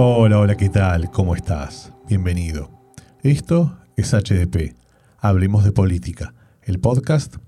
Hola, 0.00 0.38
hola, 0.38 0.56
¿qué 0.56 0.68
tal? 0.68 1.10
¿Cómo 1.10 1.34
estás? 1.34 1.92
Bienvenido. 2.06 2.70
Esto 3.24 3.80
es 3.96 4.14
HDP, 4.14 4.76
Hablemos 5.18 5.64
de 5.64 5.72
Política, 5.72 6.34
el 6.62 6.78
podcast 6.78 7.38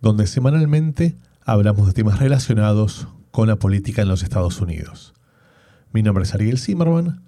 donde 0.00 0.28
semanalmente 0.28 1.16
hablamos 1.44 1.88
de 1.88 1.94
temas 1.94 2.20
relacionados 2.20 3.08
con 3.32 3.48
la 3.48 3.56
política 3.56 4.02
en 4.02 4.08
los 4.08 4.22
Estados 4.22 4.60
Unidos. 4.60 5.14
Mi 5.90 6.04
nombre 6.04 6.22
es 6.22 6.32
Ariel 6.32 6.60
Zimmerman, 6.60 7.24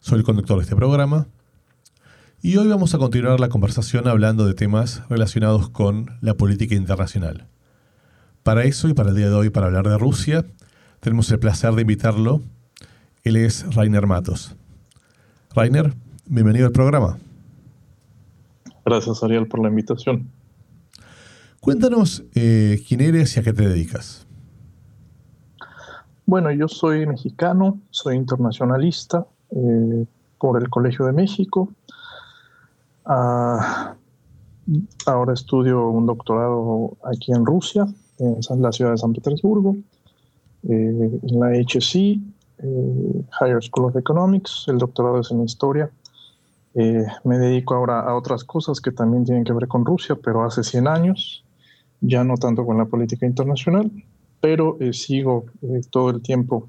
soy 0.00 0.18
el 0.18 0.24
conductor 0.24 0.58
de 0.58 0.64
este 0.64 0.76
programa 0.76 1.26
y 2.42 2.58
hoy 2.58 2.68
vamos 2.68 2.94
a 2.94 2.98
continuar 2.98 3.40
la 3.40 3.48
conversación 3.48 4.06
hablando 4.06 4.46
de 4.46 4.52
temas 4.52 5.02
relacionados 5.08 5.70
con 5.70 6.18
la 6.20 6.34
política 6.34 6.74
internacional. 6.74 7.46
Para 8.42 8.64
eso 8.64 8.86
y 8.86 8.92
para 8.92 9.08
el 9.08 9.16
día 9.16 9.30
de 9.30 9.34
hoy, 9.34 9.48
para 9.48 9.68
hablar 9.68 9.88
de 9.88 9.96
Rusia, 9.96 10.44
tenemos 11.00 11.30
el 11.30 11.38
placer 11.38 11.72
de 11.72 11.80
invitarlo 11.80 12.42
él 13.24 13.36
es 13.36 13.74
Rainer 13.74 14.06
Matos. 14.06 14.56
Rainer, 15.54 15.92
bienvenido 16.26 16.66
al 16.66 16.72
programa. 16.72 17.18
Gracias, 18.84 19.22
Ariel, 19.22 19.46
por 19.46 19.60
la 19.60 19.68
invitación. 19.68 20.30
Cuéntanos 21.60 22.24
eh, 22.34 22.82
quién 22.88 23.00
eres 23.00 23.36
y 23.36 23.40
a 23.40 23.42
qué 23.42 23.52
te 23.52 23.68
dedicas. 23.68 24.26
Bueno, 26.24 26.50
yo 26.52 26.68
soy 26.68 27.06
mexicano, 27.06 27.80
soy 27.90 28.16
internacionalista 28.16 29.26
eh, 29.50 30.06
por 30.38 30.62
el 30.62 30.70
Colegio 30.70 31.04
de 31.06 31.12
México. 31.12 31.68
Ah, 33.04 33.94
ahora 35.06 35.34
estudio 35.34 35.88
un 35.88 36.06
doctorado 36.06 36.96
aquí 37.04 37.32
en 37.32 37.44
Rusia, 37.44 37.86
en 38.18 38.62
la 38.62 38.72
ciudad 38.72 38.92
de 38.92 38.98
San 38.98 39.12
Petersburgo, 39.12 39.76
eh, 40.68 41.20
en 41.22 41.40
la 41.40 41.48
HC 41.50 42.20
eh, 42.62 43.24
Higher 43.40 43.62
School 43.62 43.86
of 43.86 43.96
Economics, 43.96 44.66
el 44.68 44.78
doctorado 44.78 45.20
es 45.20 45.30
en 45.30 45.42
historia. 45.42 45.90
Eh, 46.74 47.06
me 47.24 47.38
dedico 47.38 47.74
ahora 47.74 48.00
a 48.00 48.14
otras 48.14 48.44
cosas 48.44 48.80
que 48.80 48.92
también 48.92 49.24
tienen 49.24 49.44
que 49.44 49.52
ver 49.52 49.66
con 49.66 49.84
Rusia, 49.84 50.16
pero 50.22 50.44
hace 50.44 50.62
100 50.62 50.86
años, 50.86 51.44
ya 52.00 52.22
no 52.22 52.34
tanto 52.36 52.64
con 52.64 52.78
la 52.78 52.84
política 52.84 53.26
internacional, 53.26 53.90
pero 54.40 54.76
eh, 54.80 54.92
sigo 54.92 55.46
todo 55.90 56.10
el 56.10 56.22
tiempo 56.22 56.68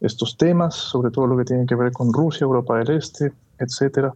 estos 0.00 0.36
temas, 0.36 0.74
sobre 0.74 1.10
todo 1.10 1.26
lo 1.26 1.36
que 1.36 1.44
tiene 1.44 1.66
que 1.66 1.74
ver 1.74 1.92
con 1.92 2.12
Rusia, 2.12 2.44
Europa 2.44 2.78
del 2.78 2.96
Este, 2.96 3.32
etc. 3.58 4.12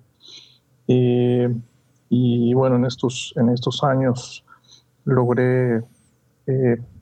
y 0.87 2.55
bueno, 2.55 2.77
en 2.77 2.85
estos, 2.85 3.33
en 3.37 3.49
estos 3.49 3.83
años 3.83 4.45
logré 5.05 5.83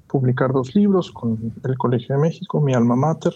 publicar 0.07 0.53
dos 0.53 0.75
libros 0.75 1.11
con 1.11 1.53
el 1.63 1.79
Colegio 1.79 2.17
de 2.17 2.23
México, 2.23 2.61
mi 2.61 2.73
alma 2.75 2.97
mater, 2.97 3.35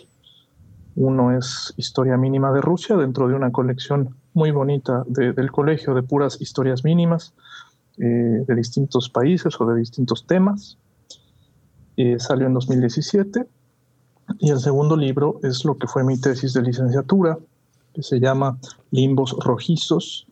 uno 0.97 1.37
es 1.37 1.75
Historia 1.77 2.17
Mínima 2.17 2.53
de 2.53 2.61
Rusia, 2.61 2.97
dentro 2.97 3.29
de 3.29 3.35
una 3.35 3.51
colección 3.51 4.17
muy 4.33 4.51
bonita 4.51 5.05
del 5.07 5.51
colegio 5.51 5.95
de 5.95 6.03
puras 6.03 6.41
historias 6.41 6.85
mínimas 6.85 7.35
eh, 7.99 8.45
de 8.47 8.55
distintos 8.55 9.09
países 9.09 9.61
o 9.61 9.67
de 9.67 9.79
distintos 9.79 10.27
temas. 10.27 10.79
Eh, 11.97 12.19
salió 12.19 12.47
en 12.47 12.55
2017. 12.55 13.47
Y 14.39 14.51
el 14.51 14.59
segundo 14.59 14.97
libro 14.97 15.39
es 15.43 15.65
lo 15.65 15.77
que 15.77 15.87
fue 15.87 16.03
mi 16.03 16.19
tesis 16.19 16.55
de 16.55 16.63
licenciatura, 16.63 17.39
que 17.93 18.03
se 18.03 18.19
llama 18.19 18.59
Limbos 18.91 19.37
Rojizos, 19.39 20.27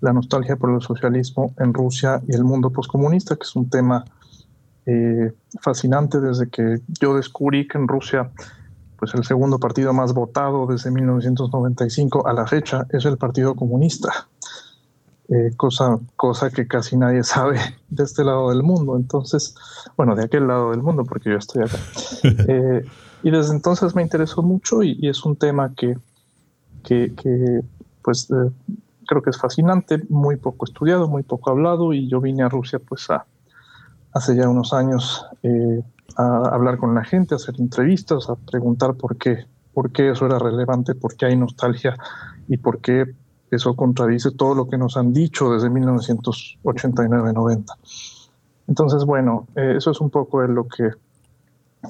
la 0.00 0.12
nostalgia 0.12 0.56
por 0.56 0.70
el 0.72 0.80
socialismo 0.80 1.54
en 1.58 1.74
Rusia 1.74 2.22
y 2.28 2.34
el 2.34 2.44
mundo 2.44 2.70
poscomunista, 2.70 3.36
que 3.36 3.42
es 3.42 3.56
un 3.56 3.68
tema 3.68 4.04
eh, 4.86 5.32
fascinante 5.60 6.20
desde 6.20 6.48
que 6.48 6.78
yo 7.00 7.16
descubrí 7.16 7.66
que 7.66 7.78
en 7.78 7.88
Rusia 7.88 8.30
pues 8.98 9.14
el 9.14 9.24
segundo 9.24 9.60
partido 9.60 9.92
más 9.92 10.12
votado 10.12 10.66
desde 10.66 10.90
1995 10.90 12.26
a 12.26 12.32
la 12.32 12.46
fecha 12.46 12.86
es 12.90 13.04
el 13.04 13.16
Partido 13.16 13.54
Comunista, 13.54 14.28
eh, 15.28 15.52
cosa, 15.56 15.98
cosa 16.16 16.50
que 16.50 16.66
casi 16.66 16.96
nadie 16.96 17.22
sabe 17.24 17.60
de 17.88 18.02
este 18.02 18.24
lado 18.24 18.50
del 18.50 18.64
mundo. 18.64 18.96
Entonces, 18.96 19.54
bueno, 19.96 20.16
de 20.16 20.24
aquel 20.24 20.48
lado 20.48 20.72
del 20.72 20.82
mundo, 20.82 21.04
porque 21.04 21.30
yo 21.30 21.36
estoy 21.36 21.62
acá. 21.62 21.78
Eh, 22.48 22.84
y 23.22 23.30
desde 23.30 23.54
entonces 23.54 23.94
me 23.94 24.02
interesó 24.02 24.42
mucho 24.42 24.82
y, 24.82 25.08
es 25.08 25.24
un 25.24 25.36
tema 25.36 25.72
que, 25.74 25.96
que, 26.84 27.62
pues, 28.02 28.28
eh, 28.30 28.50
creo 29.06 29.22
que 29.22 29.30
es 29.30 29.38
fascinante, 29.38 30.02
muy 30.08 30.36
poco 30.36 30.64
estudiado, 30.64 31.08
muy 31.08 31.22
poco 31.22 31.50
hablado 31.50 31.92
y 31.92 32.08
yo 32.08 32.20
vine 32.20 32.42
a 32.42 32.48
Rusia 32.48 32.78
pues 32.78 33.10
a, 33.10 33.26
hace 34.12 34.36
ya 34.36 34.48
unos 34.48 34.72
años 34.72 35.26
a 36.16 36.48
hablar 36.52 36.78
con 36.78 36.94
la 36.94 37.04
gente, 37.04 37.34
a 37.34 37.36
hacer 37.36 37.56
entrevistas, 37.58 38.28
a 38.28 38.36
preguntar 38.36 38.94
por 38.94 39.16
qué, 39.16 39.46
por 39.72 39.92
qué 39.92 40.10
eso 40.10 40.26
era 40.26 40.38
relevante, 40.38 40.94
por 40.94 41.16
qué 41.16 41.26
hay 41.26 41.36
nostalgia 41.36 41.96
y 42.48 42.56
por 42.56 42.80
qué 42.80 43.14
eso 43.50 43.74
contradice 43.74 44.30
todo 44.32 44.54
lo 44.54 44.68
que 44.68 44.78
nos 44.78 44.96
han 44.96 45.12
dicho 45.12 45.52
desde 45.52 45.68
1989-90. 45.70 47.64
Entonces, 48.66 49.04
bueno, 49.04 49.46
eh, 49.56 49.74
eso 49.76 49.90
es 49.90 50.00
un 50.00 50.10
poco 50.10 50.42
de 50.42 50.48
lo 50.48 50.66
que, 50.68 50.90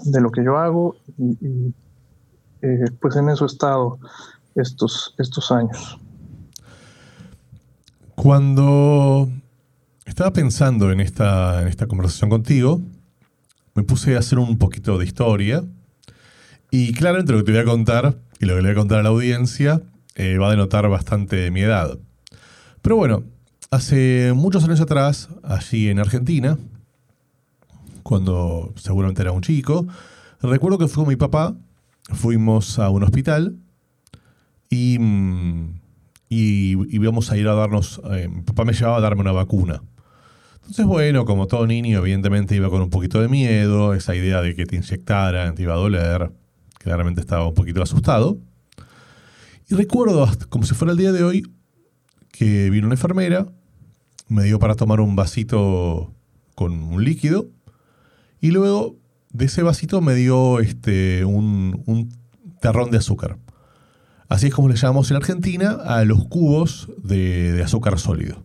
de 0.04 0.20
lo 0.20 0.30
que 0.30 0.44
yo 0.44 0.58
hago 0.58 0.96
y, 1.18 1.74
eh, 2.62 2.84
pues 3.00 3.16
en 3.16 3.28
eso 3.28 3.44
he 3.44 3.46
estado 3.46 3.98
estos, 4.54 5.14
estos 5.18 5.50
años. 5.52 5.98
Cuando 8.14 9.28
estaba 10.04 10.32
pensando 10.32 10.90
en 10.90 11.00
esta, 11.00 11.62
en 11.62 11.68
esta 11.68 11.86
conversación 11.86 12.30
contigo, 12.30 12.80
me 13.78 13.84
puse 13.84 14.16
a 14.16 14.18
hacer 14.18 14.40
un 14.40 14.58
poquito 14.58 14.98
de 14.98 15.04
historia. 15.04 15.62
Y 16.72 16.92
claramente 16.94 17.30
lo 17.30 17.38
que 17.38 17.44
te 17.44 17.52
voy 17.52 17.60
a 17.60 17.64
contar 17.64 18.18
y 18.40 18.46
lo 18.46 18.56
que 18.56 18.62
le 18.62 18.68
voy 18.68 18.72
a 18.72 18.74
contar 18.74 18.98
a 18.98 19.02
la 19.04 19.10
audiencia 19.10 19.82
eh, 20.16 20.36
va 20.36 20.48
a 20.48 20.50
denotar 20.50 20.88
bastante 20.88 21.52
mi 21.52 21.60
edad. 21.60 21.96
Pero 22.82 22.96
bueno, 22.96 23.22
hace 23.70 24.32
muchos 24.34 24.64
años 24.64 24.80
atrás, 24.80 25.28
allí 25.44 25.90
en 25.90 26.00
Argentina, 26.00 26.58
cuando 28.02 28.72
seguramente 28.74 29.22
era 29.22 29.30
un 29.30 29.42
chico, 29.42 29.86
recuerdo 30.42 30.78
que 30.78 30.88
fui 30.88 31.04
con 31.04 31.08
mi 31.08 31.16
papá, 31.16 31.54
fuimos 32.12 32.80
a 32.80 32.90
un 32.90 33.04
hospital 33.04 33.54
y, 34.68 34.98
mm, 34.98 35.80
y, 36.28 36.96
íbamos 36.96 37.30
a 37.30 37.36
ir 37.36 37.46
a 37.46 37.54
darnos, 37.54 38.00
eh, 38.10 38.28
mi 38.28 38.42
papá 38.42 38.64
me 38.64 38.72
llevaba 38.72 38.96
a 38.96 39.00
darme 39.00 39.20
una 39.20 39.32
vacuna. 39.32 39.82
Entonces, 40.68 40.84
bueno, 40.84 41.24
como 41.24 41.46
todo 41.46 41.66
niño, 41.66 42.00
evidentemente 42.00 42.54
iba 42.54 42.68
con 42.68 42.82
un 42.82 42.90
poquito 42.90 43.22
de 43.22 43.28
miedo, 43.28 43.94
esa 43.94 44.14
idea 44.14 44.42
de 44.42 44.54
que 44.54 44.66
te 44.66 44.76
inyectaran, 44.76 45.54
te 45.54 45.62
iba 45.62 45.72
a 45.72 45.78
doler, 45.78 46.30
claramente 46.76 47.22
estaba 47.22 47.48
un 47.48 47.54
poquito 47.54 47.82
asustado. 47.82 48.36
Y 49.70 49.74
recuerdo, 49.76 50.28
como 50.50 50.66
si 50.66 50.74
fuera 50.74 50.92
el 50.92 50.98
día 50.98 51.10
de 51.10 51.24
hoy, 51.24 51.42
que 52.30 52.68
vino 52.68 52.86
una 52.86 52.96
enfermera, 52.96 53.46
me 54.28 54.42
dio 54.42 54.58
para 54.58 54.74
tomar 54.74 55.00
un 55.00 55.16
vasito 55.16 56.12
con 56.54 56.74
un 56.74 57.02
líquido, 57.02 57.48
y 58.38 58.50
luego 58.50 58.96
de 59.30 59.46
ese 59.46 59.62
vasito 59.62 60.02
me 60.02 60.14
dio 60.14 60.60
este, 60.60 61.24
un, 61.24 61.82
un 61.86 62.10
terrón 62.60 62.90
de 62.90 62.98
azúcar. 62.98 63.38
Así 64.28 64.48
es 64.48 64.54
como 64.54 64.68
le 64.68 64.76
llamamos 64.76 65.10
en 65.10 65.16
Argentina 65.16 65.78
a 65.82 66.04
los 66.04 66.26
cubos 66.26 66.90
de, 67.02 67.52
de 67.52 67.62
azúcar 67.62 67.98
sólido. 67.98 68.44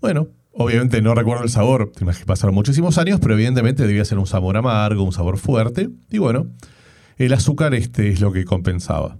Bueno, 0.00 0.26
Obviamente 0.54 1.00
no 1.00 1.14
recuerdo 1.14 1.44
el 1.44 1.50
sabor, 1.50 1.92
que 1.92 2.04
pasaron 2.26 2.54
muchísimos 2.54 2.98
años, 2.98 3.20
pero 3.20 3.34
evidentemente 3.34 3.86
debía 3.86 4.04
ser 4.04 4.18
un 4.18 4.26
sabor 4.26 4.56
amargo, 4.56 5.02
un 5.02 5.12
sabor 5.12 5.38
fuerte. 5.38 5.88
Y 6.10 6.18
bueno, 6.18 6.46
el 7.16 7.32
azúcar 7.32 7.74
este 7.74 8.10
es 8.10 8.20
lo 8.20 8.32
que 8.32 8.44
compensaba. 8.44 9.16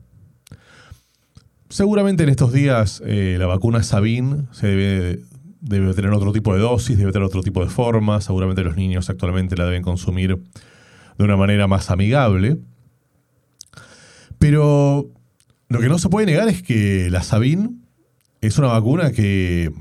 Seguramente 1.70 2.22
en 2.22 2.28
estos 2.28 2.52
días 2.52 3.02
eh, 3.06 3.36
la 3.38 3.46
vacuna 3.46 3.82
Sabin 3.82 4.46
se 4.52 4.66
debe, 4.66 5.20
debe 5.62 5.94
tener 5.94 6.10
otro 6.10 6.32
tipo 6.32 6.52
de 6.52 6.60
dosis, 6.60 6.98
debe 6.98 7.12
tener 7.12 7.24
otro 7.24 7.42
tipo 7.42 7.64
de 7.64 7.70
forma. 7.70 8.20
Seguramente 8.20 8.62
los 8.62 8.76
niños 8.76 9.08
actualmente 9.08 9.56
la 9.56 9.64
deben 9.64 9.82
consumir 9.82 10.36
de 11.16 11.24
una 11.24 11.36
manera 11.36 11.66
más 11.66 11.90
amigable. 11.90 12.58
Pero 14.38 15.08
lo 15.68 15.80
que 15.80 15.88
no 15.88 15.98
se 15.98 16.10
puede 16.10 16.26
negar 16.26 16.48
es 16.48 16.62
que 16.62 17.08
la 17.08 17.22
Sabin 17.22 17.86
es 18.42 18.58
una 18.58 18.68
vacuna 18.68 19.12
que 19.12 19.72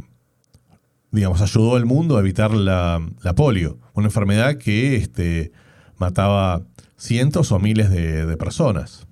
digamos, 1.12 1.42
ayudó 1.42 1.75
al 1.75 1.86
mundo 1.86 2.18
a 2.18 2.22
evitar 2.22 2.54
la, 2.54 3.02
polio, 3.36 3.80
una 3.94 4.08
enfermedad 4.08 4.58
que 4.58 4.96
este, 4.96 5.52
mataba 5.98 6.63
cientos 6.98 7.52
o 7.52 7.60
miles 7.60 7.90
de, 7.90 8.38
personas. 8.38 9.08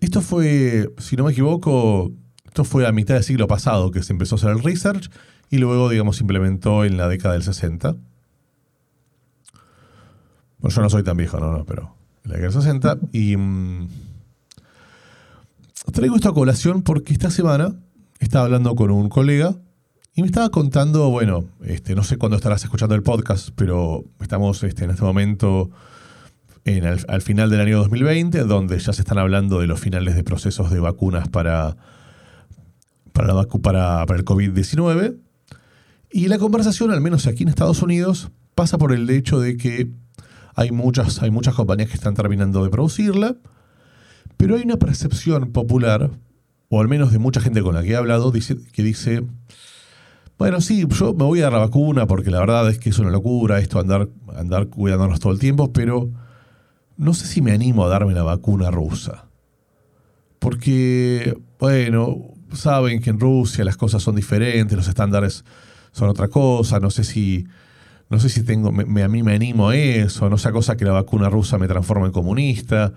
Esto 0.00 0.20
fue, 0.20 0.90
si 0.98 1.16
no 1.16 1.24
me 1.24 1.32
equivoco, 1.32 2.12
esto 2.44 2.64
fue 2.64 2.86
a 2.86 2.92
mitad 2.92 3.14
del 3.14 3.24
siglo 3.24 3.46
pasado 3.46 3.90
que 3.90 4.02
se 4.02 4.12
empezó 4.12 4.34
a 4.34 4.38
hacer 4.38 4.50
el 4.50 4.62
research 4.62 5.10
y 5.48 5.58
luego, 5.58 5.88
digamos, 5.88 6.16
se 6.16 6.24
implementó 6.24 6.84
en 6.84 6.96
la 6.96 7.08
década 7.08 7.34
del 7.34 7.44
60. 7.44 7.96
Bueno, 10.58 10.74
yo 10.74 10.82
no 10.82 10.90
soy 10.90 11.04
tan 11.04 11.16
viejo, 11.16 11.38
no, 11.38 11.52
no, 11.52 11.64
pero 11.64 11.94
en 12.24 12.32
la 12.32 12.36
década 12.38 12.52
del 12.52 12.62
60. 12.62 12.98
Y 13.12 13.36
mm, 13.36 13.88
traigo 15.92 16.16
esta 16.16 16.32
colación 16.32 16.82
porque 16.82 17.12
esta 17.12 17.30
semana 17.30 17.74
estaba 18.18 18.46
hablando 18.46 18.74
con 18.74 18.90
un 18.90 19.08
colega 19.08 19.56
y 20.16 20.22
me 20.22 20.26
estaba 20.26 20.48
contando, 20.50 21.10
bueno, 21.10 21.44
este, 21.64 21.96
no 21.96 22.04
sé 22.04 22.16
cuándo 22.16 22.36
estarás 22.36 22.62
escuchando 22.62 22.94
el 22.94 23.02
podcast, 23.02 23.48
pero 23.56 24.04
estamos 24.20 24.62
este, 24.62 24.84
en 24.84 24.90
este 24.90 25.02
momento 25.02 25.70
en 26.64 26.84
al 26.86 27.20
final 27.20 27.50
del 27.50 27.60
año 27.60 27.78
2020, 27.78 28.44
donde 28.44 28.78
ya 28.78 28.92
se 28.92 29.02
están 29.02 29.18
hablando 29.18 29.60
de 29.60 29.66
los 29.66 29.80
finales 29.80 30.14
de 30.14 30.22
procesos 30.22 30.70
de 30.70 30.78
vacunas 30.78 31.28
para, 31.28 31.76
para, 33.12 33.34
la 33.34 33.44
para, 33.44 34.06
para 34.06 34.18
el 34.18 34.24
COVID-19. 34.24 35.16
Y 36.12 36.28
la 36.28 36.38
conversación, 36.38 36.92
al 36.92 37.00
menos 37.00 37.26
aquí 37.26 37.42
en 37.42 37.48
Estados 37.48 37.82
Unidos, 37.82 38.30
pasa 38.54 38.78
por 38.78 38.92
el 38.92 39.10
hecho 39.10 39.40
de 39.40 39.56
que 39.56 39.90
hay 40.54 40.70
muchas, 40.70 41.22
hay 41.22 41.32
muchas 41.32 41.54
compañías 41.54 41.88
que 41.88 41.96
están 41.96 42.14
terminando 42.14 42.62
de 42.62 42.70
producirla, 42.70 43.36
pero 44.36 44.54
hay 44.54 44.62
una 44.62 44.76
percepción 44.76 45.50
popular, 45.50 46.10
o 46.68 46.80
al 46.80 46.86
menos 46.86 47.10
de 47.10 47.18
mucha 47.18 47.40
gente 47.40 47.62
con 47.62 47.74
la 47.74 47.82
que 47.82 47.90
he 47.90 47.96
hablado, 47.96 48.32
que 48.32 48.82
dice, 48.82 49.24
bueno, 50.38 50.60
sí, 50.60 50.86
yo 50.88 51.14
me 51.14 51.24
voy 51.24 51.40
a 51.40 51.44
dar 51.44 51.52
la 51.52 51.58
vacuna 51.58 52.06
porque 52.06 52.30
la 52.30 52.40
verdad 52.40 52.68
es 52.68 52.78
que 52.78 52.90
es 52.90 52.98
una 52.98 53.10
locura 53.10 53.58
esto 53.58 53.78
andar, 53.78 54.08
andar 54.36 54.68
cuidándonos 54.68 55.20
todo 55.20 55.32
el 55.32 55.38
tiempo, 55.38 55.72
pero 55.72 56.10
no 56.96 57.14
sé 57.14 57.26
si 57.26 57.40
me 57.40 57.52
animo 57.52 57.84
a 57.84 57.88
darme 57.88 58.14
la 58.14 58.22
vacuna 58.22 58.70
rusa. 58.70 59.26
Porque, 60.38 61.38
bueno, 61.58 62.34
saben 62.52 63.00
que 63.00 63.10
en 63.10 63.20
Rusia 63.20 63.64
las 63.64 63.76
cosas 63.76 64.02
son 64.02 64.16
diferentes, 64.16 64.76
los 64.76 64.88
estándares 64.88 65.44
son 65.92 66.08
otra 66.08 66.28
cosa, 66.28 66.80
no 66.80 66.90
sé 66.90 67.04
si, 67.04 67.46
no 68.10 68.18
sé 68.18 68.28
si 68.28 68.42
tengo, 68.42 68.72
me, 68.72 69.02
a 69.02 69.08
mí 69.08 69.22
me 69.22 69.34
animo 69.34 69.70
a 69.70 69.76
eso, 69.76 70.28
no 70.28 70.36
sea 70.36 70.52
cosa 70.52 70.76
que 70.76 70.84
la 70.84 70.92
vacuna 70.92 71.30
rusa 71.30 71.58
me 71.58 71.68
transforme 71.68 72.06
en 72.06 72.12
comunista, 72.12 72.92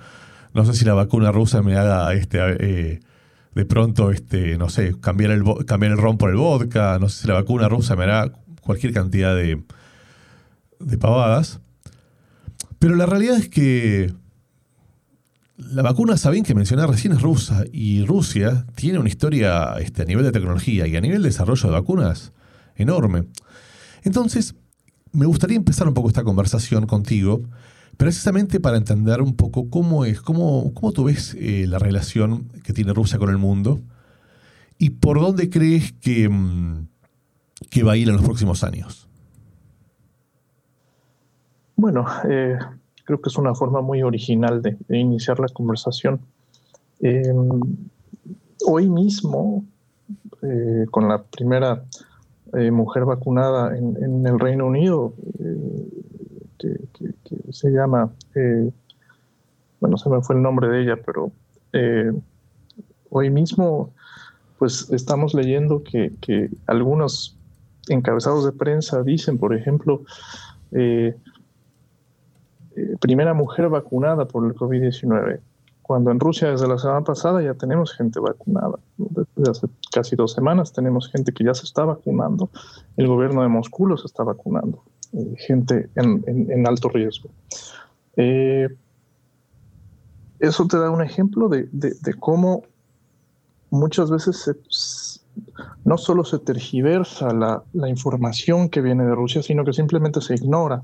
no 0.53 0.65
sé 0.65 0.73
si 0.73 0.85
la 0.85 0.93
vacuna 0.93 1.31
rusa 1.31 1.61
me 1.61 1.77
haga 1.77 2.11
este, 2.13 2.39
eh, 2.59 2.99
de 3.57 3.65
pronto, 3.65 4.12
este, 4.12 4.56
no 4.56 4.69
sé, 4.69 4.94
cambiar 5.01 5.31
el, 5.31 5.44
cambiar 5.65 5.94
el 5.94 5.98
ron 5.98 6.19
por 6.19 6.30
el 6.30 6.36
vodka, 6.36 7.00
no 7.00 7.09
sé 7.09 7.24
si 7.24 7.27
la 7.27 7.33
vacuna 7.33 7.68
rusa 7.68 7.95
me 7.95 8.04
hará 8.04 8.31
cualquier 8.62 8.94
cantidad 8.94 9.36
de, 9.36 9.63
de 10.80 10.98
pavadas. 11.00 11.59
Pero 12.77 12.95
la 12.95 13.07
realidad 13.07 13.36
es 13.36 13.50
que 13.50 14.13
la 15.57 15.81
vacuna, 15.81 16.18
saben 16.18 16.44
que 16.44 16.54
mencioné 16.54 16.86
recién, 16.86 17.13
es 17.13 17.21
rusa 17.24 17.63
y 17.71 18.06
Rusia 18.06 18.68
tiene 18.75 19.00
una 19.00 19.09
historia 19.09 19.74
este, 19.80 20.04
a 20.04 20.06
nivel 20.06 20.24
de 20.24 20.31
tecnología 20.31 20.86
y 20.86 20.95
a 20.95 21.01
nivel 21.01 21.24
de 21.24 21.30
desarrollo 21.30 21.68
de 21.68 21.74
vacunas 21.74 22.33
enorme. 22.75 23.24
Entonces, 24.04 24.54
me 25.13 25.25
gustaría 25.25 25.57
empezar 25.57 25.88
un 25.88 25.95
poco 25.95 26.09
esta 26.09 26.24
conversación 26.24 26.86
contigo, 26.86 27.42
precisamente 27.97 28.59
para 28.59 28.77
entender 28.77 29.21
un 29.21 29.35
poco 29.35 29.69
cómo 29.69 30.05
es, 30.05 30.21
cómo, 30.21 30.71
cómo 30.73 30.91
tú 30.91 31.05
ves 31.05 31.35
eh, 31.39 31.65
la 31.67 31.79
relación 31.79 32.49
que 32.63 32.71
tiene 32.71 32.94
Rusia 32.94 33.17
con 33.17 33.29
el 33.29 33.38
mundo 33.38 33.79
y 34.77 34.91
por 34.91 35.19
dónde 35.19 35.49
crees 35.49 35.94
que, 35.94 36.29
mm, 36.29 36.88
que 37.71 37.83
va 37.83 37.94
a 37.94 37.97
ir 37.97 38.07
en 38.07 38.15
los 38.15 38.23
próximos 38.23 38.63
años. 38.63 39.09
Bueno, 41.75 42.05
eh, 42.29 42.57
creo 43.03 43.19
que 43.19 43.29
es 43.29 43.38
una 43.38 43.55
forma 43.55 43.81
muy 43.81 44.03
original 44.03 44.61
de, 44.61 44.77
iniciar 44.89 45.39
la 45.39 45.47
conversación. 45.47 46.19
Em, 46.99 47.59
hoy 48.65 48.89
mismo, 48.89 49.65
eh, 50.44 50.85
con 50.91 51.07
la 51.07 51.23
primera 51.23 51.83
mujer 52.71 53.03
vacunada 53.03 53.77
en, 53.77 54.25
el 54.25 54.39
Reino 54.39 54.67
Unido, 54.67 55.13
que, 56.57 57.51
se 57.51 57.69
llama, 57.69 58.12
bueno, 59.80 59.98
se 59.98 60.09
me 60.09 60.21
fue 60.21 60.36
el 60.36 60.42
nombre 60.42 60.68
de 60.68 60.81
ella, 60.83 60.98
pero 61.06 61.31
hoy 63.09 63.30
mismo, 63.30 63.94
pues 64.59 64.89
estamos 64.92 65.33
leyendo 65.33 65.83
que, 65.83 66.13
que 66.21 66.50
algunos 66.65 67.38
encabezados 67.89 68.45
de 68.45 68.51
prensa 68.51 69.04
dicen, 69.04 69.38
por 69.38 69.56
ejemplo, 69.56 70.04
eh, 70.71 71.15
primera 73.00 73.33
mujer 73.33 73.69
vacunada 73.69 74.25
por 74.25 74.45
el 74.45 74.54
COVID-19, 74.54 75.39
cuando 75.81 76.12
en 76.12 76.19
Rusia 76.19 76.51
desde 76.51 76.68
la 76.68 76.77
semana 76.77 77.04
pasada 77.04 77.42
ya 77.42 77.54
tenemos 77.54 77.94
gente 77.94 78.19
vacunada. 78.19 78.77
Desde 78.98 79.51
hace 79.51 79.68
casi 79.92 80.15
dos 80.15 80.33
semanas 80.33 80.74
tenemos 80.74 81.09
gente 81.09 81.31
que 81.31 81.44
ya 81.44 81.54
se 81.54 81.63
está 81.63 81.86
vacunando. 81.86 82.50
El 82.98 83.07
gobierno 83.07 83.42
de 83.42 83.48
Moscú 83.48 83.88
los 83.88 84.06
está 84.06 84.24
vacunando, 84.24 84.83
eh, 84.88 84.96
gente 85.38 85.89
en, 85.95 86.68
alto 86.68 86.89
riesgo. 86.89 87.30
Eh, 88.15 88.68
eso 90.39 90.68
te 90.68 90.77
da 90.77 90.89
un 90.89 91.01
ejemplo 91.01 91.50
de, 91.50 91.68
cómo 92.19 92.63
muchas 93.69 94.09
veces 94.09 95.21
no 95.86 95.98
solo 95.98 96.24
se 96.24 96.39
tergiversa 96.39 97.33
la, 97.33 97.63
la, 97.74 97.89
información 97.89 98.69
que 98.69 98.81
viene 98.81 99.06
de 99.06 99.15
Rusia, 99.15 99.44
sino 99.44 99.63
que 99.63 99.74
simplemente 99.74 100.21
se 100.21 100.36
ignora 100.36 100.83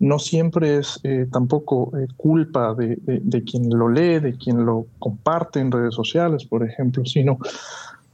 no 0.00 0.18
siempre 0.18 0.78
es 0.78 0.98
eh, 1.04 1.28
tampoco 1.30 1.92
eh, 1.96 2.06
culpa 2.16 2.74
de, 2.74 3.44
quien 3.44 3.68
lo 3.68 3.88
lee, 3.88 4.18
de 4.18 4.34
quien 4.34 4.64
lo 4.64 4.86
comparte 4.98 5.60
en 5.60 5.70
redes 5.70 5.94
sociales, 5.94 6.46
por 6.46 6.66
ejemplo, 6.66 7.04
sino 7.04 7.38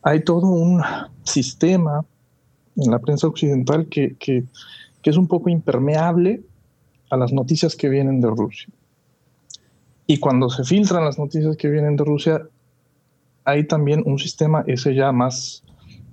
hay 0.03 0.23
todo 0.25 0.49
un 0.49 0.83
sistema 1.23 2.05
en 2.77 2.91
la 2.91 2.99
prensa 2.99 3.29
occidental 3.29 3.87
que, 3.87 4.45
es 5.11 5.17
un 5.17 5.27
poco 5.27 5.51
impermeable 5.51 6.43
a 7.11 7.17
las 7.17 7.33
noticias 7.33 7.77
que 7.77 7.89
vienen 7.89 8.21
de 8.21 8.29
Rusia. 8.29 8.69
Y 10.07 10.19
cuando 10.19 10.49
se 10.51 10.65
filtran 10.65 11.05
las 11.05 11.19
noticias 11.19 11.57
que 11.57 11.69
vienen 11.69 11.97
de 11.97 12.05
Rusia, 12.05 12.49
hay 13.45 13.65
también 13.65 14.03
un 14.07 14.19
sistema, 14.19 14.65
ese 14.67 14.95
ya 14.95 15.13
más 15.13 15.65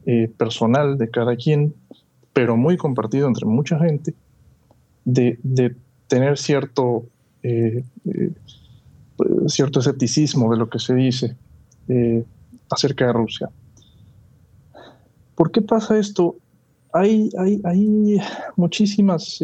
eh, 0.06 0.32
personal 0.38 0.98
de 0.98 1.10
cada 1.10 1.36
quien, 1.36 1.74
pero 2.34 2.58
muy 2.58 2.78
compartido 2.78 3.28
entre 3.28 3.46
mucha 3.46 3.80
gente, 3.80 4.14
de, 5.06 5.76
tener 6.08 6.38
cierto, 6.38 7.06
eh, 7.42 7.84
eh, 8.06 8.32
cierto 9.48 9.80
escepticismo 9.80 10.52
de 10.52 10.58
lo 10.58 10.70
que 10.70 10.80
se 10.80 10.94
dice 10.94 11.36
acerca 12.70 13.08
de 13.08 13.14
Rusia. 13.14 13.50
¿Por 15.36 15.52
qué 15.52 15.62
pasa 15.62 15.98
esto? 15.98 16.38
Hay, 16.94 17.30
hay, 17.38 17.62
hay 17.64 18.22
muchísimas 18.56 19.44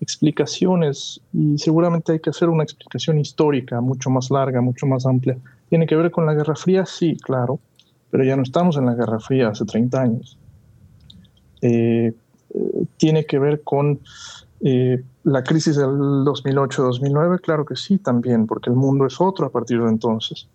explicaciones 0.00 1.20
y 1.32 1.58
seguramente 1.58 2.12
hay 2.12 2.20
que 2.20 2.30
hacer 2.30 2.48
una 2.48 2.62
explicación 2.62 3.18
histórica 3.18 3.80
mucho 3.80 4.10
más 4.10 4.30
larga, 4.30 4.60
mucho 4.60 4.86
más 4.86 5.06
amplia. 5.06 5.36
¿Tiene 5.68 5.86
que 5.86 5.96
ver 5.96 6.10
con 6.10 6.26
la 6.26 6.34
Guerra 6.34 6.54
Fría? 6.54 6.86
Sí, 6.86 7.16
claro, 7.16 7.58
pero 8.10 8.24
ya 8.24 8.36
no 8.36 8.42
estamos 8.42 8.76
en 8.76 8.86
la 8.86 8.94
Guerra 8.94 9.18
Fría 9.18 9.48
hace 9.48 9.64
30 9.64 10.00
años. 10.00 10.38
tiene 12.98 13.24
que 13.26 13.38
ver 13.38 13.62
con 13.62 14.00
eh, 14.60 15.02
la 15.24 15.42
crisis 15.42 15.76
del 15.76 15.88
2008-2009, 15.88 17.40
claro 17.40 17.64
que 17.66 17.76
sí, 17.76 17.98
también, 17.98 18.46
porque 18.46 18.70
el 18.70 18.76
mundo 18.76 19.06
es 19.06 19.20
otro 19.20 19.46
a 19.46 19.50
partir 19.50 19.82
de 19.82 19.88
entonces. 19.88 20.48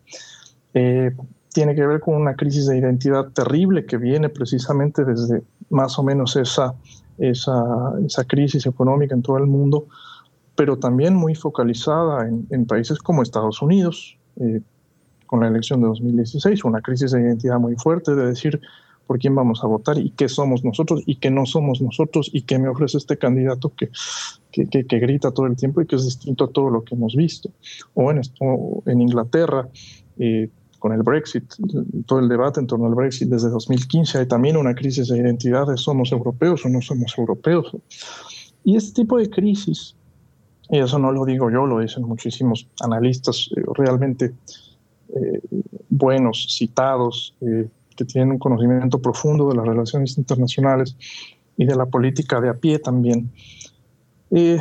Eh, 0.73 1.11
tiene 1.53 1.75
que 1.75 1.85
ver 1.85 1.99
con 1.99 2.15
una 2.15 2.35
crisis 2.35 2.67
de 2.67 2.77
identidad 2.77 3.29
terrible 3.29 3.85
que 3.85 3.97
viene 3.97 4.29
precisamente 4.29 5.05
desde 5.05 5.43
más 5.69 5.97
o 5.99 6.03
menos 6.03 6.35
esa, 6.35 6.73
esa, 7.17 8.23
crisis 8.27 8.65
económica 8.65 9.13
en 9.13 9.21
todo 9.21 9.37
el 9.37 9.47
mundo, 9.47 9.87
pero 10.55 10.77
también 10.77 11.15
muy 11.15 11.35
focalizada 11.35 12.27
en, 12.27 12.65
países 12.65 12.99
como 12.99 13.23
Estados 13.23 13.61
Unidos, 13.61 14.17
eh, 14.37 14.61
con 15.25 15.41
la 15.41 15.47
elección 15.47 15.81
de 15.81 15.87
2016, 15.87 16.65
una 16.65 16.81
crisis 16.81 17.11
de 17.11 17.21
identidad 17.21 17.59
muy 17.59 17.75
fuerte 17.75 18.15
de 18.15 18.25
decir, 18.25 18.59
por 19.09 19.17
quién 19.17 19.33
vamos 19.33 19.63
a 19.63 19.67
votar 19.67 19.97
y 19.97 20.11
qué 20.11 20.29
somos 20.29 20.63
nosotros 20.63 21.01
y 21.03 21.15
qué 21.15 21.31
no 21.31 21.47
somos 21.47 21.81
nosotros 21.81 22.29
y 22.31 22.43
qué 22.43 22.59
me 22.59 22.69
ofrece 22.69 22.99
este 22.99 23.17
candidato 23.17 23.73
que, 23.75 23.89
que, 24.51 24.99
grita 24.99 25.31
todo 25.31 25.47
el 25.47 25.55
tiempo 25.55 25.81
y 25.81 25.87
que 25.87 25.95
es 25.95 26.05
distinto 26.05 26.43
a 26.43 26.47
todo 26.49 26.69
lo 26.69 26.83
que 26.83 26.93
hemos 26.93 27.15
visto. 27.15 27.49
O 27.95 28.11
en, 28.11 28.21
en 28.85 29.01
Inglaterra, 29.01 29.67
eh, 30.19 30.51
con 30.79 30.93
el 30.93 31.03
Brexit, 31.03 31.43
todo 32.05 32.19
el 32.19 32.29
debate 32.29 32.59
en 32.59 32.67
torno 32.67 32.87
al 32.87 32.95
Brexit 32.95 33.29
desde 33.29 33.49
2015, 33.49 34.19
hay 34.19 34.25
también 34.27 34.57
una 34.57 34.73
crisis 34.73 35.09
de 35.09 35.17
identidad 35.17 35.67
de 35.67 35.77
somos 35.77 36.11
europeos 36.11 36.65
o 36.65 36.69
no 36.69 36.81
somos 36.81 37.13
europeos. 37.17 37.75
Y 38.63 38.75
este 38.75 39.03
tipo 39.03 39.17
de 39.17 39.29
crisis, 39.29 39.95
y 40.69 40.79
eso 40.79 40.97
no 40.99 41.11
lo 41.11 41.25
digo 41.25 41.51
yo, 41.51 41.65
lo 41.65 41.79
dicen 41.79 42.03
muchísimos 42.03 42.67
analistas 42.81 43.49
eh, 43.55 43.61
realmente 43.75 44.33
eh, 45.15 45.41
buenos, 45.89 46.47
citados, 46.49 47.35
que 47.95 48.05
tienen 48.05 48.31
un 48.31 48.39
conocimiento 48.39 48.99
profundo 48.99 49.49
de 49.49 49.57
las 49.57 49.67
relaciones 49.67 50.17
internacionales 50.17 50.95
y 51.57 51.65
de 51.65 51.75
la 51.75 51.85
política 51.85 52.39
de 52.39 52.47
a 52.47 52.53
pie 52.53 52.79
también. 52.79 53.29
Eh, 54.31 54.59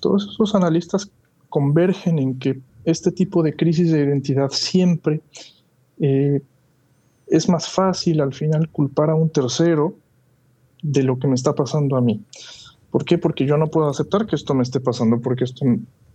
todos 0.00 0.30
esos 0.32 0.54
analistas 0.54 1.10
convergen 1.50 2.18
en 2.18 2.38
que 2.38 2.60
este 2.84 3.12
tipo 3.12 3.42
de 3.42 3.54
crisis 3.54 3.92
de 3.92 4.00
identidad 4.00 4.48
siempre 4.50 5.20
eh, 6.00 6.40
es 7.26 7.48
más 7.48 7.68
fácil 7.68 8.20
al 8.20 8.32
final 8.32 8.68
culpar 8.70 9.10
a 9.10 9.14
un 9.14 9.30
tercero 9.30 9.94
de 10.82 11.02
lo 11.02 11.18
que 11.18 11.28
me 11.28 11.34
está 11.34 11.54
pasando 11.54 11.96
a 11.96 12.00
mí. 12.00 12.22
¿Por 12.90 13.04
qué? 13.04 13.18
Porque 13.18 13.44
yo 13.44 13.56
no 13.58 13.68
puedo 13.68 13.88
aceptar 13.88 14.26
que 14.26 14.36
esto 14.36 14.54
me 14.54 14.62
esté 14.62 14.80
pasando, 14.80 15.20
porque 15.20 15.44
esto 15.44 15.66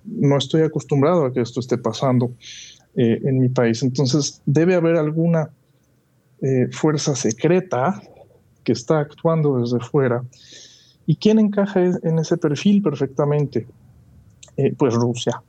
no 0.06 0.38
estoy 0.38 0.62
acostumbrado 0.63 1.25
a 1.25 1.34
que 1.34 1.42
esto 1.42 1.60
esté 1.60 1.78
pasando 1.78 2.32
eh, 2.96 3.20
en 3.24 3.40
mi 3.40 3.50
país. 3.50 3.84
Entonces 3.84 4.42
debe 4.46 4.75
haber 4.75 4.98
alguna 4.98 5.52
eh, 6.42 6.68
fuerza 6.72 7.16
secreta 7.16 8.02
que 8.63 8.72
está 8.72 9.00
actuando 9.00 9.60
desde 9.60 9.80
fuera. 9.80 10.24
¿Y 11.06 11.18
quién 11.18 11.38
encaja 11.38 11.84
en 11.84 12.18
ese 12.18 12.38
perfil 12.38 12.82
perfectamente? 12.82 13.68
pues 14.78 14.94
Rusia. 14.94 15.42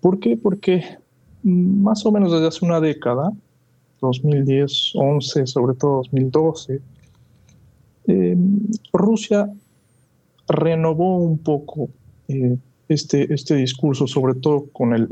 ¿Por 0.00 0.18
qué? 0.18 0.36
Porque 0.36 0.98
más 1.44 2.04
o 2.06 2.12
menos 2.12 2.32
desde 2.32 2.46
hace 2.46 2.64
una 2.64 2.80
década, 2.80 3.30
2010, 4.06 4.92
11, 4.94 5.46
sobre 5.46 5.74
todo 5.74 5.96
2012, 5.96 6.80
eh, 8.06 8.36
Rusia 8.92 9.50
renovó 10.48 11.18
un 11.18 11.38
poco 11.38 11.88
eh, 12.28 12.56
este, 12.88 13.32
este 13.32 13.54
discurso, 13.56 14.06
sobre 14.06 14.34
todo 14.34 14.66
con 14.72 14.94
el, 14.94 15.08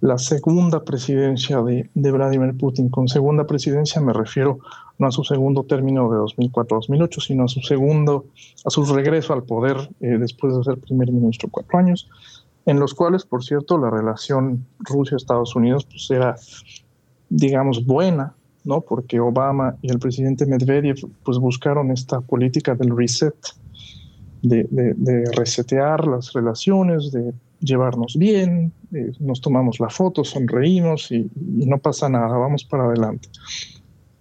la 0.00 0.18
segunda 0.18 0.84
presidencia 0.84 1.62
de, 1.62 1.88
de, 1.94 2.12
Vladimir 2.12 2.56
Putin. 2.56 2.88
Con 2.88 3.08
segunda 3.08 3.46
presidencia 3.46 4.00
me 4.00 4.12
refiero 4.12 4.58
no 4.98 5.06
a 5.06 5.10
su 5.12 5.24
segundo 5.24 5.64
término 5.64 6.10
de 6.10 6.18
2004-2008, 6.18 7.20
sino 7.20 7.44
a 7.44 7.48
su 7.48 7.60
segundo, 7.60 8.26
a 8.64 8.70
su 8.70 8.84
regreso 8.84 9.32
al 9.32 9.44
poder 9.44 9.76
eh, 10.00 10.18
después 10.18 10.56
de 10.56 10.64
ser 10.64 10.78
primer 10.78 11.12
ministro 11.12 11.48
cuatro 11.50 11.78
años, 11.78 12.08
en 12.66 12.80
los 12.80 12.94
cuales, 12.94 13.24
por 13.24 13.44
cierto, 13.44 13.78
la 13.78 13.90
relación 13.90 14.66
Rusia-Estados 14.80 15.54
Unidos 15.56 15.86
pues 15.86 16.10
era, 16.10 16.36
digamos, 17.28 17.84
buena, 17.84 18.34
¿no? 18.64 18.80
Porque 18.80 19.20
Obama 19.20 19.76
y 19.82 19.90
el 19.90 19.98
presidente 19.98 20.46
Medvedev 20.46 20.96
pues 21.24 21.38
buscaron 21.38 21.90
esta 21.90 22.20
política 22.20 22.74
del 22.74 22.96
reset, 22.96 23.34
de, 24.42 24.66
de, 24.70 25.24
resetear 25.32 26.06
las 26.06 26.32
relaciones, 26.32 27.10
de 27.10 27.32
llevarnos 27.60 28.16
bien, 28.16 28.72
eh, 28.92 29.12
nos 29.18 29.40
tomamos 29.40 29.80
la 29.80 29.90
foto, 29.90 30.24
sonreímos 30.24 31.10
y, 31.10 31.28
no 31.34 31.78
pasa 31.78 32.08
nada, 32.08 32.36
vamos 32.36 32.64
para 32.64 32.84
adelante. 32.84 33.28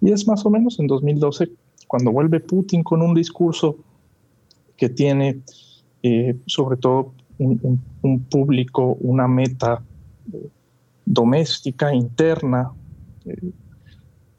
Y 0.02 0.12
es 0.12 0.28
más 0.28 0.46
o 0.46 0.50
menos 0.50 0.80
en 0.80 0.88
2012 0.88 1.50
cuando 1.88 2.12
vuelve 2.12 2.40
Putin 2.40 2.84
con 2.84 3.02
un 3.02 3.14
discurso 3.14 3.78
que 4.76 4.90
tiene 4.90 5.42
eh, 6.04 6.36
sobre 6.46 6.78
todo 6.78 7.14
un, 7.40 7.82
público, 8.30 8.98
una 9.02 9.28
meta 9.28 9.82
eh, 10.34 10.50
doméstica, 11.06 11.94
interna. 11.94 12.72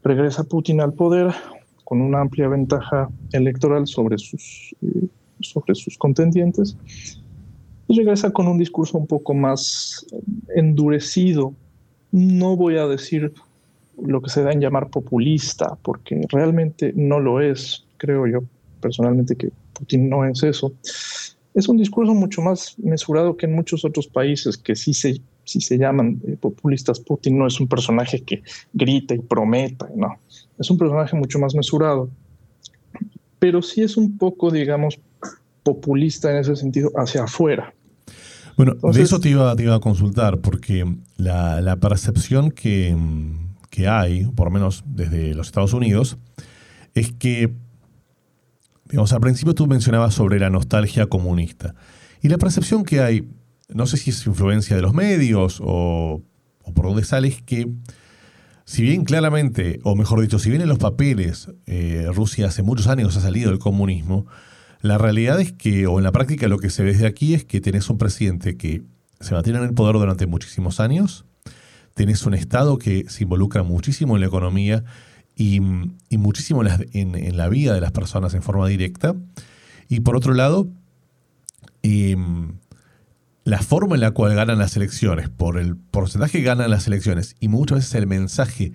Regresa 0.03 0.43
Putin 0.43 0.81
al 0.81 0.93
poder 0.93 1.33
con 1.83 2.01
una 2.01 2.21
amplia 2.21 2.47
ventaja 2.47 3.09
electoral 3.31 3.87
sobre 3.87 4.17
sus 4.17 4.75
sobre 5.41 5.75
sus 5.75 5.97
contendientes, 5.97 6.77
y 7.87 7.97
regresa 7.97 8.31
con 8.31 8.47
un 8.47 8.57
discurso 8.57 8.97
un 8.97 9.07
poco 9.07 9.33
más 9.33 10.05
endurecido. 10.55 11.53
No 12.11 12.55
voy 12.55 12.77
a 12.77 12.87
decir 12.87 13.33
lo 14.01 14.21
que 14.21 14.29
se 14.29 14.43
da 14.43 14.51
en 14.51 14.61
llamar 14.61 14.89
populista, 14.89 15.77
porque 15.81 16.21
realmente 16.29 16.93
no 16.95 17.19
lo 17.19 17.41
es, 17.41 17.85
creo 17.97 18.27
yo 18.27 18.43
personalmente 18.79 19.35
que 19.35 19.51
Putin 19.73 20.09
no 20.09 20.25
es 20.25 20.43
eso. 20.43 20.71
Es 21.53 21.67
un 21.67 21.77
discurso 21.77 22.13
mucho 22.13 22.41
más 22.41 22.77
mesurado 22.79 23.35
que 23.35 23.45
en 23.45 23.55
muchos 23.55 23.83
otros 23.83 24.07
países 24.07 24.57
que 24.57 24.75
sí 24.75 24.93
se, 24.93 25.19
sí 25.49 25.61
se 25.61 25.77
llaman 25.77 26.21
eh, 26.27 26.37
populistas. 26.39 26.99
Putin 26.99 27.37
no 27.39 27.47
es 27.47 27.59
un 27.59 27.67
personaje 27.67 28.21
que 28.21 28.43
grita 28.73 29.15
y 29.15 29.19
prometa, 29.19 29.89
no. 29.95 30.19
Es 30.59 30.69
un 30.69 30.77
personaje 30.77 31.15
mucho 31.15 31.39
más 31.39 31.55
mesurado. 31.55 32.09
Pero 33.39 33.61
sí 33.61 33.81
es 33.81 33.97
un 33.97 34.17
poco, 34.17 34.51
digamos, 34.51 34.99
populista 35.63 36.31
en 36.31 36.37
ese 36.37 36.55
sentido 36.55 36.91
hacia 36.95 37.23
afuera. 37.23 37.73
Bueno, 38.57 38.75
de 38.75 39.01
eso 39.01 39.19
te 39.21 39.29
iba, 39.29 39.55
te 39.55 39.63
iba, 39.63 39.75
a 39.75 39.79
consultar, 39.79 40.39
porque 40.39 40.85
la, 41.15 41.77
percepción 41.77 42.51
que, 42.51 42.95
que, 43.69 43.87
hay, 43.87 44.25
por 44.25 44.47
lo 44.47 44.51
menos 44.51 44.83
desde 44.85 45.33
los 45.33 45.47
Estados 45.47 45.73
Unidos, 45.73 46.17
es 46.93 47.13
que, 47.13 47.53
digamos, 48.89 49.13
al 49.13 49.21
principio 49.21 49.55
tú 49.55 49.65
mencionabas 49.65 50.13
sobre 50.13 50.39
la 50.39 50.49
nostalgia 50.49 51.07
comunista. 51.07 51.73
Y 52.21 52.27
la 52.27 52.37
percepción 52.37 52.83
que 52.83 52.99
hay, 52.99 53.29
no 53.69 53.85
sé 53.85 53.97
si 53.97 54.09
es 54.09 54.25
influencia 54.25 54.75
de 54.75 54.81
los 54.81 54.93
medios 54.93 55.59
o, 55.63 56.21
por 56.73 56.85
dónde 56.85 57.03
sale, 57.03 57.27
es 57.27 57.41
que, 57.41 57.67
si 58.65 58.83
bien 58.83 59.03
claramente, 59.03 59.79
o 59.83 59.95
mejor 59.95 60.21
dicho, 60.21 60.39
si 60.39 60.49
bien 60.49 60.61
en 60.61 60.69
los 60.69 60.77
papeles 60.77 61.49
eh, 61.65 62.07
Rusia 62.13 62.47
hace 62.47 62.63
muchos 62.63 62.87
años 62.87 63.15
ha 63.15 63.21
salido 63.21 63.49
del 63.49 63.59
comunismo, 63.59 64.25
la 64.81 64.97
realidad 64.97 65.39
es 65.41 65.51
que, 65.51 65.87
o 65.87 65.97
en 65.97 66.03
la 66.03 66.11
práctica 66.11 66.47
lo 66.47 66.57
que 66.57 66.69
se 66.69 66.83
ve 66.83 66.93
desde 66.93 67.07
aquí 67.07 67.33
es 67.33 67.45
que 67.45 67.61
tenés 67.61 67.89
un 67.89 67.97
presidente 67.97 68.57
que 68.57 68.83
se 69.19 69.33
mantiene 69.33 69.59
en 69.59 69.65
el 69.65 69.73
poder 69.73 69.95
durante 69.95 70.25
muchísimos 70.25 70.79
años, 70.79 71.25
tenés 71.93 72.25
un 72.25 72.33
Estado 72.33 72.77
que 72.77 73.05
se 73.09 73.23
involucra 73.23 73.63
muchísimo 73.63 74.15
en 74.15 74.21
la 74.21 74.27
economía 74.27 74.83
y, 75.35 75.59
muchísimo 76.11 76.63
en, 76.63 77.37
la 77.37 77.49
vida 77.49 77.73
de 77.73 77.81
las 77.81 77.91
personas 77.91 78.33
en 78.33 78.41
forma 78.41 78.67
directa, 78.67 79.15
y 79.89 80.01
por 80.01 80.15
otro 80.15 80.33
lado, 80.33 80.69
em, 81.81 82.53
la 83.49 83.61
forma 83.61 83.95
en 83.95 84.01
la 84.01 84.11
cual 84.11 84.35
ganan 84.35 84.59
las 84.59 84.75
elecciones, 84.75 85.29
por 85.29 85.57
el 85.57 85.75
porcentaje 85.75 86.39
que 86.39 86.43
ganan 86.43 86.69
las 86.69 86.87
elecciones, 86.87 87.35
y 87.39 87.47
muchas 87.47 87.79
veces 87.79 87.95
el 87.95 88.07
mensaje 88.07 88.73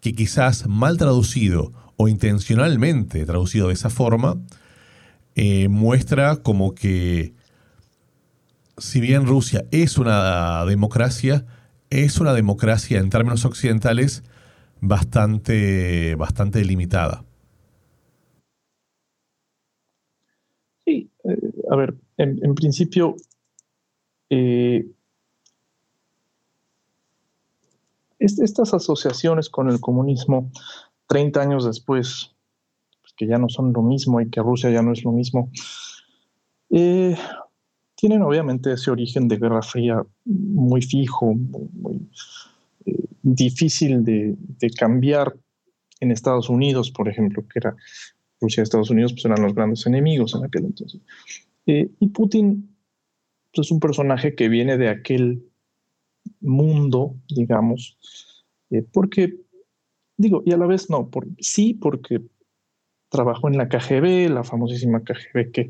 que 0.00 0.14
quizás 0.14 0.66
mal 0.66 0.96
traducido 0.98 1.72
o 1.96 2.08
intencionalmente 2.08 3.24
traducido 3.24 3.68
de 3.68 3.74
esa 3.74 3.88
forma, 3.88 4.36
eh, 5.36 5.68
muestra 5.68 6.36
como 6.36 6.74
que 6.74 7.34
si 8.78 9.00
bien 9.00 9.26
Rusia 9.26 9.64
es 9.70 9.96
una 9.96 10.64
democracia, 10.64 11.46
es 11.90 12.18
una 12.18 12.34
democracia 12.34 12.98
en 12.98 13.10
términos 13.10 13.44
occidentales 13.44 14.22
bastante, 14.80 16.14
bastante 16.16 16.64
limitada. 16.64 17.24
Sí, 20.84 21.10
eh, 21.24 21.36
a 21.70 21.76
ver, 21.76 21.94
en, 22.18 22.54
principio, 22.54 23.16
eh, 24.30 24.86
estas 28.18 28.74
asociaciones 28.74 29.50
con 29.50 29.68
el 29.68 29.80
comunismo, 29.80 30.50
30 31.08 31.40
años 31.40 31.64
después, 31.64 32.34
que 33.16 33.26
ya 33.26 33.38
no 33.38 33.48
son 33.48 33.72
lo 33.72 33.82
mismo 33.82 34.20
y 34.20 34.30
que 34.30 34.40
Rusia 34.40 34.70
ya 34.70 34.82
no 34.82 34.92
es 34.92 35.04
lo 35.04 35.12
mismo, 35.12 35.50
eh, 36.70 37.16
tienen 37.94 38.22
obviamente 38.22 38.72
ese 38.72 38.90
origen 38.90 39.28
de 39.28 39.38
Guerra 39.38 39.62
Fría 39.62 40.02
muy 40.24 40.82
fijo, 40.82 41.34
muy, 41.34 42.08
eh, 42.84 43.04
difícil 43.22 44.04
de, 44.04 44.36
cambiar 44.78 45.34
en 46.00 46.10
Estados 46.10 46.50
Unidos, 46.50 46.90
por 46.90 47.08
ejemplo, 47.08 47.42
que 47.48 47.58
era 47.58 47.76
Rusia 48.40 48.60
y 48.60 48.64
Estados 48.64 48.90
Unidos 48.90 49.14
pues 49.14 49.24
eran 49.24 49.42
los 49.42 49.54
grandes 49.54 49.86
enemigos 49.86 50.34
en 50.34 50.44
aquel 50.44 50.66
entonces. 50.66 51.00
Eh, 51.66 51.88
y 51.98 52.08
Putin 52.08 52.62
pues, 52.62 52.75
es 53.52 53.70
un 53.70 53.80
personaje 53.80 54.34
que 54.34 54.48
viene 54.48 54.76
de 54.76 54.88
aquel 54.88 55.44
mundo, 56.40 57.14
digamos, 57.28 57.98
porque, 58.92 59.36
digo, 60.16 60.42
y 60.44 60.52
a 60.52 60.56
la 60.56 60.66
vez 60.66 60.90
no, 60.90 61.08
por, 61.08 61.26
sí, 61.38 61.74
porque 61.74 62.20
trabajó 63.08 63.48
en 63.48 63.56
la 63.56 63.68
KGB, 63.68 64.28
la 64.30 64.44
famosísima 64.44 65.02
KGB 65.02 65.50
que 65.52 65.68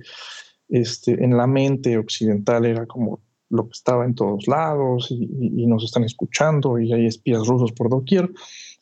este, 0.68 1.22
en 1.22 1.36
la 1.36 1.46
mente 1.46 1.96
occidental 1.98 2.66
era 2.66 2.86
como 2.86 3.20
lo 3.48 3.66
que 3.66 3.72
estaba 3.72 4.04
en 4.04 4.14
todos 4.14 4.48
lados 4.48 5.08
y, 5.10 5.66
nos 5.66 5.84
están 5.84 6.04
escuchando 6.04 6.78
y 6.78 6.92
hay 6.92 7.06
espías 7.06 7.46
rusos 7.46 7.72
por 7.72 7.88
doquier, 7.88 8.30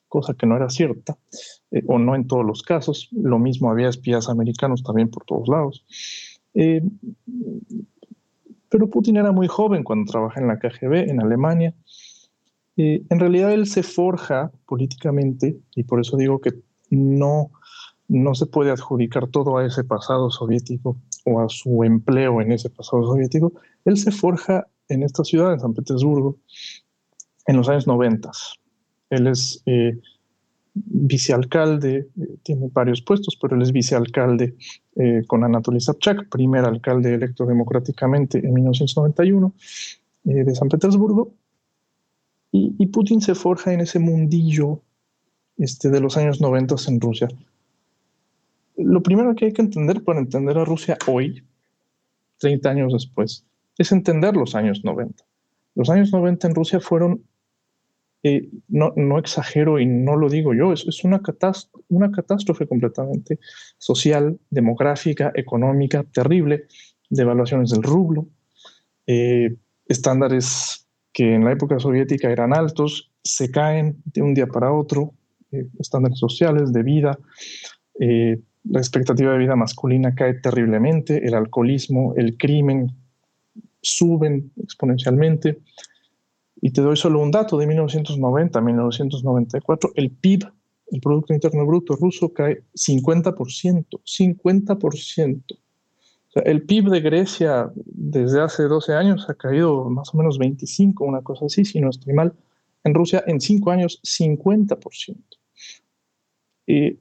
cosa 0.08 0.34
que 0.34 0.46
no 0.46 0.56
era 0.56 0.68
cierta, 0.68 1.18
eh, 1.70 1.82
o 1.86 1.98
no 1.98 2.14
en 2.14 2.26
todos 2.26 2.44
los 2.44 2.62
casos. 2.62 3.08
Lo 3.12 3.38
mismo 3.38 3.70
había 3.70 3.88
espías 3.88 4.28
americanos 4.28 4.82
también 4.82 5.10
por 5.10 5.24
todos 5.24 5.48
lados. 5.48 5.84
Eh, 6.54 6.82
pero 8.74 8.90
Putin 8.90 9.18
era 9.18 9.30
muy 9.30 9.46
joven 9.46 9.84
cuando 9.84 10.10
trabaja 10.10 10.40
en 10.40 10.48
la 10.48 10.58
KGB 10.58 11.08
en 11.08 11.22
Alemania. 11.22 11.72
Eh, 12.76 13.04
en 13.08 13.20
realidad 13.20 13.52
él 13.52 13.68
se 13.68 13.84
forja 13.84 14.50
políticamente 14.66 15.60
y 15.76 15.84
por 15.84 16.00
eso 16.00 16.16
digo 16.16 16.40
que 16.40 16.54
no 16.90 17.52
no 18.08 18.34
se 18.34 18.46
puede 18.46 18.72
adjudicar 18.72 19.28
todo 19.28 19.58
a 19.58 19.64
ese 19.64 19.84
pasado 19.84 20.28
soviético 20.28 20.96
o 21.24 21.40
a 21.40 21.48
su 21.48 21.84
empleo 21.84 22.40
en 22.40 22.50
ese 22.50 22.68
pasado 22.68 23.06
soviético. 23.06 23.52
Él 23.84 23.96
se 23.96 24.10
forja 24.10 24.66
en 24.88 25.04
esta 25.04 25.22
ciudad, 25.22 25.52
en 25.52 25.60
San 25.60 25.72
Petersburgo, 25.72 26.38
en 27.46 27.56
los 27.56 27.68
años 27.68 27.86
90. 27.86 28.28
Él 29.10 29.28
es 29.28 29.62
eh, 29.66 30.00
vicealcalde, 30.74 32.08
eh, 32.20 32.36
tiene 32.42 32.68
varios 32.72 33.02
puestos, 33.02 33.38
pero 33.40 33.54
él 33.54 33.62
es 33.62 33.70
vicealcalde 33.70 34.56
eh, 34.96 35.22
con 35.26 35.44
Anatoly 35.44 35.80
Sobchak, 35.80 36.28
primer 36.28 36.64
alcalde 36.64 37.14
electo 37.14 37.46
democráticamente 37.46 38.38
en 38.38 38.52
1991 38.52 39.52
de 40.24 40.54
San 40.54 40.68
Petersburgo. 40.68 41.32
Y, 42.50 42.86
Putin 42.86 43.20
se 43.20 43.34
forja 43.34 43.72
en 43.72 43.80
ese 43.80 43.98
mundillo 43.98 44.80
este, 45.58 45.90
de 45.90 46.00
los 46.00 46.16
años 46.16 46.40
90 46.40 46.76
en 46.86 47.00
Rusia 47.00 47.28
lo 48.76 49.02
primero 49.02 49.34
que 49.34 49.46
hay 49.46 49.52
que 49.52 49.62
entender 49.62 50.02
para 50.02 50.20
entender 50.20 50.58
a 50.58 50.64
Rusia 50.64 50.98
hoy, 51.06 51.42
30 52.38 52.68
años 52.68 52.92
después, 52.92 53.44
es 53.78 53.92
entender 53.92 54.36
los 54.36 54.54
años 54.54 54.84
90. 54.84 55.24
Los 55.74 55.90
años 55.90 56.12
90 56.12 56.48
en 56.48 56.54
Rusia 56.54 56.80
fueron, 56.80 57.22
eh, 58.26 58.48
no, 58.68 59.18
exagero 59.18 59.78
y 59.78 59.84
no 59.84 60.16
lo 60.16 60.30
digo 60.30 60.54
yo, 60.54 60.72
es, 60.72 61.04
una, 61.04 61.20
catástrofe, 61.20 62.66
completamente 62.66 63.38
social, 63.76 64.38
demográfica, 64.48 65.30
económica, 65.34 66.04
terrible, 66.10 66.64
devaluaciones 67.10 67.68
del 67.68 67.82
rublo, 67.82 68.26
eh, 69.06 69.54
estándares 69.86 70.88
que 71.12 71.34
en 71.34 71.44
la 71.44 71.52
época 71.52 71.78
soviética 71.78 72.30
eran 72.30 72.56
altos, 72.56 73.12
se 73.22 73.50
caen 73.50 74.02
de 74.06 74.22
un 74.22 74.32
día 74.32 74.46
para 74.46 74.72
otro, 74.72 75.12
eh, 75.52 75.66
estándares 75.78 76.18
sociales, 76.18 76.72
de 76.72 76.82
vida, 76.82 77.18
la 77.96 78.80
expectativa 78.80 79.32
de 79.32 79.38
vida 79.38 79.54
masculina 79.54 80.14
cae 80.14 80.32
terriblemente, 80.32 81.26
el 81.26 81.34
alcoholismo, 81.34 82.14
el 82.16 82.38
crimen 82.38 82.90
suben 83.82 84.50
exponencialmente. 84.62 85.58
Y 86.64 86.70
te 86.70 86.80
doy 86.80 86.96
solo 86.96 87.20
un 87.20 87.30
dato, 87.30 87.58
de 87.58 87.66
1990 87.66 88.58
a 88.58 88.62
1994, 88.62 89.92
el 89.96 90.10
PIB, 90.10 90.50
el 90.92 91.00
Producto 91.02 91.34
Interno 91.34 91.66
Bruto 91.66 91.94
ruso, 91.94 92.32
cae 92.32 92.62
50%, 92.74 94.00
50%. 94.02 95.58
el 96.36 96.62
PIB 96.62 96.88
de 96.88 97.00
Grecia 97.02 97.70
desde 97.76 98.40
hace 98.40 98.62
12 98.62 98.94
años 98.94 99.28
ha 99.28 99.34
caído 99.34 99.90
más 99.90 100.14
o 100.14 100.16
menos 100.16 100.38
25, 100.38 101.04
una 101.04 101.20
cosa 101.20 101.44
así, 101.44 101.66
si 101.66 101.82
no 101.82 101.90
estoy 101.90 102.14
mal. 102.14 102.32
En 102.82 102.94
Rusia, 102.94 103.22
en 103.26 103.42
5 103.42 103.70
años, 103.70 104.00
50%. 104.02 105.16
Y 106.66 106.98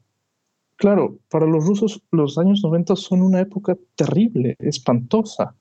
claro, 0.75 1.19
para 1.29 1.45
los 1.45 1.65
rusos 1.65 2.01
los 2.11 2.37
años 2.37 2.61
90 2.61 2.97
son 2.97 3.21
una 3.21 3.39
época 3.39 3.77
terrible, 3.95 4.57
espantosa. 4.59 5.55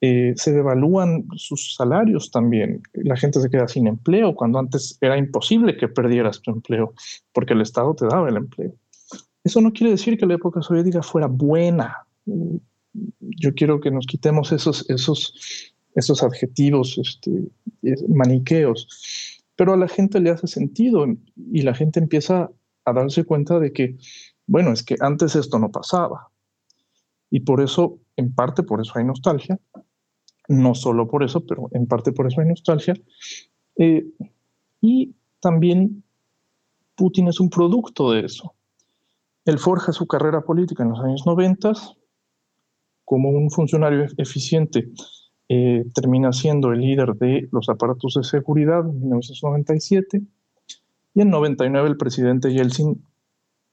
Eh, 0.00 0.34
se 0.36 0.52
devalúan 0.52 1.26
sus 1.34 1.74
salarios 1.74 2.30
también. 2.30 2.82
La 2.92 3.16
gente 3.16 3.40
se 3.40 3.50
queda 3.50 3.66
sin 3.66 3.88
empleo 3.88 4.34
cuando 4.34 4.60
antes 4.60 4.96
era 5.00 5.18
imposible 5.18 5.76
que 5.76 5.88
perdieras 5.88 6.40
tu 6.40 6.52
empleo 6.52 6.94
porque 7.32 7.54
el 7.54 7.62
Estado 7.62 7.94
te 7.94 8.06
daba 8.06 8.28
el 8.28 8.36
empleo. 8.36 8.72
Eso 9.42 9.60
no 9.60 9.72
quiere 9.72 9.92
decir 9.92 10.16
que 10.16 10.26
la 10.26 10.34
época 10.34 10.62
soviética 10.62 11.02
fuera 11.02 11.26
buena. 11.26 12.06
Yo 13.20 13.54
quiero 13.54 13.80
que 13.80 13.90
nos 13.90 14.06
quitemos 14.06 14.52
esos, 14.52 14.88
esos, 14.88 15.34
esos 15.94 16.22
adjetivos 16.22 16.98
este, 16.98 17.48
maniqueos. 18.08 18.86
Pero 19.56 19.72
a 19.72 19.76
la 19.76 19.88
gente 19.88 20.20
le 20.20 20.30
hace 20.30 20.46
sentido 20.46 21.06
y 21.50 21.62
la 21.62 21.74
gente 21.74 21.98
empieza 21.98 22.50
a 22.84 22.92
darse 22.92 23.24
cuenta 23.24 23.58
de 23.58 23.72
que, 23.72 23.96
bueno, 24.46 24.72
es 24.72 24.84
que 24.84 24.96
antes 25.00 25.34
esto 25.34 25.58
no 25.58 25.72
pasaba. 25.72 26.30
Y 27.30 27.40
por 27.40 27.60
eso, 27.60 27.98
en 28.16 28.32
parte 28.32 28.62
por 28.62 28.80
eso 28.80 28.92
hay 28.94 29.04
nostalgia, 29.04 29.58
no 30.48 30.74
solo 30.74 31.06
por 31.08 31.22
eso, 31.22 31.44
pero 31.46 31.68
en 31.72 31.86
parte 31.86 32.12
por 32.12 32.26
eso 32.26 32.40
hay 32.40 32.48
nostalgia. 32.48 32.94
Eh, 33.76 34.06
y 34.80 35.14
también 35.40 36.02
Putin 36.96 37.28
es 37.28 37.38
un 37.38 37.50
producto 37.50 38.10
de 38.12 38.24
eso. 38.24 38.54
Él 39.44 39.58
forja 39.58 39.92
su 39.92 40.06
carrera 40.06 40.40
política 40.40 40.82
en 40.82 40.90
los 40.90 41.00
años 41.00 41.22
90 41.26 41.72
como 43.04 43.30
un 43.30 43.50
funcionario 43.50 44.06
eficiente. 44.16 44.90
Eh, 45.50 45.84
termina 45.94 46.32
siendo 46.32 46.72
el 46.72 46.80
líder 46.80 47.14
de 47.14 47.48
los 47.52 47.70
aparatos 47.70 48.14
de 48.14 48.24
seguridad 48.24 48.80
en 48.80 49.00
1997 49.00 50.20
y 51.14 51.20
en 51.20 51.30
99 51.30 51.88
el 51.88 51.96
presidente 51.96 52.52
Yeltsin, 52.52 53.02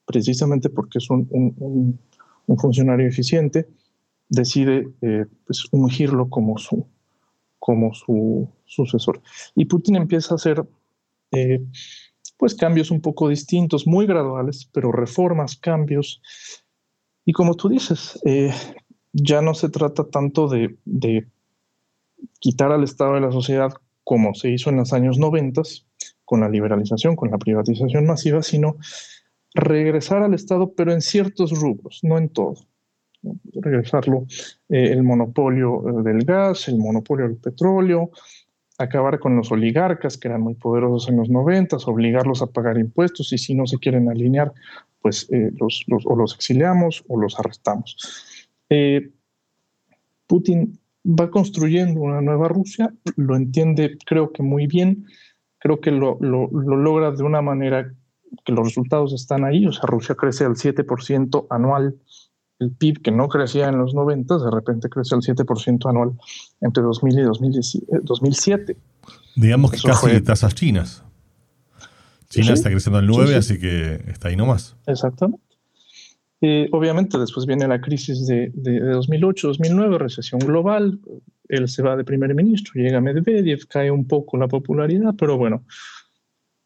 precisamente 0.06 0.70
porque 0.70 1.00
es 1.00 1.10
un, 1.10 2.00
un 2.48 2.58
funcionario 2.58 3.08
eficiente, 3.08 3.68
decide 4.30 4.90
eh, 5.02 5.26
pues, 5.46 5.66
ungirlo 5.72 6.30
como 6.30 6.58
su, 6.58 6.88
como 7.60 7.94
su 7.94 8.50
sucesor. 8.66 9.22
Y 9.56 9.66
Putin 9.66 9.96
empieza 9.96 10.34
a 10.34 10.36
hacer 10.36 10.66
eh, 11.32 11.62
pues 12.38 12.56
cambios 12.56 12.92
un 12.92 13.02
poco 13.02 13.30
distintos, 13.30 13.88
muy 13.88 14.06
graduales, 14.06 14.70
pero 14.72 14.92
reformas, 14.92 15.58
cambios. 15.58 16.22
Y 17.24 17.34
como 17.34 17.56
tú 17.56 17.70
dices, 17.70 18.20
eh, 18.26 18.54
ya 19.14 19.42
no 19.42 19.54
se 19.54 19.70
trata 19.70 20.10
tanto 20.10 20.48
de, 20.48 20.78
de, 20.86 21.28
quitar 22.40 22.72
al 22.72 22.84
Estado 22.84 23.16
de 23.16 23.22
la 23.22 23.32
sociedad 23.32 23.72
como 24.04 24.34
se 24.36 24.50
hizo 24.50 24.70
en 24.70 24.78
los 24.78 24.94
años 24.94 25.18
90, 25.18 25.62
con 26.26 26.42
la 26.42 26.50
liberalización, 26.50 27.16
con 27.16 27.32
la 27.32 27.38
privatización 27.38 28.06
masiva, 28.06 28.44
sino 28.44 28.78
regresar 29.54 30.22
al 30.22 30.34
Estado, 30.34 30.74
pero 30.74 30.92
en 30.92 31.02
ciertos 31.02 31.52
rubros, 31.52 32.00
no 32.04 32.18
en 32.18 32.30
todo 32.30 32.56
regresarlo, 33.54 34.26
eh, 34.70 34.92
el 34.92 35.04
monopolio 35.04 35.84
eh, 35.88 36.04
del 36.04 36.26
gas, 36.26 36.68
el 36.68 36.78
monopolio 36.78 37.28
del 37.28 37.38
petróleo, 37.38 38.12
acabar 38.78 39.20
con 39.20 39.36
los 39.36 39.52
oligarcas 39.52 40.18
que 40.18 40.28
eran 40.28 40.42
muy 40.42 40.56
poderosos 40.56 41.10
en 41.10 41.18
los 41.18 41.30
90, 41.30 41.78
obligarlos 41.86 42.42
a 42.42 42.48
pagar 42.48 42.78
impuestos 42.78 43.32
y 43.34 43.38
si 43.38 43.56
no 43.56 43.68
se 43.68 43.78
quieren 43.78 44.10
alinear, 44.10 44.54
pues 45.02 45.28
eh, 45.32 45.52
los, 45.60 45.84
los, 45.88 46.06
o 46.06 46.16
los 46.16 46.36
exiliamos 46.36 47.04
o 47.08 47.20
los 47.20 47.40
arrestamos. 47.40 47.98
Putin 50.28 50.80
va 51.06 51.30
construyendo 51.30 52.02
una 52.02 52.20
nueva 52.20 52.48
Rusia, 52.48 52.92
lo 53.16 53.36
entiende 53.36 53.98
creo 54.06 54.32
que 54.32 54.42
muy 54.42 54.66
bien, 54.66 55.06
creo 55.60 55.80
que 55.80 55.92
lo, 55.92 56.18
lo, 56.20 56.50
lo 56.52 56.78
logra 56.78 57.12
de 57.12 57.24
una 57.24 57.44
manera 57.44 57.94
que 58.44 58.52
los 58.52 58.66
resultados 58.66 59.14
están 59.14 59.46
ahí, 59.46 59.66
o 59.68 59.72
sea, 59.72 59.84
Rusia 59.86 60.16
crece 60.16 60.46
al 60.46 60.56
7% 60.56 61.48
anual 61.50 61.96
el 62.60 62.72
PIB 62.72 63.02
que 63.02 63.12
no 63.12 63.28
crecía 63.28 63.68
en 63.68 63.78
los 63.78 63.94
90, 63.94 64.38
de 64.38 64.52
repente 64.52 64.90
creció 64.90 65.18
al 65.18 65.24
7% 65.24 65.90
anual 65.90 66.12
entre 66.62 66.84
2000 66.84 67.20
y 67.20 67.22
2007. 68.04 68.72
Eh, 68.72 68.76
Digamos 69.36 69.72
que 69.72 69.78
casi 69.82 70.22
tasas 70.22 70.56
chinas. 70.56 71.04
China 72.30 72.54
está 72.54 72.70
creciendo 72.70 73.00
al 73.00 73.08
9, 73.08 73.36
así 73.36 73.60
que 73.60 74.02
está 74.08 74.30
ahí 74.30 74.36
nomás. 74.36 74.76
Exactamente. 74.88 75.44
Eh, 76.42 76.68
obviamente 76.72 77.18
después 77.18 77.46
viene 77.46 77.68
la 77.68 77.80
crisis 77.80 78.28
de, 78.28 78.52
de, 78.54 78.80
2008, 78.80 79.48
2009, 79.48 79.98
recesión 79.98 80.40
global, 80.40 81.00
él 81.48 81.68
se 81.70 81.82
va 81.82 81.96
de 81.96 82.04
primer 82.04 82.36
ministro, 82.36 82.74
llega 82.76 83.00
Medvedev, 83.00 83.66
cae 83.68 83.90
un 83.90 84.06
poco 84.06 84.38
la 84.38 84.48
popularidad, 84.48 85.14
pero 85.18 85.38
bueno, 85.38 85.64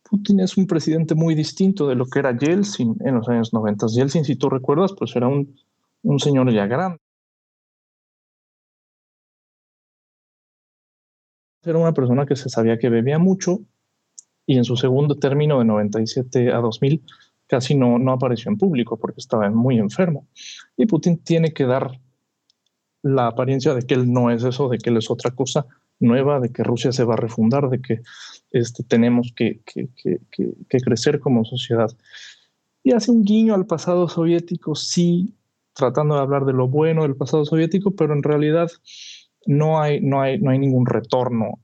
Putin 0.09 0.39
es 0.39 0.57
un 0.57 0.65
presidente 0.65 1.13
muy 1.13 1.35
distinto 1.35 1.87
de 1.87 1.95
lo 1.95 2.07
que 2.07 2.19
era 2.19 2.35
Yeltsin 2.35 2.95
en 3.01 3.15
los 3.15 3.29
años 3.29 3.53
90. 3.53 3.87
Yeltsin, 3.87 4.25
si 4.25 4.35
tú 4.35 4.49
recuerdas, 4.49 4.93
pues 4.97 5.15
era 5.15 5.27
un 5.27 5.55
un 6.03 6.19
señor 6.19 6.51
ya 6.53 6.65
grande. 6.65 6.99
Era 11.63 11.77
una 11.77 11.93
persona 11.93 12.25
que 12.25 12.35
se 12.35 12.49
sabía 12.49 12.79
que 12.79 12.89
bebía 12.89 13.19
mucho 13.19 13.59
y 14.45 14.57
en 14.57 14.63
su 14.63 14.77
segundo 14.77 15.19
término 15.19 15.59
de 15.59 15.65
97 15.65 16.51
a 16.51 16.57
2000 16.57 17.03
casi 17.47 17.75
no, 17.75 17.97
no 17.97 18.11
apareció 18.13 18.51
en 18.51 18.57
público 18.57 18.97
porque 18.97 19.19
estaba 19.19 19.49
muy 19.49 19.79
enfermo. 19.79 20.27
Y 20.77 20.85
Putin 20.85 21.17
tiene 21.17 21.51
que 21.51 21.65
dar 21.65 21.99
la 23.01 23.27
apariencia 23.27 23.73
de 23.73 23.81
que 23.81 23.95
él 23.95 24.11
no 24.11 24.29
es 24.29 24.43
eso, 24.43 24.69
de 24.69 24.77
que 24.77 24.91
él 24.91 24.97
es 24.97 25.09
otra 25.09 25.31
cosa 25.31 25.65
nueva, 25.99 26.39
de 26.39 26.51
que 26.51 26.63
Rusia 26.63 26.91
se 26.91 27.03
va 27.03 27.15
a 27.15 27.17
refundar, 27.17 27.69
de 27.69 27.81
que 27.81 28.01
este, 28.51 28.83
tenemos 28.83 29.33
que, 29.35 29.61
que, 29.65 29.89
que, 29.95 30.19
que 30.69 30.79
crecer 30.79 31.19
como 31.19 31.43
sociedad. 31.43 31.89
Y 32.83 32.93
hace 32.93 33.11
un 33.11 33.23
guiño 33.23 33.55
al 33.55 33.65
pasado 33.65 34.07
soviético, 34.07 34.75
sí, 34.75 35.35
tratando 35.73 36.15
de 36.15 36.21
hablar 36.21 36.45
de 36.45 36.53
lo 36.53 36.67
bueno 36.67 37.03
del 37.03 37.15
pasado 37.15 37.45
soviético, 37.45 37.91
pero 37.91 38.13
en 38.13 38.23
realidad 38.23 38.69
no 39.45 39.81
hay, 39.81 40.01
no 40.01 40.21
hay, 40.21 40.39
no 40.39 40.51
hay 40.51 40.59
ningún 40.59 40.85
retorno 40.85 41.59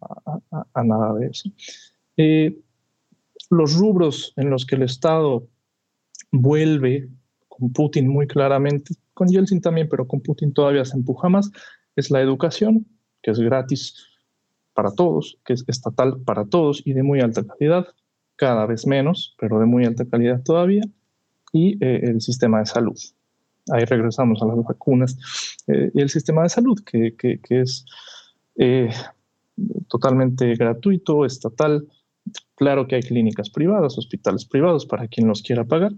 a, 0.51 0.83
nada 0.83 1.13
de 1.13 1.27
eso. 1.27 1.49
Eh, 2.17 2.57
los 3.49 3.75
rubros 3.75 4.33
en 4.37 4.49
los 4.49 4.65
que 4.65 4.75
el 4.75 4.83
Estado 4.83 5.47
vuelve 6.31 7.09
con 7.47 7.71
Putin 7.71 8.07
muy 8.07 8.27
claramente, 8.27 8.95
con 9.13 9.27
Yeltsin 9.27 9.61
también, 9.61 9.87
pero 9.89 10.07
con 10.07 10.21
Putin 10.21 10.53
todavía 10.53 10.83
se 10.85 10.97
empuja 10.97 11.29
más, 11.29 11.51
es 11.95 12.11
la 12.11 12.21
educación, 12.21 12.85
que 13.21 13.31
es 13.31 13.39
gratis 13.39 14.07
para 14.73 14.91
todos, 14.91 15.37
que 15.45 15.53
es 15.53 15.63
estatal 15.67 16.19
para 16.25 16.45
todos 16.45 16.81
y 16.85 16.93
de 16.93 17.03
muy 17.03 17.21
alta 17.21 17.43
calidad, 17.45 17.87
cada 18.35 18.65
vez 18.65 18.85
menos, 18.85 19.35
pero 19.39 19.59
de 19.59 19.65
muy 19.65 19.85
alta 19.85 20.05
calidad 20.05 20.43
todavía, 20.43 20.83
y 21.53 21.77
eh, 21.83 22.01
el 22.03 22.19
sistema 22.19 22.59
de 22.59 22.65
salud 22.65 22.97
ahí 23.71 23.86
regresamos 23.86 24.41
a 24.41 24.45
las 24.45 24.63
vacunas, 24.63 25.17
eh, 25.67 25.91
y 25.93 26.01
el 26.01 26.10
sistema 26.10 26.43
de 26.43 26.49
salud, 26.49 26.80
que, 26.86 27.15
que, 27.15 27.39
es 27.49 27.86
eh, 28.58 28.89
totalmente 29.88 30.56
gratuito, 30.56 31.25
estatal. 31.25 31.88
Claro 32.56 32.88
que 32.88 32.95
hay 32.95 33.04
clínicas 33.04 33.49
privadas, 33.49 33.97
hospitales 33.97 34.45
privados 34.45 34.86
para 34.86 35.08
quien 35.08 35.28
los 35.28 35.41
quiera 35.41 35.63
pagar, 35.63 35.93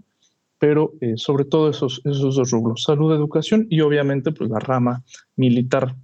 pero 0.58 0.94
eh, 1.00 1.14
sobre 1.16 1.44
todo 1.44 1.70
esos, 1.70 2.00
esos 2.04 2.36
dos 2.36 2.50
rubros, 2.50 2.82
salud, 2.82 3.14
educación 3.14 3.66
y 3.70 3.80
obviamente 3.80 4.32
pues 4.32 4.50
la 4.50 4.58
rama 4.58 5.04
militar 5.36 5.94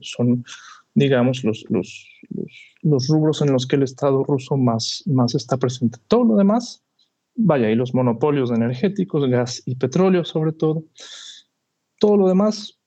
son, 0.00 0.42
digamos, 0.94 1.44
los, 1.44 1.66
los, 1.68 2.08
los, 2.30 2.50
los, 2.80 3.08
rubros 3.08 3.42
en 3.42 3.52
los 3.52 3.66
que 3.66 3.76
el 3.76 3.82
Estado 3.82 4.24
ruso 4.24 4.56
más, 4.56 5.02
más 5.04 5.34
está 5.34 5.58
presente. 5.58 5.98
Todo 6.08 6.24
lo 6.24 6.36
demás 6.36 6.85
vaya, 7.36 7.70
y 7.70 7.74
los 7.74 7.94
monopolios 7.94 8.50
energéticos, 8.50 9.28
gas 9.28 9.62
y 9.66 9.76
petróleo 9.76 10.24
sobre 10.24 10.52
todo. 10.52 10.84
Todo 11.98 12.16
lo 12.16 12.28
demás 12.28 12.78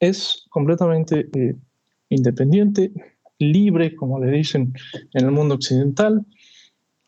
es 0.00 0.44
completamente 0.50 1.28
eh, 1.32 1.56
independiente, 2.08 2.92
libre, 3.38 3.94
como 3.96 4.22
le 4.22 4.30
dicen 4.30 4.74
en 5.12 5.24
el 5.24 5.30
mundo 5.30 5.54
occidental. 5.54 6.24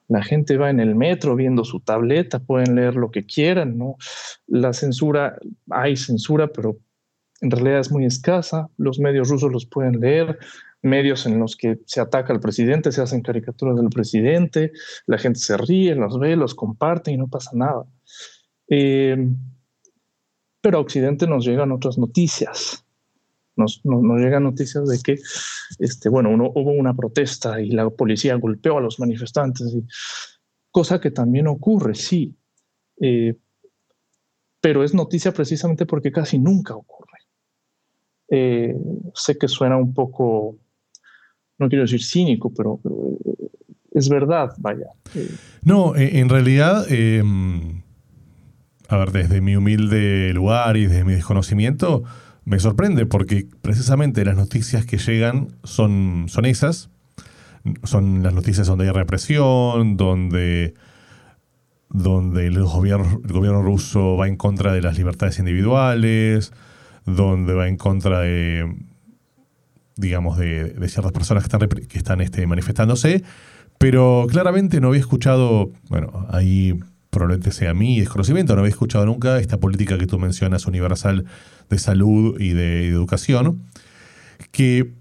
La 0.08 0.22
gente 0.22 0.56
va 0.56 0.70
en 0.70 0.80
el 0.80 0.94
metro 0.94 1.34
viendo 1.34 1.64
su 1.64 1.80
tableta, 1.80 2.38
pueden 2.38 2.76
leer 2.76 2.94
lo 2.94 3.10
que 3.10 3.26
quieran, 3.26 3.76
¿no? 3.76 3.96
La 4.46 4.72
censura, 4.72 5.36
hay 5.70 5.96
censura, 5.96 6.46
pero 6.48 6.78
en 7.40 7.50
realidad 7.50 7.80
es 7.80 7.90
muy 7.90 8.04
escasa, 8.04 8.68
los 8.78 8.98
medios 8.98 9.28
rusos 9.28 9.50
los 9.50 9.66
pueden 9.66 10.00
leer, 10.00 10.38
medios 10.86 11.26
en 11.26 11.38
los 11.38 11.56
que 11.56 11.80
se 11.84 12.00
ataca 12.00 12.32
al 12.32 12.40
presidente, 12.40 12.92
se 12.92 13.02
hacen 13.02 13.20
caricaturas 13.20 13.76
del 13.76 13.90
presidente, 13.90 14.72
la 15.06 15.18
gente 15.18 15.38
se 15.40 15.56
ríe, 15.58 15.94
los 15.94 16.18
ve, 16.18 16.36
los 16.36 16.54
comparte 16.54 17.12
y 17.12 17.18
no 17.18 17.28
pasa 17.28 17.50
nada. 17.54 17.84
Eh, 18.68 19.16
pero 20.60 20.78
a 20.78 20.80
Occidente 20.80 21.26
nos 21.26 21.44
llegan 21.44 21.72
otras 21.72 21.98
noticias. 21.98 22.84
Nos, 23.56 23.80
llegan 23.84 24.44
noticias 24.44 24.88
de 24.88 24.98
que, 25.00 25.18
este, 25.78 26.08
bueno, 26.08 26.30
hubo 26.30 26.72
una 26.72 26.94
protesta 26.94 27.60
y 27.60 27.70
la 27.70 27.88
policía 27.88 28.34
golpeó 28.34 28.78
a 28.78 28.80
los 28.80 29.00
manifestantes, 29.00 29.76
cosa 30.70 31.00
que 31.00 31.10
también 31.10 31.46
ocurre, 31.46 31.94
sí. 31.94 32.36
Eh, 33.00 33.36
pero 34.60 34.82
es 34.82 34.94
noticia 34.94 35.32
precisamente 35.32 35.86
porque 35.86 36.12
casi 36.12 36.38
nunca 36.38 36.74
ocurre. 36.74 37.18
Eh, 38.28 38.74
sé 39.14 39.38
que 39.38 39.48
suena 39.48 39.76
un 39.76 39.94
poco, 39.94 40.58
no 41.58 41.68
quiero 41.68 41.82
decir 41.82 42.02
cínico, 42.02 42.52
pero, 42.54 42.80
eh, 42.84 43.48
es 43.92 44.08
verdad, 44.08 44.52
vaya. 44.58 44.86
No, 45.62 45.96
en 45.96 46.28
realidad, 46.28 46.86
em, 46.90 47.82
a 48.88 48.96
ver, 48.98 49.10
desde 49.10 49.40
mi 49.40 49.56
humilde 49.56 50.32
lugar 50.34 50.76
y 50.76 50.86
desde 50.86 51.04
mi 51.04 51.12
desconocimiento, 51.12 52.04
me 52.44 52.60
sorprende 52.60 53.06
porque 53.06 53.48
precisamente 53.62 54.24
las 54.24 54.36
noticias 54.36 54.84
que 54.84 54.98
llegan 54.98 55.48
son, 55.64 56.26
son 56.28 56.44
esas. 56.44 56.90
Son 57.82 58.22
las 58.22 58.34
noticias 58.34 58.66
donde 58.66 58.84
hay 58.84 58.92
represión, 58.92 59.96
donde 59.96 60.74
donde 61.88 62.46
el 62.46 62.62
gobierno, 62.62 63.20
el 63.24 63.32
gobierno 63.32 63.62
ruso 63.62 64.16
va 64.16 64.28
en 64.28 64.36
contra 64.36 64.72
de 64.72 64.82
las 64.82 64.98
libertades 64.98 65.38
individuales, 65.38 66.52
donde 67.06 67.54
va 67.54 67.68
en 67.68 67.76
contra 67.76 68.20
de, 68.20 68.76
digamos, 69.96 70.38
de, 70.38 70.74
ciertas 70.88 71.12
personas 71.12 71.42
que 71.42 71.56
están, 71.56 71.68
que 71.68 71.98
están 71.98 72.20
este, 72.20 72.46
manifestándose, 72.46 73.24
pero 73.78 74.26
claramente 74.30 74.80
no 74.80 74.88
había 74.88 75.00
escuchado, 75.00 75.70
bueno, 75.88 76.26
ahí 76.30 76.78
probablemente 77.10 77.50
sea 77.50 77.72
mi 77.72 78.00
desconocimiento, 78.00 78.54
no 78.54 78.60
había 78.60 78.70
escuchado 78.70 79.06
nunca 79.06 79.38
esta 79.38 79.58
política 79.58 79.96
que 79.98 80.06
tú 80.06 80.18
mencionas 80.18 80.66
universal 80.66 81.24
de 81.70 81.78
salud 81.78 82.38
y 82.40 82.50
de 82.50 82.88
educación, 82.88 83.62
que 84.50 84.92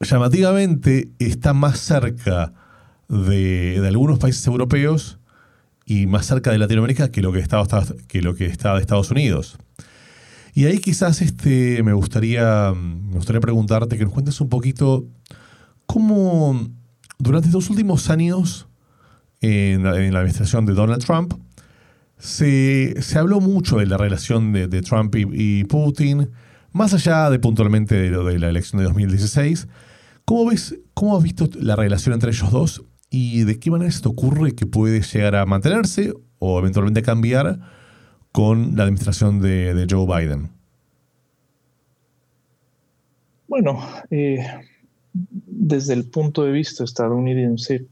llamativamente 0.00 1.10
está 1.18 1.52
más 1.52 1.78
cerca 1.78 2.52
de, 3.08 3.82
algunos 3.86 4.18
países 4.18 4.46
europeos 4.46 5.18
y 5.84 6.06
más 6.06 6.26
cerca 6.26 6.50
de 6.50 6.58
Latinoamérica 6.58 7.10
que 7.10 7.20
lo 7.20 7.32
que, 7.32 7.40
está, 7.40 7.62
que 8.08 8.22
lo 8.22 8.34
que 8.34 8.46
está 8.46 8.74
de 8.74 8.80
Estados 8.80 9.10
Unidos. 9.10 9.58
Y 10.54 10.66
ahí 10.66 10.78
quizás 10.78 11.22
este, 11.22 11.82
me, 11.82 11.92
gustaría, 11.92 12.72
me 12.74 13.14
gustaría 13.14 13.40
preguntarte 13.40 13.96
que 13.96 14.04
nos 14.04 14.12
cuentes 14.12 14.40
un 14.40 14.48
poquito 14.48 15.06
cómo 15.86 16.68
durante 17.18 17.48
estos 17.48 17.70
últimos 17.70 18.10
años 18.10 18.68
en 19.40 19.82
la, 19.82 19.90
administración 19.90 20.66
de 20.66 20.74
Donald 20.74 21.04
Trump 21.04 21.34
se, 22.18 22.94
habló 23.16 23.40
mucho 23.40 23.78
de 23.78 23.86
la 23.86 23.96
relación 23.96 24.52
de, 24.52 24.82
Trump 24.82 25.14
y, 25.16 25.64
Putin, 25.64 26.30
más 26.72 26.94
allá 26.94 27.30
de 27.30 27.38
puntualmente 27.38 27.94
de 27.94 28.10
de 28.10 28.38
la 28.38 28.48
elección 28.48 28.78
de 28.78 28.84
2016. 28.84 29.68
¿Cómo, 30.24 30.50
ves, 30.50 30.78
¿Cómo 30.94 31.16
has 31.16 31.22
visto 31.22 31.48
la 31.58 31.74
relación 31.74 32.14
entre 32.14 32.30
ellos 32.30 32.50
dos 32.52 32.84
¿Y 33.14 33.44
de 33.44 33.58
qué 33.58 33.70
manera 33.70 33.90
esto 33.90 34.08
ocurre 34.08 34.54
que 34.54 34.64
puede 34.64 35.02
llegar 35.02 35.36
a 35.36 35.44
mantenerse 35.44 36.14
o 36.38 36.58
eventualmente 36.58 37.02
cambiar 37.02 37.60
con 38.32 38.76
la 38.76 38.84
administración 38.84 39.40
de, 39.40 39.86
Joe 39.88 40.06
Biden? 40.06 40.50
Bueno, 43.46 43.80
eh, 44.10 44.44
desde 45.12 45.92
el 45.92 46.04
punto 46.06 46.42
de 46.42 46.52
vista 46.52 46.84
estadounidense, 46.84 47.86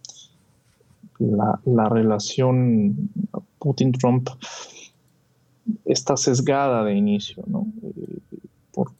la, 1.18 1.88
relación 1.88 3.10
Putin-Trump 3.58 4.30
está 5.84 6.16
sesgada 6.16 6.82
de 6.84 6.94
inicio, 6.94 7.44
¿no? 7.46 7.66
Eh, 7.82 8.18
por, 8.72 8.92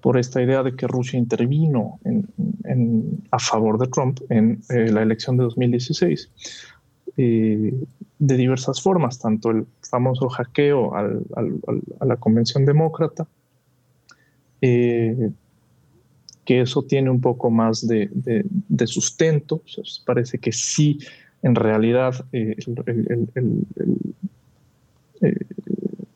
por 0.00 0.18
esta 0.18 0.42
idea 0.42 0.62
de 0.62 0.74
que 0.74 0.86
Rusia 0.86 1.18
intervino 1.18 1.98
a 3.30 3.38
favor 3.38 3.78
de 3.78 3.86
Trump 3.88 4.20
en 4.28 4.60
eh, 4.68 4.90
la 4.90 5.02
elección 5.02 5.36
de 5.36 5.44
2016 5.44 6.30
eh, 7.16 7.74
de 8.20 8.36
diversas 8.36 8.80
formas, 8.80 9.18
tanto 9.18 9.50
el 9.50 9.66
famoso 9.80 10.28
hackeo 10.28 10.94
a 10.94 12.04
la 12.04 12.16
convención 12.16 12.66
demócrata, 12.66 13.26
eh, 14.60 15.30
que 16.44 16.60
eso 16.60 16.82
tiene 16.82 17.10
un 17.10 17.20
poco 17.20 17.50
más 17.50 17.86
de, 17.86 18.10
sustento, 18.86 19.62
parece 20.04 20.38
que 20.38 20.52
sí, 20.52 20.98
en 21.42 21.54
realidad 21.54 22.26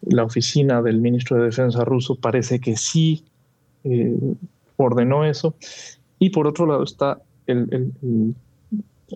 la 0.03 0.25
oficina 0.25 0.83
del 0.83 1.01
ministro 1.01 1.39
de 1.39 1.47
Defensa 1.47 1.85
ruso 1.85 2.17
parece 2.17 2.61
que 2.61 2.77
sí 2.77 3.25
eh, 3.85 4.15
ordenó 4.77 5.25
eso. 5.25 5.55
Y 6.19 6.31
por 6.31 6.47
otro 6.47 6.67
lado 6.67 6.85
está 6.85 7.19
el, 7.47 7.93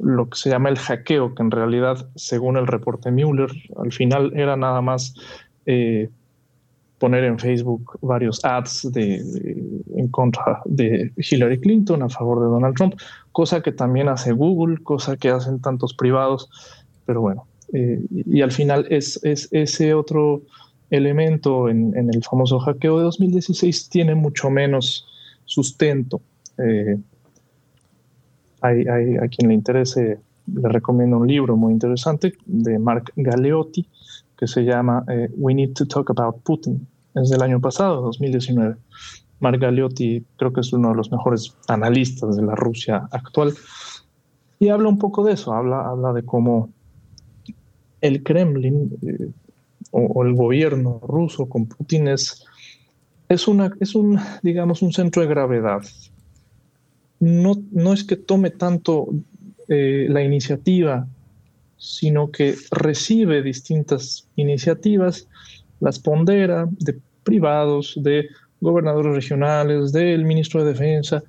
lo 0.00 0.28
que 0.28 0.38
se 0.38 0.50
llama 0.50 0.68
el 0.68 0.78
hackeo, 0.78 1.34
que 1.34 1.42
en 1.42 1.50
realidad, 1.50 2.08
según 2.14 2.56
el 2.56 2.66
reporte 2.66 3.10
Mueller, 3.10 3.50
al 3.76 3.92
final 3.92 4.32
era 4.34 4.56
nada 4.56 4.80
más 4.80 5.14
eh, 5.66 6.08
poner 6.98 7.24
en 7.24 7.38
Facebook 7.38 7.98
varios 8.00 8.44
ads 8.44 8.90
de, 8.92 9.16
en 9.96 10.08
contra 10.08 10.62
de 10.64 11.12
Hillary 11.16 11.60
Clinton 11.60 12.02
a 12.02 12.08
favor 12.08 12.40
de 12.40 12.46
Donald 12.46 12.76
Trump, 12.76 12.94
cosa 13.32 13.62
que 13.62 13.72
también 13.72 14.08
hace 14.08 14.32
Google, 14.32 14.78
cosa 14.82 15.16
que 15.16 15.30
hacen 15.30 15.60
tantos 15.60 15.94
privados, 15.94 16.48
pero 17.06 17.20
bueno, 17.20 17.46
eh, 17.72 18.00
y, 18.10 18.40
al 18.42 18.52
final 18.52 18.86
es, 18.90 19.20
es 19.22 19.48
ese 19.52 19.94
otro 19.94 20.42
elemento 20.90 21.68
en, 21.68 21.94
el 21.96 22.22
famoso 22.22 22.58
hackeo 22.58 22.98
de 22.98 23.04
2016 23.04 23.88
tiene 23.90 24.14
mucho 24.14 24.50
menos 24.50 25.06
sustento. 25.44 26.20
Eh, 26.58 26.96
hay, 28.60 29.16
a 29.16 29.28
quien 29.28 29.48
le 29.48 29.54
interese, 29.54 30.18
le 30.46 30.68
recomiendo 30.68 31.18
un 31.18 31.26
libro 31.26 31.56
muy 31.56 31.72
interesante 31.72 32.34
de 32.46 32.78
Mark 32.78 33.12
Galeotti 33.16 33.86
que 34.36 34.46
se 34.46 34.62
llama 34.62 35.04
eh, 35.08 35.30
We 35.36 35.54
Need 35.54 35.74
to 35.74 35.86
Talk 35.86 36.10
About 36.10 36.42
Putin. 36.42 36.86
Es 37.14 37.30
del 37.30 37.42
año 37.42 37.60
pasado, 37.60 38.02
2019. 38.02 38.76
Mark 39.40 39.58
Galeotti 39.58 40.24
creo 40.36 40.52
que 40.52 40.60
es 40.60 40.72
uno 40.72 40.90
de 40.90 40.94
los 40.94 41.10
mejores 41.10 41.56
analistas 41.66 42.36
de 42.36 42.42
la 42.42 42.54
Rusia 42.54 43.08
actual 43.10 43.54
y 44.60 44.68
habla 44.68 44.88
un 44.88 44.98
poco 44.98 45.24
de 45.24 45.34
eso, 45.34 45.52
habla, 45.52 45.88
habla 45.88 46.12
de 46.12 46.24
cómo 46.24 46.70
el 48.00 48.22
Kremlin 48.22 48.96
eh, 49.02 49.30
o, 49.90 50.24
el 50.24 50.34
gobierno 50.34 51.00
ruso 51.02 51.48
con 51.48 51.66
Putin 51.66 52.08
es, 52.08 52.44
es, 53.28 53.48
una, 53.48 53.70
es 53.80 53.94
un, 53.94 54.18
digamos, 54.42 54.82
un 54.82 54.92
centro 54.92 55.22
de 55.22 55.28
gravedad. 55.28 55.82
No, 57.20 57.54
no 57.72 57.92
es 57.92 58.04
que 58.04 58.16
tome 58.16 58.50
tanto 58.50 59.08
eh, 59.68 60.06
la 60.08 60.22
iniciativa, 60.22 61.06
sino 61.76 62.30
que 62.30 62.54
recibe 62.70 63.42
distintas 63.42 64.26
iniciativas, 64.36 65.28
las 65.80 65.98
pondera 65.98 66.68
de 66.70 66.98
privados, 67.22 67.94
de 68.02 68.28
gobernadores 68.60 69.14
regionales, 69.14 69.92
del 69.92 70.24
ministro 70.24 70.64
de 70.64 70.72
Defensa, 70.72 71.22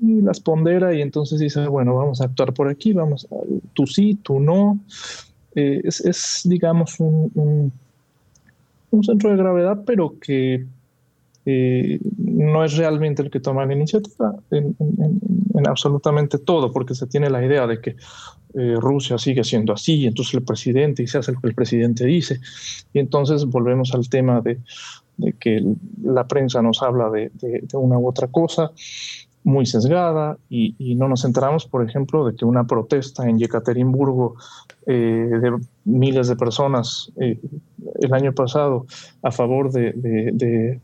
y 0.00 0.20
las 0.20 0.40
pondera 0.40 0.92
y 0.94 1.00
entonces 1.00 1.38
dice, 1.38 1.66
bueno, 1.68 1.94
vamos 1.94 2.20
a 2.20 2.24
actuar 2.24 2.52
por 2.52 2.68
aquí, 2.68 2.92
vamos, 2.92 3.26
a, 3.30 3.36
tú 3.72 3.86
sí, 3.86 4.18
tú 4.20 4.40
no, 4.40 4.80
eh, 5.54 5.80
es, 5.84 6.40
digamos, 6.44 6.98
un, 6.98 7.72
un, 8.90 9.04
centro 9.04 9.30
de 9.30 9.36
gravedad, 9.36 9.82
pero 9.86 10.18
que 10.18 10.66
eh, 11.44 11.98
no 12.18 12.64
es 12.64 12.76
realmente 12.76 13.22
el 13.22 13.30
que 13.30 13.40
toma 13.40 13.66
la 13.66 13.74
iniciativa 13.74 14.34
en, 14.50 14.76
absolutamente 15.66 16.38
todo, 16.38 16.72
porque 16.72 16.94
se 16.94 17.06
tiene 17.06 17.30
la 17.30 17.44
idea 17.44 17.66
de 17.66 17.80
que 17.80 17.96
eh, 18.54 18.76
Rusia 18.78 19.16
sigue 19.18 19.44
siendo 19.44 19.72
así, 19.72 20.00
y 20.00 20.06
entonces 20.06 20.34
el 20.34 20.42
presidente 20.42 21.02
y 21.02 21.06
se 21.06 21.18
hace 21.18 21.32
lo 21.32 21.40
que 21.40 21.48
el 21.48 21.54
presidente 21.54 22.04
dice, 22.04 22.40
y 22.92 22.98
entonces 22.98 23.44
volvemos 23.44 23.94
al 23.94 24.08
tema 24.08 24.40
de, 24.40 24.58
que 25.38 25.62
la 26.02 26.26
prensa 26.26 26.62
nos 26.62 26.82
habla 26.82 27.10
de, 27.10 27.30
de, 27.34 27.62
una 27.76 27.98
u 27.98 28.08
otra 28.08 28.26
cosa, 28.26 28.72
muy 29.44 29.66
sesgada 29.66 30.38
y, 30.48 30.94
no 30.94 31.08
nos 31.08 31.24
enteramos, 31.24 31.66
por 31.66 31.88
ejemplo, 31.88 32.26
de 32.26 32.36
que 32.36 32.44
una 32.44 32.64
protesta 32.64 33.28
en 33.28 33.38
Yekaterinburgo 33.38 34.36
eh, 34.86 34.92
de 34.92 35.58
miles 35.84 36.28
de 36.28 36.36
personas 36.36 37.10
eh, 37.20 37.40
el 38.00 38.14
año 38.14 38.32
pasado 38.32 38.86
a 39.22 39.32
favor 39.32 39.72
de, 39.72 40.80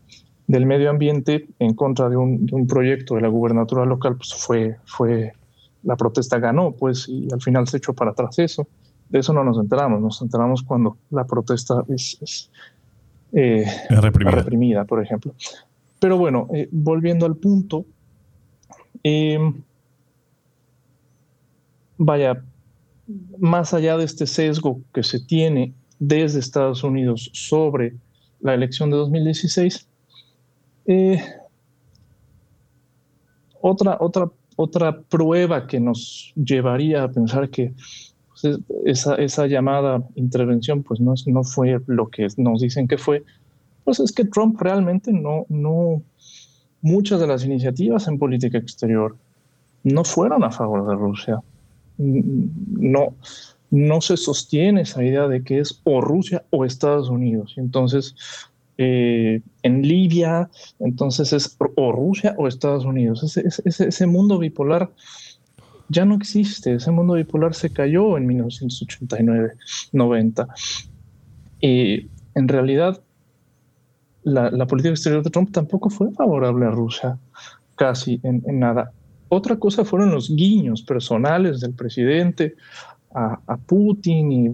del 0.49 0.65
medio 0.65 0.89
ambiente 0.91 1.47
en 1.59 1.75
contra 1.75 2.09
de 2.09 2.17
un, 2.17 2.67
proyecto 2.67 3.15
de 3.15 3.21
la 3.21 3.29
gubernatura 3.29 3.85
local, 3.85 4.17
pues 4.17 4.35
fue, 4.35 4.77
fue, 4.87 5.33
la 5.85 5.95
protesta 5.95 6.39
ganó, 6.39 6.73
pues, 6.73 7.07
y 7.07 7.29
al 7.33 7.41
final 7.41 7.69
se 7.69 7.77
echó 7.77 7.93
para 7.93 8.11
atrás 8.11 8.39
eso. 8.39 8.67
De 9.11 9.21
eso 9.21 9.33
no 9.35 9.45
nos 9.45 9.59
enteramos, 9.59 10.01
nos 10.01 10.21
enteramos 10.23 10.63
cuando 10.63 10.97
la 11.11 11.25
protesta 11.25 11.85
es, 11.89 12.51
eh, 13.33 13.65
reprimida. 13.91 14.85
por 14.87 15.03
ejemplo. 15.03 15.35
Pero 16.01 16.17
bueno, 16.17 16.49
eh, 16.55 16.69
volviendo 16.73 17.27
al 17.27 17.37
punto, 17.37 17.85
em, 19.03 19.63
vaya, 21.99 22.43
más 23.39 23.75
allá 23.75 23.99
de 23.99 24.05
este 24.05 24.27
sesgo 24.27 24.81
que 24.95 25.03
se 25.03 25.21
tiene 25.21 25.75
desde 25.99 26.39
Estados 26.39 26.85
Unidos 26.85 27.31
sobre 27.35 27.97
la 28.41 28.55
elección 28.55 28.91
de 28.91 28.97
2016, 28.97 29.88
eh, 30.89 31.23
otra, 33.61 33.99
otra, 34.01 34.31
otra 34.57 35.01
prueba 35.03 35.67
que 35.67 35.79
nos 35.79 36.33
llevaría 36.35 37.05
a 37.05 37.11
pensar 37.11 37.51
que 37.51 37.75
pues, 38.29 38.59
esa, 38.85 39.15
esa, 39.17 39.47
llamada 39.47 40.03
intervención 40.15 40.83
pues 40.83 40.99
no, 40.99 41.15
no 41.27 41.45
fue 41.45 41.79
lo 41.87 42.09
que 42.09 42.27
nos 42.39 42.63
dicen 42.63 42.89
que 42.89 42.99
fue, 42.99 43.23
pues 43.85 44.01
es 44.01 44.13
que 44.13 44.25
Trump 44.25 44.61
realmente 44.61 45.13
no, 45.13 45.45
no, 45.49 46.03
muchas 46.81 47.21
de 47.21 47.27
las 47.27 47.45
iniciativas 47.45 48.09
en 48.09 48.19
política 48.19 48.59
exterior 48.59 49.17
no 49.85 50.05
fueron 50.05 50.43
a 50.43 50.51
favor 50.51 50.89
de 50.89 50.95
Rusia. 50.95 51.41
No, 51.99 53.15
no 53.71 54.01
se 54.01 54.17
sostiene 54.17 54.83
esa 54.83 55.03
idea 55.05 55.29
de 55.29 55.43
que 55.43 55.59
es 55.59 55.81
o 55.85 56.01
Rusia 56.01 56.45
o 56.51 56.65
Estados 56.65 57.11
Unidos. 57.11 57.55
Entonces, 57.57 58.15
eh, 58.81 59.43
en 59.63 59.83
Libia, 59.83 60.49
entonces 60.79 61.33
es 61.33 61.57
o 61.59 61.91
Rusia 61.91 62.37
o 62.39 62.47
Estados 62.47 62.85
Unidos. 62.85 63.25
Ese, 63.25 63.43
ese, 63.65 64.07
mundo 64.07 64.39
bipolar 64.39 64.93
ya 65.89 66.05
no 66.05 66.15
existe, 66.15 66.75
ese 66.75 66.93
mundo 66.93 67.15
bipolar 67.15 67.55
se 67.55 67.73
cayó 67.73 68.17
en 68.17 68.29
1989-90. 68.29 70.47
Y 71.61 72.07
en 72.37 72.47
realidad 72.47 73.03
la, 74.23 74.67
política 74.67 74.91
exterior 74.91 75.25
de 75.25 75.31
Trump 75.31 75.51
tampoco 75.51 75.91
fue 75.91 76.13
favorable 76.13 76.67
a 76.67 76.71
Rusia, 76.71 77.19
casi 77.75 78.21
en, 78.23 78.45
nada. 78.61 78.93
Otra 79.29 79.57
cosa 79.57 79.85
fueron 79.85 80.13
los 80.13 80.31
guiños 80.31 80.83
personales 80.83 81.59
del 81.61 81.75
presidente 81.75 82.55
a, 83.13 83.41
a 83.47 83.57
Putin 83.57 84.33
y 84.33 84.53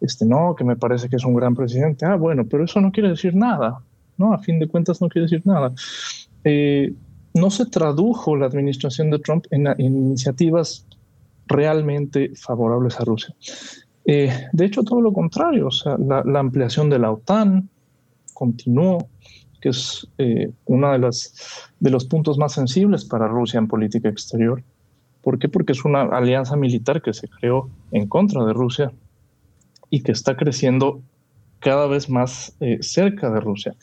este, 0.00 0.24
no, 0.24 0.54
que 0.56 0.64
me 0.64 0.76
parece 0.76 1.08
que 1.08 1.16
es 1.16 1.24
un 1.24 1.34
gran 1.34 1.54
presidente. 1.54 2.06
Ah, 2.06 2.16
bueno, 2.16 2.46
pero 2.46 2.64
eso 2.64 2.80
no 2.80 2.92
quiere 2.92 3.10
decir 3.10 3.34
nada, 3.34 3.80
¿no? 4.16 4.32
A 4.32 4.38
fin 4.38 4.58
de 4.58 4.68
cuentas 4.68 5.00
no 5.00 5.08
quiere 5.08 5.26
decir 5.26 5.46
nada. 5.46 5.72
Eh, 6.44 6.92
no 7.34 7.50
se 7.50 7.66
tradujo 7.66 8.36
la 8.36 8.46
administración 8.46 9.10
de 9.10 9.18
Trump 9.18 9.46
en, 9.50 9.66
iniciativas 9.78 10.86
realmente 11.46 12.32
favorables 12.34 12.98
a 13.00 13.04
Rusia. 13.04 13.34
Eh, 14.04 14.30
de 14.52 14.64
hecho, 14.64 14.82
todo 14.82 15.00
lo 15.00 15.12
contrario, 15.12 15.66
o 15.66 15.70
sea, 15.70 15.96
la, 15.98 16.40
ampliación 16.40 16.88
de 16.88 16.98
la 16.98 17.12
OTAN 17.12 17.68
continuó, 18.32 19.08
que 19.60 19.70
es 19.70 20.06
eh, 20.18 20.50
uno 20.66 20.92
de, 20.92 21.10
de 21.80 21.90
los 21.90 22.04
puntos 22.06 22.38
más 22.38 22.52
sensibles 22.52 23.04
para 23.04 23.28
Rusia 23.28 23.58
en 23.58 23.68
política 23.68 24.08
exterior. 24.08 24.62
¿Por 25.22 25.38
qué? 25.38 25.48
Porque 25.48 25.72
es 25.72 25.84
una 25.84 26.02
alianza 26.02 26.56
militar 26.56 27.02
que 27.02 27.12
se 27.12 27.28
creó 27.28 27.68
en 27.90 28.08
contra 28.08 28.44
de 28.44 28.52
Rusia 28.52 28.92
y 29.90 30.02
que 30.02 30.12
está 30.12 30.36
creciendo 30.36 31.02
cada 31.60 31.86
vez 31.86 32.08
más 32.08 32.54
eh, 32.60 32.78
cerca 32.80 33.30
de 33.30 33.40
Rusia. 33.40 33.74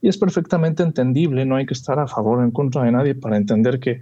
Y 0.00 0.08
es 0.08 0.18
perfectamente 0.18 0.82
entendible, 0.82 1.44
no 1.44 1.56
hay 1.56 1.66
que 1.66 1.74
estar 1.74 1.98
a 1.98 2.06
favor 2.06 2.40
o 2.40 2.44
en 2.44 2.50
contra 2.50 2.82
de 2.82 2.92
nadie 2.92 3.14
para 3.14 3.36
entender 3.36 3.78
que 3.80 4.00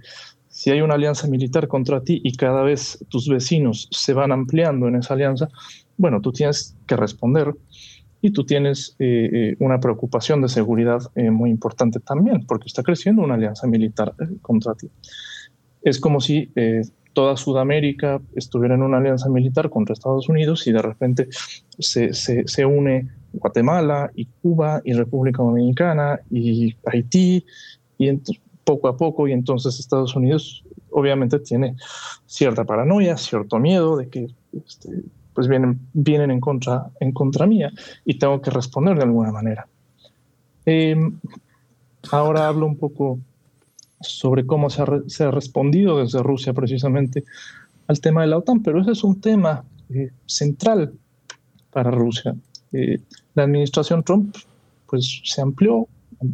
si 0.49 0.69
hay 0.69 0.81
una 0.81 0.95
alianza 0.95 1.27
militar 1.27 1.67
contra 1.67 2.03
ti 2.03 2.19
y 2.23 2.35
cada 2.35 2.63
vez 2.63 3.05
tus 3.09 3.29
vecinos 3.29 3.87
se 3.91 4.13
van 4.13 4.31
ampliando 4.31 4.87
en 4.87 4.95
esa 4.95 5.13
alianza, 5.13 5.47
bueno, 5.97 6.19
tú 6.19 6.31
tienes 6.33 6.75
que 6.87 6.97
responder 6.97 7.55
y 8.21 8.31
tú 8.31 8.45
tienes 8.45 8.95
eh, 8.99 9.29
eh, 9.31 9.55
una 9.59 9.79
preocupación 9.79 10.41
de 10.41 10.49
seguridad 10.49 10.99
muy 11.15 11.49
importante 11.49 11.99
también, 11.99 12.45
porque 12.45 12.67
está 12.67 12.83
creciendo 12.83 13.23
una 13.23 13.35
alianza 13.35 13.65
militar 13.65 14.13
contra 14.41 14.75
ti. 14.75 14.89
Es 15.81 15.99
como 15.99 16.19
si 16.19 16.51
toda 17.13 17.37
Sudamérica 17.37 18.21
estuviera 18.35 18.75
en 18.75 18.83
una 18.83 18.97
alianza 18.97 19.29
militar 19.29 19.69
contra 19.69 19.93
Estados 19.93 20.29
Unidos 20.29 20.65
y 20.67 20.71
de 20.71 20.81
repente 20.81 21.27
se, 21.77 22.13
se, 22.13 22.65
une 22.65 23.09
Guatemala 23.33 24.11
y 24.15 24.25
Cuba 24.41 24.81
y 24.83 24.93
República 24.93 25.43
Dominicana 25.43 26.19
y 26.29 26.75
Haití 26.85 27.45
y 27.97 28.19
poco 28.63 28.87
a 28.87 28.97
poco 28.97 29.27
y 29.27 29.33
entonces 29.33 29.79
Estados 29.79 30.15
Unidos 30.15 30.63
obviamente 30.91 31.39
tiene 31.39 31.75
cierta 32.25 32.65
paranoia, 32.65 33.17
cierto 33.17 33.59
miedo 33.59 33.97
de 33.97 34.09
que 34.09 34.27
este, 34.53 34.89
pues 35.33 35.47
vienen, 35.47 35.79
vienen 35.93 36.31
en, 36.31 36.39
contra, 36.39 36.91
en 36.99 37.11
contra 37.11 37.47
mía 37.47 37.71
y 38.05 38.17
tengo 38.19 38.41
que 38.41 38.51
responder 38.51 38.97
de 38.97 39.03
alguna 39.03 39.31
manera. 39.31 39.67
Em, 40.65 41.19
ahora 42.11 42.47
hablo 42.47 42.65
un 42.65 42.77
poco 42.77 43.19
sobre 44.01 44.45
cómo 44.45 44.69
se 44.69 44.81
ha, 44.81 45.31
respondido 45.31 45.99
desde 45.99 46.21
Rusia 46.21 46.53
precisamente 46.53 47.23
al 47.87 47.99
tema 47.99 48.21
de 48.21 48.27
la 48.27 48.37
OTAN, 48.37 48.61
pero 48.61 48.81
ese 48.81 48.91
es 48.91 49.03
un 49.03 49.19
tema 49.19 49.63
eh, 49.89 50.11
central 50.25 50.93
para 51.71 51.91
Rusia. 51.91 52.35
Eh, 52.71 52.99
la 53.33 53.43
administración 53.43 54.03
Trump 54.03 54.35
pues, 54.87 55.21
se 55.23 55.41
amplió, 55.41 55.87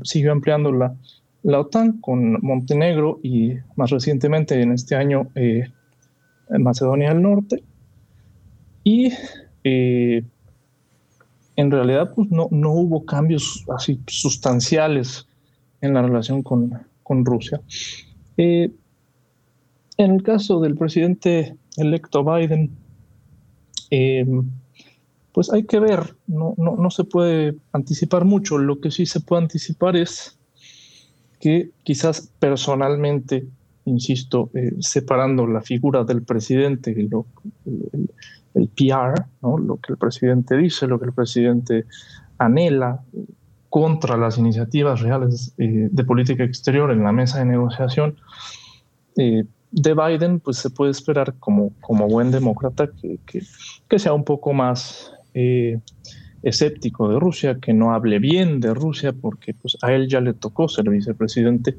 siguió 0.04 0.32
ampliando 0.32 0.72
la, 0.72 0.96
OTAN 1.44 2.02
con 2.02 2.40
Montenegro 2.42 3.20
y 3.24 3.54
más 3.76 3.90
recientemente 3.90 4.62
en 4.62 4.74
este 4.74 4.96
año 4.96 5.28
eh, 5.36 5.64
Macedonia 6.50 7.10
del 7.10 7.22
Norte. 7.22 7.64
Y 8.84 9.12
en 9.64 10.26
realidad 11.72 12.14
pues, 12.16 12.30
no, 12.32 12.48
no 12.52 12.72
hubo 12.72 13.06
cambios 13.06 13.66
así 13.76 14.00
sustanciales 14.08 15.28
en 15.82 15.94
la 15.94 16.02
relación 16.02 16.44
con, 16.44 16.72
con 17.08 17.24
Rusia. 17.24 17.62
Eh, 18.36 18.70
en 19.98 20.12
el 20.12 20.24
caso 20.24 20.60
del 20.60 20.76
presidente 20.76 21.56
electo 21.78 22.24
Biden, 22.24 22.70
eh, 23.90 24.26
pues 25.32 25.52
hay 25.54 25.64
que 25.64 25.80
ver, 25.80 26.16
no, 26.28 26.54
no, 26.58 26.90
se 26.92 27.06
puede 27.06 27.56
anticipar 27.72 28.26
mucho. 28.26 28.58
Lo 28.58 28.82
que 28.82 28.92
sí 28.92 29.06
se 29.06 29.22
puede 29.22 29.44
anticipar 29.44 29.96
es 29.96 30.38
que 31.40 31.70
quizás 31.84 32.30
personalmente, 32.40 33.46
insisto, 33.86 34.50
eh, 34.54 34.74
separando 34.80 35.48
la 35.48 35.62
figura 35.62 36.04
del 36.04 36.24
presidente 36.24 36.92
y 36.92 37.08
lo, 37.08 37.26
el, 37.66 38.10
el, 38.56 38.68
PR, 38.68 39.26
¿no? 39.42 39.58
lo 39.58 39.78
que 39.78 39.94
el 39.94 39.98
presidente 39.98 40.58
dice, 40.58 40.88
lo 40.88 41.00
que 41.00 41.06
el 41.06 41.14
presidente 41.14 41.86
anhela, 42.38 43.02
contra 43.70 44.18
las 44.18 44.38
iniciativas 44.38 45.02
reales 45.02 45.54
eh, 45.58 45.90
de 45.92 46.04
política 46.04 46.44
exterior 46.44 46.92
en 46.92 47.04
la 47.04 47.12
mesa 47.12 47.40
de 47.40 47.46
negociación 47.46 48.16
eh, 49.18 49.44
de 49.72 49.94
Biden, 49.94 50.40
pues 50.40 50.58
se 50.58 50.70
puede 50.70 50.92
esperar 50.92 51.36
como, 51.40 51.74
como 51.82 52.08
buen 52.08 52.32
demócrata 52.32 52.90
que, 52.90 53.20
que, 53.26 54.00
sea 54.00 54.14
un 54.14 54.24
poco 54.24 54.54
más 54.54 55.12
eh, 55.34 55.80
escéptico 56.44 57.10
de 57.10 57.20
Rusia, 57.20 57.58
que 57.60 57.74
no 57.74 57.94
hable 57.94 58.20
bien 58.20 58.62
de 58.62 58.74
Rusia, 58.74 59.12
porque 59.12 59.54
pues, 59.54 59.78
a 59.82 59.92
él 59.92 60.08
ya 60.08 60.22
le 60.22 60.34
tocó 60.34 60.70
ser 60.70 60.90
vicepresidente 60.90 61.78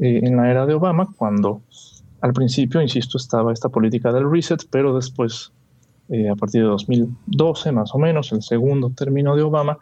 en 0.00 0.36
la 0.36 0.50
era 0.50 0.64
de 0.64 0.74
Obama, 0.74 1.08
cuando 1.14 1.60
al 2.22 2.32
principio, 2.32 2.80
insisto, 2.80 3.18
estaba 3.18 3.52
esta 3.52 3.68
política 3.68 4.10
del 4.12 4.30
reset, 4.30 4.62
pero 4.70 4.96
después, 4.96 5.52
a 6.08 6.34
partir 6.36 6.62
de 6.62 6.68
2012 6.68 7.70
más 7.72 7.94
o 7.94 7.98
menos, 7.98 8.32
el 8.32 8.42
segundo 8.42 8.90
término 8.90 9.36
de 9.36 9.42
Obama, 9.42 9.78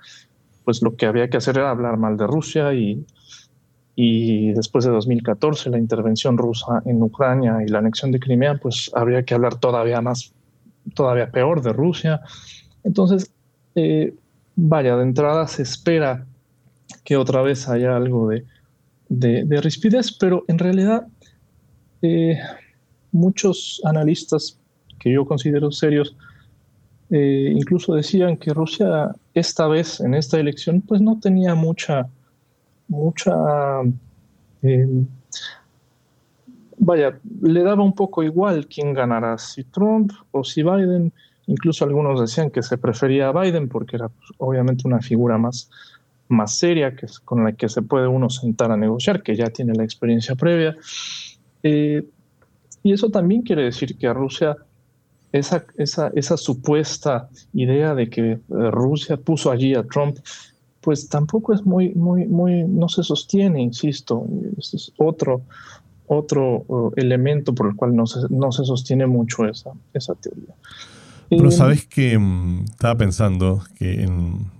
pues 0.69 0.83
lo 0.83 0.97
que 0.97 1.07
había 1.07 1.31
que 1.31 1.39
hacer 1.39 1.57
era 1.57 1.71
hablar 1.71 1.97
mal 1.97 2.19
de 2.19 2.27
Rusia 2.27 2.75
y, 2.75 3.03
y 3.97 4.53
después 4.53 4.85
de 4.85 4.91
2014 4.91 5.71
la 5.71 5.79
intervención 5.79 6.37
rusa 6.37 6.83
en 6.85 7.03
Ucrania 7.03 7.63
y 7.67 7.71
la 7.71 7.79
anexión 7.79 8.13
de 8.13 8.21
Crimea, 8.21 8.59
pues 8.59 8.91
habría 8.95 9.23
que 9.23 9.33
hablar 9.33 9.55
todavía 9.59 10.03
más, 10.03 10.35
todavía 10.93 11.31
peor 11.31 11.63
de 11.63 11.73
Rusia. 11.73 12.21
Entonces, 12.85 13.33
eh, 13.77 14.15
vaya, 14.57 14.95
de 14.97 15.05
entrada 15.05 15.49
se 15.49 15.63
espera 15.63 16.27
que 17.03 17.17
otra 17.17 17.41
vez 17.41 17.67
haya 17.67 17.97
algo 17.97 18.29
de, 18.29 18.45
de, 19.09 19.61
rispidez, 19.63 20.13
pero 20.13 20.45
en 20.49 20.59
realidad 20.59 21.07
eh, 22.03 22.39
muchos 23.11 23.81
analistas 23.87 24.59
que 24.99 25.15
yo 25.15 25.25
considero 25.25 25.73
serios 25.73 26.15
eh, 27.11 27.55
incluso 27.57 27.95
decían 27.95 28.37
que 28.37 28.53
Rusia 28.53 29.15
esta 29.39 29.67
vez 29.67 30.01
en 30.01 30.15
esta 30.15 30.39
elección 30.39 30.81
pues 30.81 31.01
no 31.01 31.19
tenía 31.21 31.55
mucha, 31.55 32.09
mucha, 32.89 33.33
em, 34.63 35.07
vaya, 36.79 37.19
le 37.43 37.63
daba 37.63 37.83
un 37.83 37.95
poco 37.95 38.23
igual 38.23 38.67
quién 38.67 38.93
ganara, 38.95 39.39
si 39.39 39.65
Trump 39.65 40.13
o 40.33 40.45
si 40.45 40.63
Biden. 40.63 41.13
Incluso 41.47 41.85
algunos 41.85 42.21
decían 42.21 42.51
que 42.51 42.63
se 42.63 42.77
prefería 42.77 43.29
a 43.29 43.33
Biden 43.33 43.69
porque 43.69 43.97
era 43.97 44.09
pues, 44.09 44.31
obviamente 44.39 44.87
una 44.87 45.01
figura 45.01 45.39
más, 45.39 45.71
más 46.29 46.59
seria 46.59 46.95
que, 46.95 47.07
con 47.25 47.45
la 47.45 47.53
que 47.53 47.69
se 47.69 47.83
puede 47.83 48.07
uno 48.07 48.29
sentar 48.29 48.71
a 48.71 48.77
negociar, 48.77 49.23
que 49.23 49.35
ya 49.35 49.47
tiene 49.47 49.75
la 49.75 49.85
experiencia 49.85 50.35
previa. 50.35 50.77
Eh, 51.63 52.05
y 52.83 52.93
eso 52.93 53.11
también 53.11 53.43
quiere 53.43 53.65
decir 53.65 53.97
que 53.97 54.07
a 54.07 54.13
Rusia 54.13 54.57
esa, 55.33 55.65
esa, 55.77 56.37
supuesta 56.37 57.29
idea 57.53 57.95
de 57.95 58.09
que 58.09 58.33
eh, 58.33 58.41
Rusia 58.49 59.17
puso 59.17 59.51
allí 59.51 59.75
a 59.75 59.83
Trump 59.83 60.19
pues 60.81 61.09
tampoco 61.09 61.53
es 61.53 61.67
muy, 61.67 61.93
muy, 61.95 62.27
muy, 62.27 62.65
no 62.65 62.89
se 62.89 63.03
sostiene, 63.03 63.61
insisto. 63.61 64.27
Este 64.57 64.77
es 64.77 64.93
otro, 64.97 65.43
otro 66.07 66.65
uh, 66.69 66.93
elemento 66.97 67.55
por 67.55 67.69
el 67.69 67.77
cual 67.77 67.95
no 67.95 68.07
se, 68.07 68.21
no 68.31 68.53
se 68.53 68.65
sostiene 68.65 69.07
mucho 69.07 69.47
esa, 69.47 69.73
esa 69.93 70.15
teoría. 70.15 70.55
Pero 71.29 71.49
eh, 71.49 71.53
sabes 71.53 71.87
que 71.87 72.19
mm, 72.19 72.65
estaba 72.71 72.97
pensando 72.97 73.63
que 73.77 74.03
en, 74.03 74.51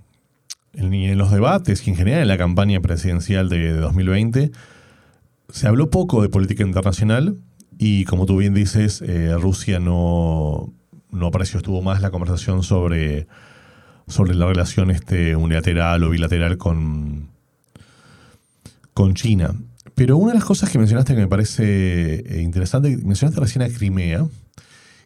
en, 0.73 1.17
los 1.17 1.31
debates 1.31 1.87
y 1.87 1.89
en 1.89 1.95
general 1.95 2.21
en 2.21 2.27
la 2.27 2.37
campaña 2.37 2.79
presidencial 2.79 3.49
de, 3.49 3.73
2020 3.73 4.51
se 5.49 5.67
habló 5.67 5.89
poco 5.89 6.21
de 6.21 6.29
política 6.29 6.63
internacional 6.63 7.37
y 7.81 8.03
como 8.03 8.25
tú 8.25 8.35
bien 8.35 8.53
dices, 8.53 9.01
eh, 9.01 9.33
Rusia 9.37 9.79
no, 9.79 10.73
no 11.11 11.27
apareció, 11.27 11.59
estuvo 11.59 11.81
más 11.81 12.01
la 12.01 12.11
conversación 12.11 12.61
sobre, 12.61 13.25
sobre 14.05 14.35
la 14.35 14.47
relación 14.47 14.91
este, 14.91 15.37
unilateral 15.37 16.03
o 16.03 16.09
bilateral 16.09 16.57
con, 16.57 17.29
con 18.93 19.13
China. 19.13 19.55
Pero 19.95 20.17
una 20.17 20.33
de 20.33 20.39
las 20.39 20.45
cosas 20.45 20.69
que 20.69 20.77
mencionaste 20.77 21.15
que 21.15 21.21
me 21.21 21.29
parece 21.29 22.15
eh, 22.15 22.41
interesante, 22.41 22.97
mencionaste 22.97 23.39
recién 23.39 23.61
a 23.61 23.69
Crimea. 23.69 24.27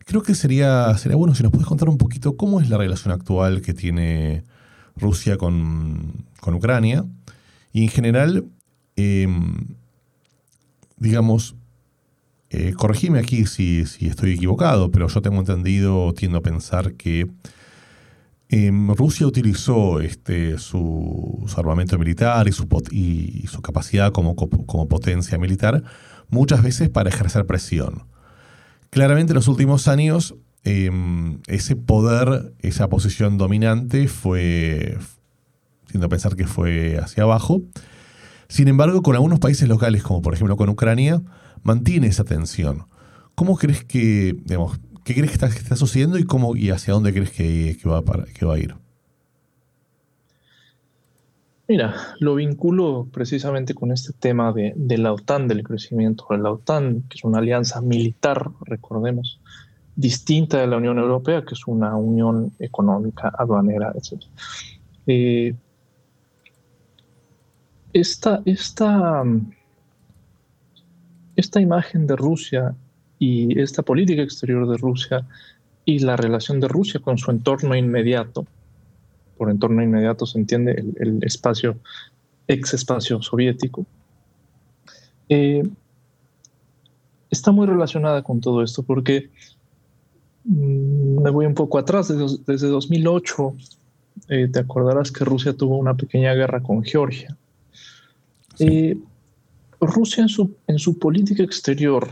Creo 0.06 0.24
que 0.24 0.34
sería, 0.34 0.98
sería 0.98 1.16
bueno 1.16 1.36
si 1.36 1.44
nos 1.44 1.52
puedes 1.52 1.68
contar 1.68 1.90
un 1.90 2.00
poquito 2.00 2.38
cómo 2.38 2.60
es 2.60 2.70
la 2.70 2.80
relación 2.80 3.14
actual 3.14 3.62
que 3.62 3.76
tiene 3.76 4.46
Rusia 4.96 5.38
con, 5.38 6.26
Ucrania. 6.44 7.06
Y 7.72 7.84
en 7.84 7.90
general, 7.90 8.46
em, 8.96 9.76
digamos, 10.98 11.56
eh, 12.56 12.74
corregime 12.78 13.18
aquí 13.18 13.48
si, 13.48 13.88
si, 13.88 14.06
estoy 14.06 14.34
equivocado, 14.34 14.92
pero 14.92 15.08
yo 15.08 15.24
tengo 15.24 15.40
entendido, 15.40 16.14
tiendo 16.14 16.38
a 16.38 16.42
pensar 16.42 16.94
que 16.94 17.28
em, 18.48 18.94
Rusia 18.94 19.26
utilizó 19.26 20.00
este, 20.02 20.60
su, 20.60 21.52
armamento 21.58 21.98
militar 21.98 22.48
y 22.48 22.52
su, 22.52 22.68
su 23.48 23.62
capacidad 23.64 24.12
como, 24.12 24.36
como 24.36 24.88
potencia 24.88 25.40
militar 25.40 25.84
muchas 26.30 26.62
veces 26.62 26.90
para 26.90 27.10
ejercer 27.10 27.48
presión. 27.48 28.04
Claramente 28.92 29.32
en 29.32 29.38
los 29.38 29.48
últimos 29.48 29.88
años 29.88 30.36
em, 30.64 31.40
ese 31.48 31.76
poder, 31.76 32.54
esa 32.60 32.88
posición 32.88 33.40
dominante 33.40 34.08
fue, 34.08 35.00
tiendo 35.88 36.06
a 36.06 36.10
pensar 36.10 36.36
que 36.36 36.46
fue 36.46 37.00
hacia 37.00 37.24
abajo. 37.24 37.64
Sin 38.48 38.68
embargo, 38.68 39.02
con 39.02 39.16
algunos 39.16 39.40
países 39.40 39.68
locales, 39.68 40.04
como 40.04 40.22
por 40.22 40.36
ejemplo 40.36 40.56
con 40.56 40.70
Ucrania, 40.70 41.20
mantiene 41.64 42.08
esa 42.08 42.24
tensión. 42.24 42.86
¿Cómo 43.36 43.58
crees 43.58 43.84
que, 43.84 44.36
digamos, 44.44 44.80
qué 45.04 45.14
crees 45.16 45.38
que 45.38 45.46
está, 45.46 45.76
sucediendo 45.76 46.20
y 46.20 46.24
cómo 46.24 46.56
y 46.56 46.70
hacia 46.70 46.94
dónde 46.94 47.14
crees 47.14 47.32
que, 47.32 47.78
va, 47.86 48.04
que 48.34 48.46
va 48.46 48.56
a 48.56 48.60
ir? 48.60 48.76
Mira, 51.68 51.96
lo 52.20 52.36
vinculo 52.36 53.08
precisamente 53.12 53.74
con 53.74 53.92
este 53.92 54.12
tema 54.14 54.52
de, 54.52 54.98
la 54.98 55.14
OTAN, 55.14 55.48
del 55.48 55.64
crecimiento 55.64 56.26
de 56.30 56.38
la 56.38 56.52
OTAN, 56.52 57.04
que 57.10 57.18
es 57.18 57.24
una 57.24 57.40
alianza 57.40 57.82
militar, 57.82 58.52
recordemos, 58.66 59.40
distinta 59.96 60.60
de 60.60 60.68
la 60.68 60.78
Unión 60.78 60.98
Europea, 61.00 61.44
que 61.44 61.54
es 61.54 61.66
una 61.66 61.96
unión 61.96 62.52
económica, 62.60 63.32
aduanera, 63.38 63.94
etc. 63.96 64.24
Eh, 65.08 65.56
esta, 67.94 68.42
esta, 68.44 69.24
esta 71.36 71.62
imagen 71.62 72.08
de 72.08 72.16
Rusia 72.16 72.76
y 73.20 73.60
esta 73.60 73.82
política 73.84 74.22
exterior 74.22 74.68
de 74.68 74.78
Rusia 74.78 75.26
y 75.86 76.00
la 76.00 76.16
relación 76.16 76.60
de 76.60 76.68
Rusia 76.68 77.00
con 77.00 77.18
su 77.18 77.32
entorno 77.32 77.76
inmediato, 77.76 78.46
por 79.38 79.50
entorno 79.50 79.84
inmediato 79.84 80.26
se 80.26 80.40
entiende 80.40 80.84
el, 80.98 81.24
espacio, 81.24 81.78
ex 82.48 82.74
espacio 82.74 83.22
soviético, 83.22 83.86
eh, 85.30 85.64
está 87.30 87.52
muy 87.52 87.68
relacionada 87.68 88.22
con 88.22 88.40
todo 88.40 88.64
esto 88.64 88.84
porque 88.84 89.30
mm, 90.46 91.22
me 91.22 91.30
voy 91.30 91.46
un 91.46 91.56
poco 91.56 91.78
atrás, 91.78 92.08
desde, 92.46 92.68
2008 92.68 93.56
eh, 94.30 94.48
te 94.52 94.60
acordarás 94.60 95.12
que 95.12 95.26
Rusia 95.26 95.54
tuvo 95.54 95.78
una 95.78 95.96
pequeña 95.96 96.34
guerra 96.34 96.62
con 96.62 96.84
Georgia. 96.84 97.36
Eh, 98.60 98.96
Rusia 99.86 100.24
en 100.24 100.30
su, 100.30 100.56
en 100.68 100.80
su 100.80 100.98
política 100.98 101.44
exterior, 101.44 102.08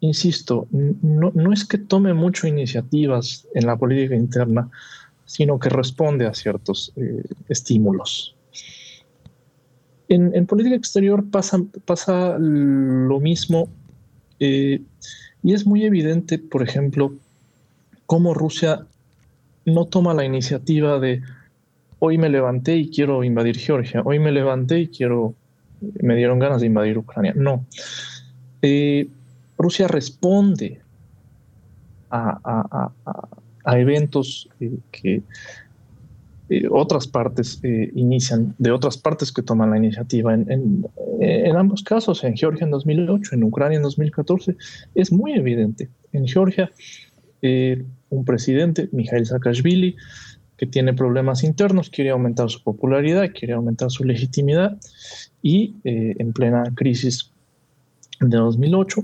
insisto, 0.00 0.66
no, 0.70 1.32
no 1.34 1.52
es 1.52 1.64
que 1.64 1.78
tome 1.78 2.14
mucho 2.14 2.46
iniciativas 2.46 3.46
en 3.54 3.66
la 3.66 3.76
política 3.76 4.14
interna, 4.14 4.70
sino 5.26 5.58
que 5.58 5.68
responde 5.68 6.26
a 6.26 6.34
ciertos 6.34 6.92
eh, 6.96 7.22
estímulos. 7.48 8.36
En, 10.08 10.46
política 10.46 10.76
exterior 10.76 11.24
pasa, 11.28 11.58
pasa 11.86 12.36
lo 12.38 13.18
mismo 13.20 13.68
eh, 14.38 14.82
y 15.42 15.54
es 15.54 15.66
muy 15.66 15.84
evidente, 15.84 16.38
por 16.38 16.62
ejemplo, 16.62 17.14
cómo 18.06 18.34
Rusia 18.34 18.86
no 19.64 19.86
toma 19.86 20.14
la 20.14 20.24
iniciativa 20.24 21.00
de 21.00 21.22
hoy 21.98 22.18
me 22.18 22.28
levanté 22.28 22.76
y 22.76 22.90
quiero 22.90 23.24
invadir 23.24 23.56
Georgia, 23.56 24.02
hoy 24.04 24.18
me 24.18 24.30
levanté 24.30 24.80
y 24.80 24.88
quiero, 24.88 25.34
me 26.00 26.16
dieron 26.16 26.38
ganas 26.38 26.60
de 26.60 26.66
invadir 26.66 26.98
Ucrania. 26.98 27.32
No. 27.36 27.64
Eh, 28.62 29.08
Rusia 29.58 29.88
responde 29.88 30.80
a, 32.10 32.90
eventos 33.66 34.48
eh, 34.60 34.78
que 34.92 35.22
eh, 36.48 36.68
otras 36.70 37.06
partes 37.06 37.60
inician, 37.62 38.54
de 38.58 38.70
otras 38.70 38.96
partes 38.96 39.32
que 39.32 39.42
toman 39.42 39.70
la 39.70 39.78
iniciativa. 39.78 40.34
En, 40.34 41.56
ambos 41.56 41.82
casos, 41.82 42.22
en 42.24 42.36
Georgia 42.36 42.64
en 42.64 42.70
2008, 42.70 43.34
en 43.34 43.44
Ucrania 43.44 43.76
en 43.76 43.82
2014, 43.82 44.56
es 44.94 45.12
muy 45.12 45.32
evidente. 45.32 45.88
En 46.12 46.26
Georgia, 46.26 46.70
un 47.42 48.24
presidente, 48.24 48.88
Mikhail 48.92 49.26
Saakashvili, 49.26 49.96
tiene 50.66 50.94
problemas 50.94 51.44
internos, 51.44 51.90
quiere 51.90 52.10
aumentar 52.10 52.50
su 52.50 52.62
popularidad, 52.62 53.30
quiere 53.32 53.54
aumentar 53.54 53.90
su 53.90 54.04
legitimidad 54.04 54.78
y 55.42 55.74
en 55.84 56.32
plena 56.32 56.64
crisis 56.74 57.30
de 58.20 58.36
2008 58.36 59.02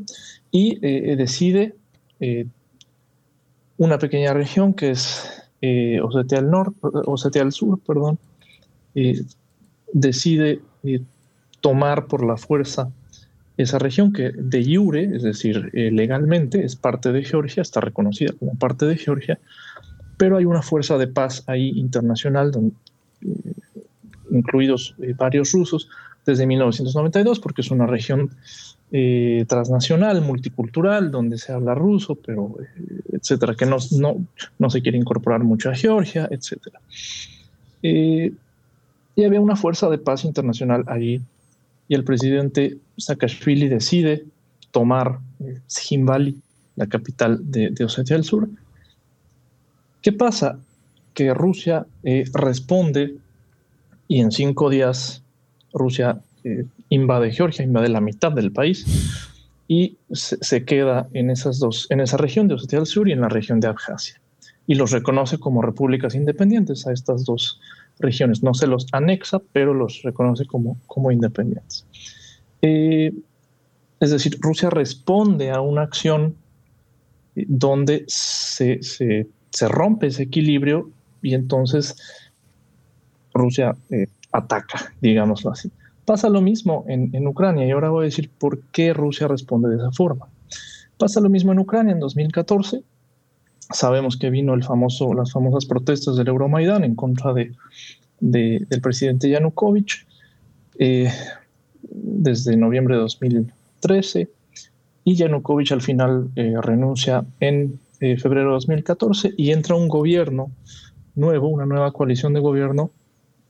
y 0.50 0.78
decide 1.16 1.74
una 3.80 3.98
pequeña 3.98 4.34
región 4.34 4.74
que 4.74 4.90
es 4.90 5.40
eh, 5.62 6.00
Osetia 6.02 6.40
del 6.40 6.50
Norte, 6.50 6.78
Osetia 6.82 7.42
del 7.42 7.52
Sur, 7.52 7.80
perdón, 7.80 8.18
eh, 8.94 9.22
decide 9.92 10.60
eh, 10.84 11.00
tomar 11.60 12.06
por 12.06 12.24
la 12.24 12.36
fuerza 12.36 12.90
esa 13.56 13.78
región 13.78 14.12
que 14.12 14.32
de 14.34 14.64
jure, 14.64 15.04
es 15.14 15.22
decir, 15.22 15.70
legalmente 15.74 16.64
es 16.64 16.76
parte 16.76 17.12
de 17.12 17.22
Georgia, 17.24 17.60
está 17.60 17.80
reconocida 17.80 18.32
como 18.38 18.54
parte 18.54 18.86
de 18.86 18.96
Georgia, 18.96 19.38
pero 20.20 20.36
hay 20.36 20.44
una 20.44 20.60
fuerza 20.60 20.98
de 20.98 21.06
paz 21.06 21.44
ahí 21.46 21.70
internacional, 21.76 22.52
incluidos 24.30 24.94
varios 25.16 25.52
rusos, 25.52 25.88
desde 26.26 26.46
1992, 26.46 27.40
porque 27.40 27.62
es 27.62 27.70
una 27.70 27.86
región 27.86 28.28
eh, 28.92 29.46
transnacional, 29.48 30.20
multicultural, 30.20 31.10
donde 31.10 31.38
se 31.38 31.52
habla 31.52 31.74
ruso, 31.74 32.16
pero 32.16 32.54
eh, 32.60 33.00
etcétera, 33.12 33.54
que 33.54 33.64
no, 33.64 33.78
no, 33.92 34.18
no, 34.58 34.68
se 34.68 34.82
quiere 34.82 34.98
incorporar 34.98 35.42
mucho 35.42 35.70
a 35.70 35.74
Georgia, 35.74 36.28
etcétera. 36.30 36.80
Eh, 37.82 38.30
y 39.16 39.24
había 39.24 39.40
una 39.40 39.56
fuerza 39.56 39.88
de 39.88 39.96
paz 39.96 40.26
internacional 40.26 40.84
allí, 40.86 41.22
y 41.88 41.94
el 41.94 42.04
presidente 42.04 42.76
Saakashvili 42.98 43.68
decide 43.68 44.26
tomar 44.70 45.18
Schimbali, 45.66 46.38
la 46.76 46.86
capital 46.86 47.40
de, 47.50 47.70
de, 47.70 47.84
Osetia 47.86 48.16
del 48.16 48.24
Sur. 48.24 48.50
¿Qué 50.02 50.12
pasa? 50.12 50.58
Que 51.14 51.34
Rusia 51.34 51.86
responde 52.32 53.16
y 54.08 54.20
en 54.20 54.32
cinco 54.32 54.70
días 54.70 55.22
Rusia 55.72 56.20
invade 56.88 57.32
Georgia, 57.32 57.64
invade 57.64 57.88
la 57.88 58.00
mitad 58.00 58.32
del 58.32 58.52
país 58.52 58.86
y 59.68 59.96
se, 60.10 60.64
queda 60.64 61.08
en 61.12 61.30
esas 61.30 61.60
dos, 61.60 61.86
en 61.90 62.00
esa 62.00 62.16
región 62.16 62.48
de 62.48 62.54
Osetia 62.54 62.78
del 62.78 62.86
Sur 62.86 63.08
y 63.08 63.12
en 63.12 63.20
la 63.20 63.28
región 63.28 63.60
de 63.60 63.68
Abjasia. 63.68 64.20
Y 64.66 64.74
los 64.74 64.90
reconoce 64.90 65.38
como 65.38 65.62
repúblicas 65.62 66.14
independientes 66.14 66.86
a 66.86 66.92
estas 66.92 67.24
dos 67.24 67.60
regiones. 68.00 68.42
No 68.42 68.52
se 68.54 68.66
los 68.66 68.86
anexa, 68.92 69.40
pero 69.52 69.72
los 69.72 70.02
reconoce 70.02 70.44
como, 70.46 70.76
como 70.86 71.12
independientes. 71.12 71.86
Eh, 72.62 73.12
es 74.00 74.10
decir, 74.10 74.38
Rusia 74.40 74.70
responde 74.70 75.50
a 75.50 75.60
una 75.60 75.82
acción 75.82 76.34
donde 77.36 78.04
se, 78.08 78.80
se 79.50 79.68
rompe 79.68 80.08
ese 80.08 80.24
equilibrio 80.24 80.90
y 81.22 81.34
entonces 81.34 81.96
Rusia 83.34 83.76
eh, 83.90 84.06
ataca, 84.32 84.92
digámoslo 85.00 85.50
así. 85.50 85.70
Pasa 86.04 86.28
lo 86.28 86.40
mismo 86.40 86.84
en, 86.88 87.26
Ucrania 87.26 87.66
y 87.66 87.70
ahora 87.70 87.90
voy 87.90 88.02
a 88.02 88.04
decir 88.06 88.30
por 88.30 88.60
qué 88.72 88.92
Rusia 88.92 89.28
responde 89.28 89.68
de 89.68 89.76
esa 89.76 89.92
forma. 89.92 90.26
Pasa 90.98 91.20
lo 91.20 91.28
mismo 91.28 91.52
en 91.52 91.60
Ucrania 91.60 91.92
en 91.92 92.00
2014. 92.00 92.82
Sabemos 93.72 94.16
que 94.16 94.30
vino 94.30 94.54
el 94.54 94.64
famoso, 94.64 95.14
las 95.14 95.30
famosas 95.30 95.66
protestas 95.66 96.16
del 96.16 96.28
Euromaidán 96.28 96.82
en 96.82 96.96
contra 96.96 97.32
de 97.32 97.52
del 98.20 98.80
presidente 98.82 99.28
Yanukovych 99.28 100.06
eh, 100.78 101.10
desde 101.82 102.56
noviembre 102.56 102.94
de 102.94 103.00
2013 103.00 104.28
y 105.04 105.16
Yanukovych 105.16 105.72
al 105.72 105.80
final 105.80 106.28
eh, 106.36 106.54
renuncia 106.60 107.24
en 107.40 107.80
eh, 108.00 108.16
febrero 108.16 108.48
de 108.48 108.54
2014 108.54 109.34
y 109.36 109.50
entra 109.52 109.76
un 109.76 109.88
gobierno 109.88 110.50
nuevo, 111.14 111.48
una 111.48 111.66
nueva 111.66 111.92
coalición 111.92 112.32
de 112.34 112.40
gobierno 112.40 112.90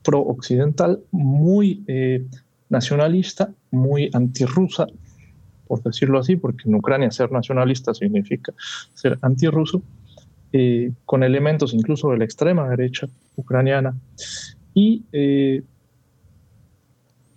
pro-occidental, 0.03 0.99
muy 1.11 1.83
nacionalista, 2.69 3.53
muy 3.69 4.09
antirrusa, 4.13 4.87
por 5.67 5.83
decirlo 5.83 6.19
así, 6.19 6.35
porque 6.35 6.67
en 6.67 6.75
Ucrania 6.75 7.11
ser 7.11 7.31
nacionalista 7.31 7.93
significa 7.93 8.53
ser 8.93 9.17
antirruso, 9.21 9.81
eh, 10.53 10.91
con 11.05 11.23
elementos 11.23 11.73
incluso 11.73 12.11
de 12.11 12.17
la 12.17 12.25
extrema 12.25 12.67
derecha 12.67 13.07
ucraniana. 13.37 13.95
Y 14.73 15.03
eh, 15.13 15.63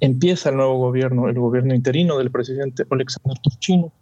empieza 0.00 0.50
el 0.50 0.56
nuevo 0.56 0.78
gobierno, 0.78 1.28
el 1.28 1.38
gobierno 1.38 1.74
interino 1.74 2.18
del 2.18 2.32
presidente 2.32 2.84
Alexander 2.90 3.38
Turchino, 3.38 3.92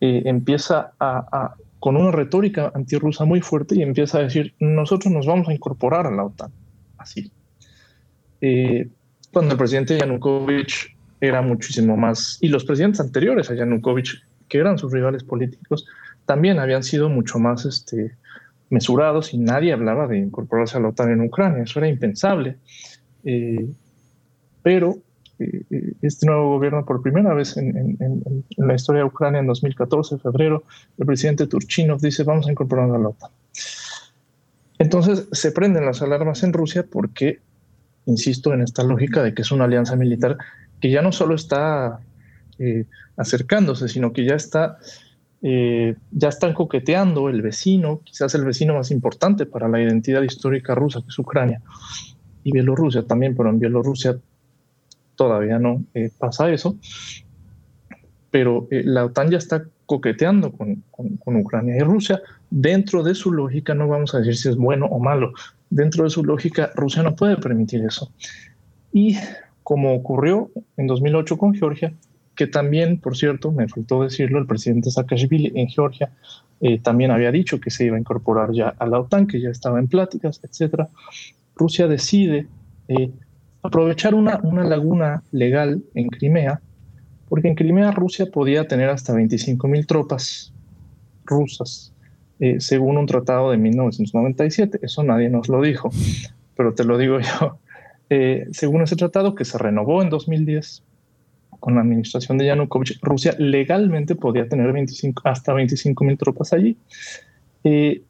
eh, 0.00 0.22
empieza 0.24 0.92
a, 0.98 1.54
con 1.78 1.96
una 1.96 2.10
retórica 2.10 2.72
antirrusa 2.74 3.24
muy 3.24 3.40
fuerte 3.40 3.76
y 3.76 3.82
empieza 3.82 4.18
a 4.18 4.22
decir, 4.22 4.54
nosotros 4.58 5.12
nos 5.12 5.26
vamos 5.26 5.48
a 5.48 5.52
incorporar 5.52 6.06
a 6.06 6.10
la 6.10 6.24
OTAN. 6.24 6.50
Así. 6.96 7.30
cuando 9.32 9.52
el 9.52 9.58
presidente 9.58 9.96
Yanukovych 9.98 10.96
era 11.20 11.42
muchísimo 11.42 11.96
más, 11.96 12.38
y 12.40 12.48
los 12.48 12.64
presidentes 12.64 13.00
anteriores 13.00 13.50
a 13.50 13.54
Yanukovych, 13.54 14.22
que 14.48 14.58
eran 14.58 14.78
sus 14.78 14.92
rivales 14.92 15.24
políticos, 15.24 15.86
también 16.26 16.58
habían 16.58 16.82
sido 16.82 17.08
mucho 17.08 17.38
más 17.38 17.64
este, 17.64 18.16
mesurados 18.70 19.32
y 19.32 19.38
nadie 19.38 19.72
hablaba 19.72 20.06
de 20.06 20.18
incorporarse 20.18 20.76
a 20.76 20.80
la 20.80 20.88
OTAN 20.88 21.12
en 21.12 21.22
Ucrania, 21.22 21.62
eso 21.62 21.78
era 21.78 21.88
impensable. 21.88 22.56
Eh, 23.24 23.66
pero 24.62 24.90
eh, 24.90 24.96
eh, 24.96 25.07
este 26.02 26.26
nuevo 26.26 26.50
gobierno, 26.50 26.84
por 26.84 27.02
primera 27.02 27.32
vez 27.34 27.56
en, 27.56 27.96
la 28.56 28.74
historia 28.74 29.02
de 29.02 29.08
Ucrania, 29.08 29.40
en 29.40 29.46
2014, 29.46 30.18
febrero, 30.18 30.64
el 30.98 31.06
presidente 31.06 31.46
Turchinov 31.46 32.00
dice, 32.00 32.24
vamos 32.24 32.46
a 32.46 32.50
incorporar 32.50 32.90
a 32.90 32.98
la 32.98 33.08
OTAN. 33.08 33.30
Entonces 34.78 35.28
se 35.32 35.52
prenden 35.52 35.86
las 35.86 36.02
alarmas 36.02 36.42
en 36.42 36.52
Rusia 36.52 36.86
porque, 36.90 37.40
insisto 38.06 38.52
en 38.52 38.62
esta 38.62 38.82
lógica 38.82 39.22
de 39.22 39.34
que 39.34 39.42
es 39.42 39.50
una 39.50 39.64
alianza 39.64 39.96
militar 39.96 40.36
que 40.80 40.90
ya 40.90 41.02
no 41.02 41.12
solo 41.12 41.34
está 41.34 42.00
acercándose, 43.16 43.88
sino 43.88 44.12
que 44.12 44.24
ya 44.24 44.34
está 44.34 44.78
eh, 45.40 45.94
ya 46.10 46.28
están 46.28 46.52
coqueteando 46.52 47.28
el 47.28 47.42
vecino, 47.42 48.00
quizás 48.02 48.34
el 48.34 48.44
vecino 48.44 48.74
más 48.74 48.90
importante 48.90 49.46
para 49.46 49.68
la 49.68 49.80
identidad 49.80 50.22
histórica 50.22 50.74
rusa, 50.74 51.00
que 51.00 51.08
es 51.08 51.18
Ucrania, 51.18 51.62
y 52.42 52.50
Bielorrusia 52.50 53.04
también, 53.04 53.36
pero 53.36 53.50
en 53.50 53.60
Bielorrusia 53.60 54.18
todavía 55.18 55.58
no 55.58 55.82
eh, 55.92 56.10
pasa 56.16 56.50
eso. 56.50 56.76
Pero 58.30 58.68
eh, 58.70 58.82
la 58.84 59.04
OTAN 59.04 59.30
ya 59.30 59.38
está 59.38 59.64
coqueteando 59.84 60.52
con, 60.52 60.84
Ucrania 61.26 61.76
y 61.76 61.80
Rusia. 61.80 62.22
Dentro 62.50 63.02
de 63.02 63.14
su 63.14 63.32
lógica, 63.32 63.74
no 63.74 63.88
vamos 63.88 64.14
a 64.14 64.18
decir 64.18 64.36
si 64.36 64.48
es 64.48 64.56
bueno 64.56 64.86
o 64.86 64.98
malo, 64.98 65.32
dentro 65.68 66.04
de 66.04 66.10
su 66.10 66.24
lógica, 66.24 66.70
Rusia 66.74 67.02
no 67.02 67.14
puede 67.16 67.36
permitir 67.36 67.84
eso. 67.84 68.10
Y 68.92 69.16
como 69.62 69.94
ocurrió 69.94 70.50
en 70.76 70.86
2008 70.86 71.36
con 71.36 71.54
Georgia, 71.54 71.92
que 72.34 72.46
también, 72.46 73.00
por 73.00 73.16
cierto, 73.16 73.50
me 73.50 73.68
faltó 73.68 74.04
decirlo, 74.04 74.38
el 74.38 74.46
presidente 74.46 74.90
Saakashvili 74.90 75.52
en 75.56 75.68
Georgia 75.68 76.10
eh, 76.60 76.78
también 76.78 77.10
había 77.10 77.32
dicho 77.32 77.60
que 77.60 77.70
se 77.70 77.84
iba 77.86 77.96
a 77.96 78.00
incorporar 78.00 78.52
ya 78.52 78.74
a 78.78 78.86
la 78.86 79.00
OTAN, 79.00 79.26
que 79.26 79.40
ya 79.40 79.50
estaba 79.50 79.78
en 79.78 79.88
pláticas, 79.88 80.40
etc. 80.44 80.86
Rusia 81.56 81.88
decide 81.88 82.46
eh, 82.88 83.10
aprovechar 83.62 84.14
una, 84.14 84.40
una 84.42 84.64
laguna 84.64 85.22
legal 85.32 85.82
en 85.94 86.08
Crimea, 86.08 86.60
porque 87.28 87.48
en 87.48 87.54
Crimea 87.54 87.90
Rusia 87.90 88.26
podía 88.26 88.66
tener 88.66 88.88
hasta 88.88 89.14
25.000 89.14 89.86
tropas 89.86 90.52
rusas, 91.24 91.92
eh, 92.40 92.60
según 92.60 92.96
un 92.96 93.06
tratado 93.06 93.50
de 93.50 93.58
1997. 93.58 94.80
Eso 94.82 95.02
nadie 95.02 95.28
nos 95.28 95.48
lo 95.48 95.60
dijo, 95.60 95.90
pero 96.56 96.74
te 96.74 96.84
lo 96.84 96.96
digo 96.96 97.18
yo. 97.40 97.58
según 98.52 98.82
ese 98.82 98.96
tratado 98.96 99.34
que 99.34 99.44
se 99.44 99.58
renovó 99.58 100.02
en 100.02 100.08
2010, 100.08 100.82
con 101.60 101.74
la 101.74 101.80
administración 101.80 102.38
de 102.38 102.46
Yanukovych, 102.46 102.98
Rusia 103.02 103.34
legalmente 103.38 104.14
podía 104.14 104.48
tener 104.48 104.72
25, 104.72 105.22
hasta 105.24 105.52
25 105.52 106.04
mil 106.04 106.16
tropas 106.16 106.52
allí. 106.52 106.76
Eh, 107.64 108.02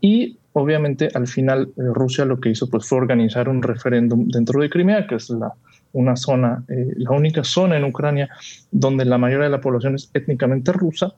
y 0.00 0.38
obviamente 0.58 1.10
al 1.12 1.26
final 1.26 1.68
eh, 1.76 1.82
Rusia 1.92 2.24
lo 2.24 2.40
que 2.40 2.48
hizo 2.48 2.68
pues, 2.68 2.86
fue 2.88 2.98
organizar 2.98 3.48
un 3.48 3.62
referéndum 3.62 4.26
dentro 4.28 4.60
de 4.60 4.70
Crimea, 4.70 5.06
que 5.06 5.16
es 5.16 5.28
la, 5.28 5.52
una 5.92 6.16
zona, 6.16 6.64
eh, 6.68 6.94
la 6.96 7.10
única 7.10 7.44
zona 7.44 7.76
en 7.76 7.84
Ucrania 7.84 8.28
donde 8.70 9.04
la 9.04 9.18
mayoría 9.18 9.44
de 9.44 9.50
la 9.50 9.60
población 9.60 9.94
es 9.96 10.10
étnicamente 10.14 10.72
rusa, 10.72 11.14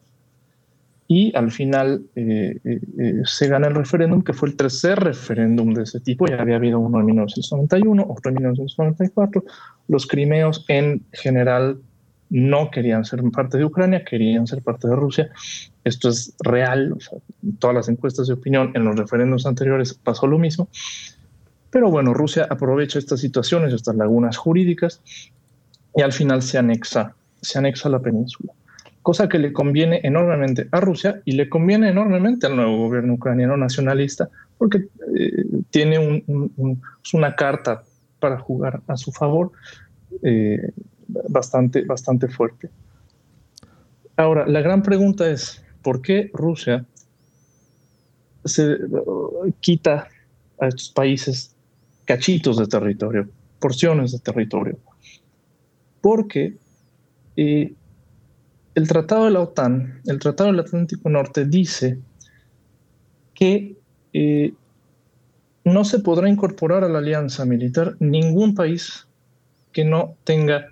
y 1.10 1.34
al 1.34 1.50
final 1.50 2.02
eh, 2.16 2.60
se 3.24 3.48
gana 3.48 3.68
el 3.68 3.74
referéndum, 3.74 4.22
que 4.22 4.34
fue 4.34 4.50
el 4.50 4.56
tercer 4.56 4.98
referéndum 4.98 5.72
de 5.72 5.84
ese 5.84 6.00
tipo. 6.00 6.26
Ya 6.26 6.38
había 6.38 6.56
habido 6.56 6.78
uno 6.80 7.00
en 7.00 7.06
1991, 7.06 8.04
otro 8.06 8.28
en 8.28 8.34
1994. 8.34 9.42
Los 9.86 10.06
crimeos 10.06 10.66
en 10.68 11.06
general 11.12 11.78
no 12.28 12.70
querían 12.70 13.06
ser 13.06 13.22
parte 13.32 13.56
de 13.56 13.64
Ucrania, 13.64 14.04
querían 14.04 14.46
ser 14.46 14.62
parte 14.62 14.86
de 14.86 14.96
Rusia. 14.96 15.30
Esto 15.82 16.10
es 16.10 16.34
real. 16.40 16.94
Todas 17.58 17.74
las 17.74 17.88
encuestas 17.88 18.28
de 18.28 18.34
opinión 18.34 18.72
en 18.74 18.84
los 18.84 18.96
referéndums 18.96 19.46
anteriores 19.46 19.94
pasó 19.94 20.26
lo 20.26 20.38
mismo. 20.38 20.68
Pero 21.70 21.90
bueno, 21.90 22.14
Rusia 22.14 22.46
aprovecha 22.48 22.98
estas 22.98 23.20
situaciones, 23.20 23.72
estas 23.74 23.96
lagunas 23.96 24.36
jurídicas, 24.36 25.02
y 25.94 26.02
al 26.02 26.12
final 26.12 26.42
se 26.42 26.58
anexa, 26.58 27.14
se 27.40 27.58
anexa 27.58 27.88
la 27.88 28.00
península 28.00 28.52
cosa 29.08 29.26
que 29.26 29.38
le 29.38 29.54
conviene 29.54 30.00
enormemente 30.02 30.68
a 30.70 30.80
Rusia 30.80 31.22
y 31.24 31.32
le 31.32 31.48
conviene 31.48 31.88
enormemente 31.88 32.46
al 32.46 32.56
nuevo 32.56 32.76
gobierno 32.76 33.14
ucraniano 33.14 33.56
nacionalista, 33.56 34.28
porque 34.58 34.88
eh, 35.16 35.46
tiene 35.70 36.24
una 37.14 37.34
carta 37.34 37.84
para 38.20 38.38
jugar 38.38 38.82
a 38.86 38.98
su 38.98 39.10
favor 39.10 39.52
eh, 40.22 40.72
bastante, 41.06 41.86
bastante 41.86 42.28
fuerte. 42.28 42.68
Ahora, 44.16 44.46
la 44.46 44.60
gran 44.60 44.82
pregunta 44.82 45.30
es, 45.30 45.64
¿por 45.80 46.02
qué 46.02 46.30
Rusia 46.34 46.84
se 48.48 48.78
quita 49.60 50.08
a 50.60 50.68
estos 50.68 50.90
países 50.90 51.54
cachitos 52.04 52.58
de 52.58 52.66
territorio, 52.66 53.28
porciones 53.60 54.12
de 54.12 54.18
territorio? 54.18 54.78
Porque 56.00 56.56
eh, 57.36 57.72
el 58.74 58.88
Tratado 58.88 59.24
de 59.24 59.30
la 59.32 59.40
OTAN, 59.40 60.00
el 60.06 60.18
Tratado 60.18 60.50
del 60.50 60.60
Atlántico 60.60 61.08
Norte, 61.08 61.44
dice 61.44 61.98
que 63.34 63.76
eh, 64.12 64.52
no 65.64 65.84
se 65.84 65.98
podrá 65.98 66.28
incorporar 66.28 66.84
a 66.84 66.88
la 66.88 66.98
alianza 66.98 67.44
militar 67.44 67.96
ningún 68.00 68.54
país 68.54 69.06
que 69.72 69.84
no 69.84 70.16
tenga 70.24 70.68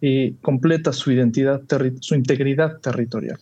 eh, 0.00 0.34
completa 0.42 0.92
su 0.92 1.10
identidad, 1.10 1.62
su 2.00 2.14
integridad 2.14 2.78
territorial. 2.78 3.38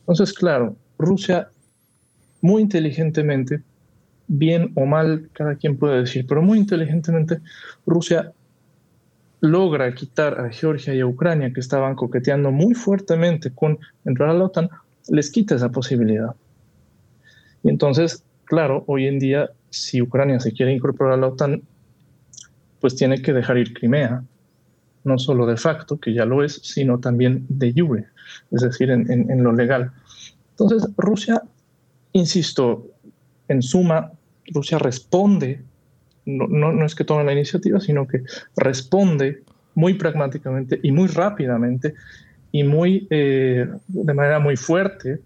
Entonces, 0.00 0.32
claro, 0.32 0.76
Rusia 0.98 1.50
muy 2.40 2.62
inteligentemente, 2.62 3.62
bien 4.26 4.72
o 4.74 4.86
mal, 4.86 5.28
cada 5.32 5.56
quien 5.56 5.76
puede 5.76 6.00
decir, 6.00 6.26
pero 6.26 6.42
muy 6.42 6.58
inteligentemente, 6.58 7.40
Rusia 7.86 8.32
logra 9.40 9.94
quitar 9.94 10.40
a 10.40 10.50
Georgia 10.50 10.94
y 10.94 11.00
a 11.00 11.06
Ucrania, 11.06 11.52
que 11.52 11.60
estaban 11.60 11.94
coqueteando 11.94 12.50
muy 12.50 12.74
fuertemente 12.74 13.52
con 13.52 13.78
entrar 14.04 14.30
a 14.30 14.34
la 14.34 14.44
OTAN, 14.44 14.68
les 15.08 15.30
quita 15.30 15.54
esa 15.54 15.70
posibilidad. 15.70 16.34
Y 17.62 17.70
entonces, 17.70 18.24
claro, 18.44 18.84
hoy 18.86 19.06
en 19.06 19.18
día, 19.18 19.50
si 19.70 20.02
Ucrania 20.02 20.40
se 20.40 20.52
quiere 20.52 20.72
incorporar 20.72 21.14
a 21.14 21.16
la 21.16 21.28
OTAN, 21.28 21.62
pues 22.80 22.94
tiene 22.96 23.22
que 23.22 23.32
dejar 23.32 23.58
ir 23.58 23.72
Crimea, 23.72 24.22
no 25.04 25.18
solo 25.18 25.46
de 25.46 25.56
facto, 25.56 25.98
que 25.98 26.12
ya 26.12 26.24
lo 26.24 26.44
es, 26.44 26.54
sino 26.62 26.98
también 26.98 27.46
de 27.48 27.72
jure, 27.72 28.06
es 28.50 28.62
decir, 28.62 28.90
en, 28.90 29.10
en 29.10 29.42
lo 29.42 29.52
legal. 29.52 29.92
Entonces, 30.50 30.88
Rusia, 30.96 31.42
insisto, 32.18 32.86
en 33.48 33.62
suma, 33.62 34.12
Rusia 34.52 34.78
responde 34.78 35.62
no, 36.28 36.84
es 36.84 36.94
que 36.94 37.04
tome 37.04 37.24
la 37.24 37.32
iniciativa, 37.32 37.80
sino 37.80 38.06
que 38.06 38.22
responde 38.56 39.42
muy 39.74 39.94
pragmáticamente 39.94 40.78
y 40.82 40.92
muy 40.92 41.08
rápidamente 41.08 41.94
y 42.52 42.64
muy, 42.64 43.06
eh, 43.10 43.66
de 43.86 44.14
manera 44.14 44.38
muy 44.38 44.56
fuerte 44.56 45.20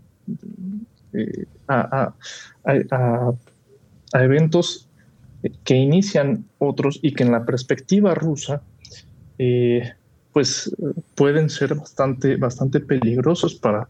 eh, 1.12 1.46
a, 1.68 2.12
eventos 4.14 4.88
que 5.64 5.74
inician 5.74 6.44
otros 6.58 7.00
y 7.02 7.14
que 7.14 7.24
en 7.24 7.32
la 7.32 7.44
perspectiva 7.44 8.14
rusa 8.14 8.62
eh, 9.38 9.92
pues 10.32 10.74
pueden 11.14 11.50
ser 11.50 11.74
bastante, 11.74 12.36
bastante 12.36 12.80
peligrosos 12.80 13.54
para 13.54 13.88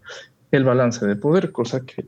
el 0.53 0.65
balance 0.65 1.07
de 1.07 1.17
poder, 1.17 1.51
cosa 1.51 1.81
que 1.81 2.05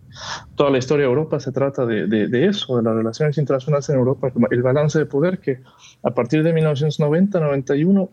toda 0.54 0.70
la 0.70 0.76
historia 0.76 1.06
de 1.06 1.08
Europa 1.08 1.40
se 1.40 1.50
trata 1.50 1.86
de, 1.86 2.06
de, 2.06 2.46
eso, 2.46 2.76
de 2.76 2.82
las 2.82 2.94
relaciones 2.94 3.38
internacionales 3.38 3.88
en 3.88 3.96
Europa, 3.96 4.30
el 4.50 4.62
balance 4.62 4.98
de 4.98 5.06
poder 5.06 5.38
que 5.38 5.60
a 6.02 6.10
partir 6.10 6.42
de 6.42 6.54
1990-91, 6.54 8.10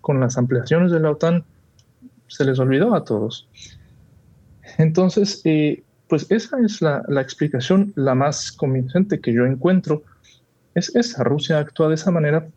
con 0.00 0.20
las 0.20 0.38
ampliaciones 0.38 0.90
de 0.90 1.00
la 1.00 1.10
OTAN, 1.10 1.44
se 2.28 2.46
les 2.46 2.58
olvidó 2.58 2.94
a 2.94 3.04
todos. 3.04 3.46
Entonces, 4.78 5.42
eh, 5.44 5.82
pues 6.08 6.26
esa 6.30 6.58
es 6.64 6.80
la, 6.80 7.02
la, 7.06 7.20
explicación 7.20 7.92
la 7.94 8.14
más 8.14 8.50
convincente 8.50 9.20
que 9.20 9.34
yo 9.34 9.44
encuentro, 9.44 10.02
es 10.74 10.96
esa, 10.96 11.24
Rusia 11.24 11.58
actúa 11.58 11.88
de 11.88 11.96
esa 11.96 12.10
manera 12.10 12.48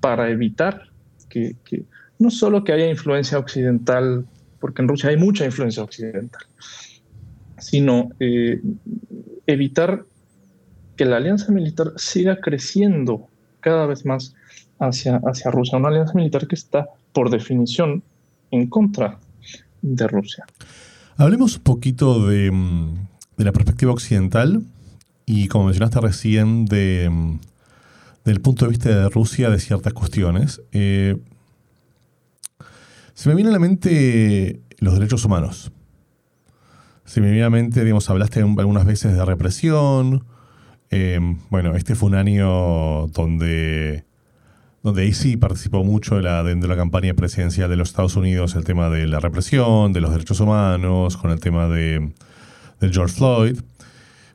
para 0.00 0.30
evitar 0.30 0.88
que, 1.28 1.56
que 1.64 1.84
no 2.18 2.30
solo 2.30 2.64
que 2.64 2.72
haya 2.72 2.88
influencia 2.88 3.38
occidental 3.38 4.24
porque 4.62 4.80
en 4.80 4.88
Rusia 4.88 5.10
hay 5.10 5.16
mucha 5.16 5.44
influencia 5.44 5.82
occidental, 5.82 6.46
sino 7.58 8.10
eh, 8.20 8.62
evitar 9.48 10.04
que 10.96 11.04
la 11.04 11.16
alianza 11.16 11.50
militar 11.50 11.92
siga 11.96 12.36
creciendo 12.40 13.26
cada 13.58 13.86
vez 13.86 14.06
más 14.06 14.34
hacia, 14.78 15.16
hacia 15.24 15.50
Rusia, 15.50 15.78
una 15.78 15.88
alianza 15.88 16.14
militar 16.14 16.46
que 16.46 16.54
está 16.54 16.86
por 17.12 17.28
definición 17.28 18.04
en 18.52 18.68
contra 18.68 19.18
de 19.82 20.06
Rusia. 20.06 20.44
Hablemos 21.16 21.56
un 21.56 21.62
poquito 21.64 22.28
de, 22.28 22.52
mm, 22.52 22.94
la 23.38 23.50
perspectiva 23.50 23.90
occidental 23.90 24.62
y, 25.26 25.48
como 25.48 25.64
mencionaste 25.64 26.00
recién, 26.00 26.66
de, 26.66 27.10
del 28.24 28.40
punto 28.40 28.66
de 28.66 28.70
vista 28.70 28.88
de 28.90 29.08
Rusia 29.08 29.50
de 29.50 29.58
ciertas 29.58 29.92
cuestiones. 29.92 30.62
Eh, 30.70 31.16
se 33.14 33.28
me 33.28 33.34
viene 33.34 33.50
a 33.50 33.52
la 33.52 33.58
mente 33.58 34.62
los 34.78 34.94
derechos 34.94 35.24
humanos. 35.24 35.72
Se 37.04 37.20
me 37.20 37.26
viene 37.26 37.42
a 37.42 37.46
la 37.46 37.50
mente, 37.50 37.82
digamos, 37.84 38.08
hablaste 38.10 38.40
algunas 38.40 38.84
veces 38.86 39.14
de 39.14 39.24
represión. 39.24 40.24
Em, 40.90 41.38
bueno, 41.50 41.74
este 41.74 41.94
fue 41.94 42.08
un 42.08 42.14
año 42.14 43.06
donde, 43.08 44.04
donde 44.82 45.02
ahí 45.02 45.12
sí 45.12 45.36
participó 45.36 45.84
mucho 45.84 46.20
la, 46.20 46.42
de 46.42 46.54
la 46.54 46.76
campaña 46.76 47.14
presidencial 47.14 47.68
de 47.68 47.76
los 47.76 47.90
Estados 47.90 48.16
Unidos 48.16 48.54
el 48.56 48.64
tema 48.64 48.88
de 48.88 49.06
la 49.06 49.20
represión, 49.20 49.92
de 49.92 50.00
los 50.00 50.12
derechos 50.12 50.40
humanos, 50.40 51.16
con 51.16 51.30
el 51.30 51.40
tema 51.40 51.68
de, 51.68 52.12
George 52.80 53.14
Floyd. 53.14 53.60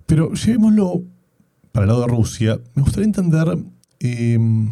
Pero 0.05 0.31
llevémoslo 0.33 1.01
para 1.71 1.83
el 1.83 1.89
lado 1.89 2.01
de 2.01 2.07
Rusia. 2.07 2.59
Me 2.75 2.83
gustaría 2.83 3.05
entender 3.05 3.57
em, 3.99 4.69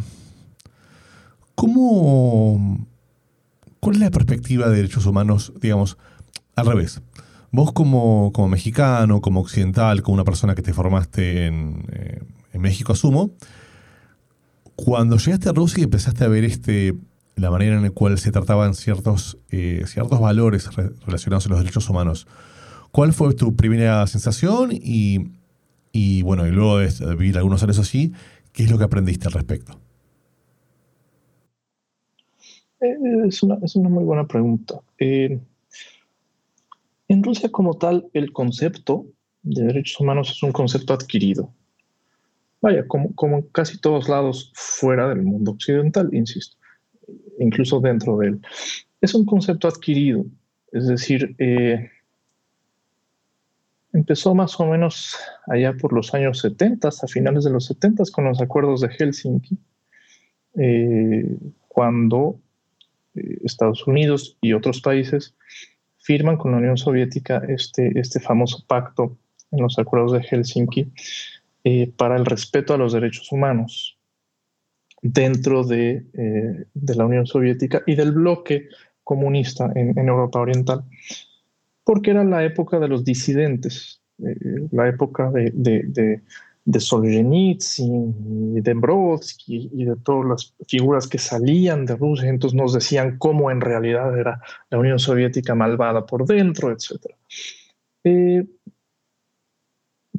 cómo 1.56 2.88
¿Cuál 3.86 3.98
es 3.98 4.02
la 4.02 4.10
perspectiva 4.10 4.68
de 4.68 4.78
derechos 4.78 5.06
humanos, 5.06 5.54
digamos, 5.62 6.00
al 6.56 6.66
revés? 6.66 7.04
Vos 7.52 7.72
como, 7.72 8.32
como 8.34 8.48
mexicano, 8.48 9.22
como 9.22 9.42
occidental, 9.42 10.02
como 10.02 10.16
una 10.16 10.24
persona 10.24 10.56
que 10.56 10.64
te 10.64 10.74
formaste 10.74 11.46
en, 11.46 11.86
eh, 11.92 12.20
México, 12.58 12.94
asumo, 12.94 13.30
cuando 14.76 15.18
llegaste 15.18 15.50
a 15.50 15.52
Rusia 15.52 15.82
y 15.82 15.84
empezaste 15.84 16.24
a 16.24 16.28
ver 16.28 16.46
este, 16.46 16.96
la 17.36 17.52
manera 17.52 17.76
en 17.76 17.84
la 17.84 17.92
cual 17.92 18.18
se 18.18 18.32
trataban 18.32 18.74
ciertos, 18.74 19.38
eh, 19.52 19.84
ciertos 19.86 20.20
valores 20.20 20.68
relacionados 21.06 21.46
a 21.46 21.50
los 21.50 21.60
derechos 21.60 21.88
humanos, 21.88 22.26
¿cuál 22.92 23.14
fue 23.14 23.36
tu 23.36 23.56
primera 23.56 24.08
sensación? 24.08 24.72
Y, 24.72 25.30
y 25.92 26.24
bueno, 26.24 26.48
y 26.48 26.50
luego 26.50 26.80
de 26.80 26.90
vivir 27.16 27.38
algunos 27.38 27.62
años 27.62 27.78
así, 27.78 28.14
¿qué 28.52 28.64
es 28.64 28.72
lo 28.72 28.80
que 28.80 28.86
aprendiste 28.86 29.28
al 29.28 29.34
respecto? 29.34 29.80
Eh, 32.75 32.75
es 33.28 33.44
una, 33.44 33.58
es 33.64 33.76
una 33.76 33.90
muy 33.90 34.04
buena 34.04 34.28
pregunta. 34.28 34.82
Eh, 35.00 35.40
en 37.08 37.24
Rusia 37.24 37.50
como 37.52 37.76
tal, 37.76 38.08
el 38.14 38.32
concepto 38.32 39.06
de 39.44 39.66
derechos 39.66 40.00
humanos 40.00 40.32
es 40.32 40.44
un 40.44 40.52
concepto 40.52 40.94
adquirido. 40.94 41.54
Vaya, 42.62 42.88
como, 42.88 43.14
como 43.14 43.38
en 43.38 43.42
casi 43.52 43.80
todos 43.80 44.10
lados 44.10 44.52
fuera 44.56 45.10
del 45.10 45.22
mundo 45.22 45.52
occidental, 45.52 46.10
insisto, 46.14 46.58
incluso 47.40 47.80
dentro 47.80 48.18
de 48.18 48.30
él. 48.30 48.42
Es 49.02 49.14
un 49.14 49.26
concepto 49.26 49.68
adquirido, 49.68 50.26
es 50.72 50.88
decir, 50.88 51.36
eh, 51.38 51.92
empezó 53.94 54.34
más 54.34 54.60
o 54.60 54.66
menos 54.66 55.16
allá 55.48 55.74
por 55.74 55.94
los 55.94 56.14
años 56.14 56.40
70, 56.40 56.88
a 56.88 57.08
finales 57.08 57.44
de 57.44 57.52
los 57.52 57.66
70, 57.66 58.04
con 58.12 58.26
los 58.26 58.42
acuerdos 58.42 58.82
de 58.82 58.90
Helsinki, 58.90 59.58
cuando 61.68 62.40
eh, 63.16 63.39
Estados 63.43 63.86
Unidos 63.88 64.38
y 64.41 64.53
otros 64.53 64.82
países 64.82 65.36
firman 65.97 66.38
con 66.38 66.51
la 66.51 66.57
Unión 66.57 66.78
Soviética 66.78 67.41
este, 67.47 67.99
este 67.99 68.20
famoso 68.20 68.63
pacto 68.68 69.18
en 69.51 69.61
los 69.61 69.80
acuerdos 69.80 70.11
de 70.11 70.22
Helsinki 70.22 70.91
eh, 71.63 71.91
para 71.95 72.16
el 72.16 72.26
respeto 72.26 72.74
a 72.74 72.78
los 72.78 72.93
derechos 72.93 73.32
humanos 73.32 73.97
dentro 75.01 75.63
de, 75.63 76.05
eh, 76.13 76.66
de, 76.74 76.95
la 76.95 77.05
Unión 77.05 77.26
Soviética 77.26 77.84
y 77.86 77.95
del 77.95 78.11
bloque 78.11 78.70
comunista 79.03 79.72
en, 79.76 79.97
Europa 79.97 80.39
Oriental, 80.39 80.84
porque 81.84 82.11
era 82.11 82.24
la 82.24 82.43
época 82.43 82.80
de 82.80 82.88
los 82.88 83.03
disidentes, 83.03 84.01
la 84.72 84.88
época 84.88 85.30
de 85.32 86.22
Solzhenitsyn 86.74 88.57
y 88.57 88.61
de 88.61 88.74
Brodsky 88.74 89.70
y 89.72 89.86
de 89.86 89.95
todas 89.97 90.28
las 90.28 90.53
figuras 90.68 91.07
que 91.07 91.20
salían 91.20 91.86
de 91.86 91.95
Rusia, 91.95 92.28
entonces 92.28 92.57
nos 92.57 92.74
decían 92.74 93.18
cómo 93.20 93.51
en 93.51 93.61
realidad 93.61 94.18
era 94.18 94.41
la 94.72 94.80
Unión 94.80 94.97
Soviética 94.97 95.53
malvada 95.53 96.05
por 96.05 96.26
dentro, 96.26 96.72
etc. 96.72 97.13
Eh, 98.03 98.45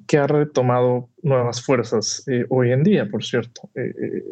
que 0.06 0.18
ha 0.18 0.26
retomado 0.28 1.08
nuevas 1.22 1.64
fuerzas 1.64 2.22
eh, 2.28 2.46
hoy 2.48 2.70
en 2.70 2.84
día, 2.84 3.10
por 3.10 3.24
cierto, 3.24 3.68
eh, 3.74 4.24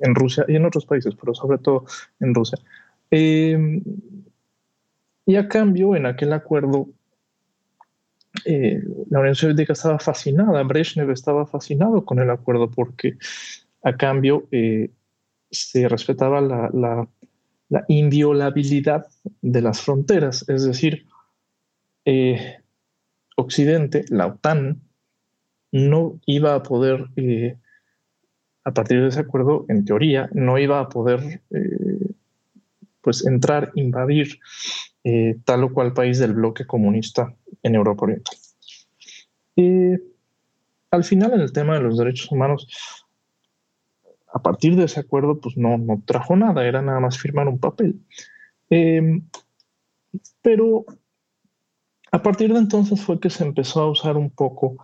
en 0.00 0.14
Rusia 0.16 0.44
y 0.48 0.56
en 0.56 0.64
otros 0.64 0.84
países, 0.84 1.14
pero 1.14 1.32
sobre 1.32 1.58
todo 1.58 1.84
en 2.18 2.34
Rusia. 2.34 2.58
y 5.24 5.36
a 5.36 5.48
cambio, 5.48 5.94
en 5.94 6.06
aquel 6.06 6.32
acuerdo 6.32 6.88
eh, 8.44 8.82
la 9.10 9.20
Unión 9.20 9.34
Soviética 9.34 9.74
estaba 9.74 9.98
fascinada, 9.98 10.62
Brezhnev 10.62 11.10
estaba 11.10 11.46
fascinado 11.46 12.04
con 12.04 12.18
el 12.18 12.30
acuerdo 12.30 12.70
porque 12.70 13.18
a 13.82 13.96
cambio 13.96 14.48
eh, 14.50 14.90
se 15.50 15.88
respetaba 15.88 16.40
la, 16.40 17.08
inviolabilidad 17.88 19.06
de 19.40 19.62
las 19.62 19.80
fronteras, 19.80 20.46
es 20.48 20.66
decir, 20.66 21.06
eh, 22.04 22.58
Occidente, 23.36 24.04
la 24.10 24.26
OTAN, 24.26 24.82
no 25.70 26.20
iba 26.26 26.54
a 26.54 26.62
poder, 26.62 27.06
a 28.64 28.74
partir 28.74 29.00
de 29.00 29.08
ese 29.08 29.20
acuerdo, 29.20 29.64
en 29.70 29.86
teoría, 29.86 30.28
no 30.34 30.58
iba 30.58 30.80
a 30.80 30.90
poder 30.90 31.40
pues 33.00 33.24
entrar, 33.24 33.72
invadir 33.74 34.38
tal 35.46 35.64
o 35.64 35.72
cual 35.72 35.94
país 35.94 36.18
del 36.18 36.34
bloque 36.34 36.66
comunista 36.66 37.34
en 37.62 37.74
Europa 37.74 38.04
Oriental. 38.04 38.36
Y 39.56 39.94
al 40.90 41.04
final, 41.04 41.32
en 41.34 41.40
el 41.40 41.52
tema 41.52 41.74
de 41.74 41.80
los 41.80 41.98
derechos 41.98 42.30
humanos, 42.30 42.66
a 44.32 44.42
partir 44.42 44.76
de 44.76 44.84
ese 44.84 45.00
acuerdo, 45.00 45.40
pues 45.40 45.56
no, 45.56 45.78
no 45.78 46.02
trajo 46.04 46.36
nada, 46.36 46.66
era 46.66 46.82
nada 46.82 47.00
más 47.00 47.18
firmar 47.18 47.48
un 47.48 47.58
papel. 47.58 48.00
Em, 48.70 49.22
pero 50.40 50.86
a 52.10 52.22
partir 52.22 52.52
de 52.52 52.58
entonces 52.58 53.00
fue 53.00 53.20
que 53.20 53.30
se 53.30 53.44
empezó 53.44 53.82
a 53.82 53.90
usar 53.90 54.16
un 54.16 54.30
poco 54.30 54.76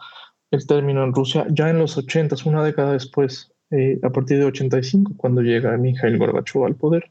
el 0.51 0.67
término 0.67 1.05
en 1.05 1.15
Rusia, 1.15 1.47
ya 1.51 1.69
en 1.69 1.79
los 1.79 1.97
80, 1.97 2.37
una 2.47 2.63
década 2.63 2.93
después, 2.93 3.53
eh, 3.71 3.99
a 4.03 4.11
partir 4.11 4.39
de 4.39 4.45
85, 4.47 5.13
cuando 5.17 5.43
llega 5.43 5.77
Mikhail 5.77 6.19
Gorbachev 6.19 6.65
al 6.65 6.77
poder 6.77 7.11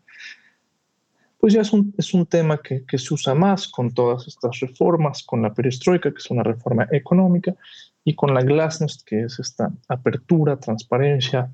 pues 1.39 1.53
ya 1.53 1.61
es 1.61 1.71
un, 1.71 1.93
es 1.97 2.13
un 2.13 2.25
tema 2.25 2.59
que, 2.61 2.83
que, 2.85 2.97
se 2.97 3.13
usa 3.13 3.35
más 3.35 3.67
con 3.67 3.93
todas 3.93 4.27
estas 4.27 4.59
reformas, 4.59 5.23
con 5.23 5.41
la 5.41 5.53
perestroika, 5.53 6.11
que 6.11 6.17
es 6.17 6.31
una 6.31 6.43
reforma 6.43 6.87
económica, 6.91 7.55
y 8.03 8.15
con 8.15 8.33
la 8.33 8.41
glasnost, 8.41 9.05
que 9.05 9.23
es 9.23 9.39
esta 9.39 9.71
apertura, 9.87 10.59
transparencia, 10.59 11.51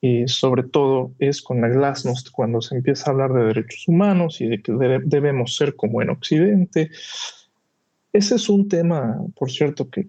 y 0.00 0.28
sobre 0.28 0.62
todo 0.62 1.12
es 1.18 1.42
con 1.42 1.60
la 1.60 1.68
glasnost 1.68 2.30
cuando 2.30 2.60
se 2.60 2.76
empieza 2.76 3.06
a 3.06 3.12
hablar 3.12 3.32
de 3.32 3.44
derechos 3.44 3.88
humanos 3.88 4.40
y 4.40 4.46
de 4.46 4.62
que 4.62 4.72
debemos 5.04 5.56
ser 5.56 5.74
como 5.74 6.02
en 6.02 6.10
Occidente. 6.10 6.90
Ese 8.12 8.36
es 8.36 8.48
un 8.48 8.68
tema, 8.68 9.18
por 9.34 9.50
cierto, 9.50 9.88
que, 9.88 10.08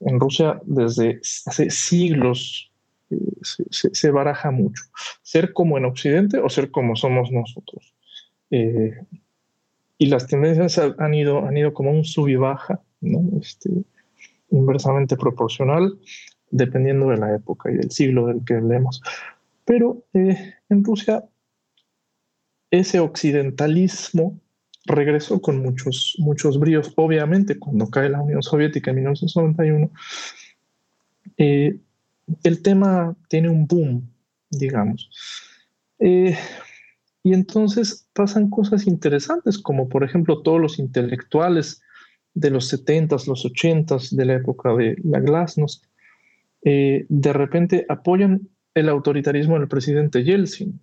en 0.00 0.20
Rusia 0.20 0.60
desde 0.64 1.20
hace 1.46 1.70
siglos 1.70 2.70
eh, 3.10 3.16
se, 3.70 3.94
se, 3.94 4.10
baraja 4.10 4.50
mucho. 4.50 4.82
Ser 5.22 5.52
como 5.52 5.78
en 5.78 5.86
Occidente 5.86 6.38
o 6.38 6.48
ser 6.48 6.70
como 6.70 6.94
somos 6.96 7.30
nosotros. 7.30 7.94
Eh, 8.56 8.94
y 9.98 10.06
las 10.06 10.28
tendencias 10.28 10.78
han 10.78 11.14
ido, 11.14 11.44
han 11.44 11.56
ido 11.56 11.74
como 11.74 11.90
un 11.90 12.04
sub 12.04 12.28
y 12.28 12.36
baja, 12.36 12.80
¿no? 13.00 13.20
este, 13.40 13.70
inversamente 14.50 15.16
proporcional, 15.16 15.98
dependiendo 16.50 17.08
de 17.08 17.16
la 17.16 17.34
época 17.34 17.72
y 17.72 17.74
del 17.78 17.90
siglo 17.90 18.28
del 18.28 18.44
que 18.44 18.54
hablemos. 18.54 19.02
Pero 19.64 20.04
eh, 20.14 20.54
en 20.68 20.84
Rusia, 20.84 21.24
ese 22.70 23.00
occidentalismo 23.00 24.38
regresó 24.86 25.40
con 25.40 25.60
muchos, 25.60 26.14
muchos 26.18 26.60
bríos. 26.60 26.92
Obviamente, 26.94 27.58
cuando 27.58 27.90
cae 27.90 28.08
la 28.08 28.20
Unión 28.20 28.42
Soviética 28.42 28.90
en 28.90 28.96
1991, 28.96 29.90
eh, 31.38 31.76
el 32.44 32.62
tema 32.62 33.16
tiene 33.28 33.48
un 33.48 33.66
boom, 33.66 34.08
digamos. 34.48 35.10
Eh, 35.98 36.36
y 37.24 37.32
entonces 37.32 38.06
pasan 38.12 38.50
cosas 38.50 38.86
interesantes, 38.86 39.58
como 39.58 39.88
por 39.88 40.04
ejemplo 40.04 40.42
todos 40.42 40.60
los 40.60 40.78
intelectuales 40.78 41.82
de 42.34 42.50
los 42.50 42.70
70s, 42.70 43.26
los 43.26 43.46
80s, 43.46 44.10
de 44.10 44.24
la 44.26 44.34
época 44.34 44.74
de 44.74 44.96
la 45.02 45.20
Glasnost, 45.20 45.86
eh, 46.62 47.06
de 47.08 47.32
repente 47.32 47.86
apoyan 47.88 48.48
el 48.74 48.90
autoritarismo 48.90 49.58
del 49.58 49.68
presidente 49.68 50.22
Yeltsin 50.22 50.78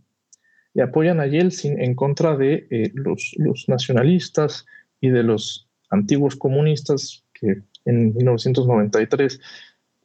y 0.74 0.82
apoyan 0.82 1.20
a 1.20 1.28
Yeltsin 1.28 1.80
en 1.80 1.94
contra 1.94 2.36
de 2.36 2.68
eh, 2.72 2.92
los, 2.96 3.36
los, 3.38 3.70
nacionalistas 3.70 4.66
y 5.00 5.10
de 5.10 5.22
los 5.22 5.70
antiguos 5.92 6.36
comunistas 6.36 7.24
que 7.34 7.62
en 7.86 8.16
1993 8.16 9.40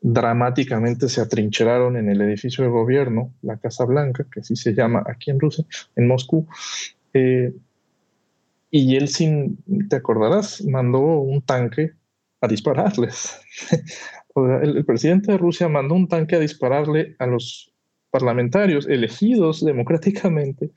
dramáticamente 0.00 1.08
se 1.08 1.20
atrincheraron 1.20 1.96
en 1.96 2.10
el 2.10 2.20
edificio 2.20 2.64
de 2.64 2.70
gobierno, 2.70 3.34
la 3.42 3.56
Casa 3.56 3.84
Blanca, 3.84 4.26
que 4.30 4.40
así 4.40 4.56
se 4.56 4.74
llama 4.74 5.02
aquí 5.06 5.30
en 5.30 5.40
Rusia, 5.40 5.64
en 5.96 6.06
Moscú. 6.06 6.46
Eh, 7.12 7.52
y 8.70 8.86
Yeltsin, 8.86 9.58
te 9.88 9.96
acordarás, 9.96 10.62
mandó 10.64 11.00
un 11.00 11.40
tanque 11.42 11.92
a 12.40 12.48
dispararles. 12.48 13.40
el, 14.62 14.84
presidente 14.84 15.32
de 15.32 15.38
Rusia 15.38 15.68
mandó 15.68 15.94
un 15.94 16.08
tanque 16.08 16.36
a 16.36 16.40
dispararle 16.40 17.16
a 17.18 17.26
los 17.26 17.72
parlamentarios 18.10 18.86
elegidos 18.86 19.64
democráticamente 19.64 20.70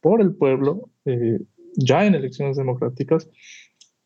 por 0.00 0.20
el 0.20 0.34
pueblo, 0.34 0.90
eh, 1.04 1.40
ya 1.74 2.06
en 2.06 2.14
elecciones 2.14 2.56
democráticas, 2.56 3.28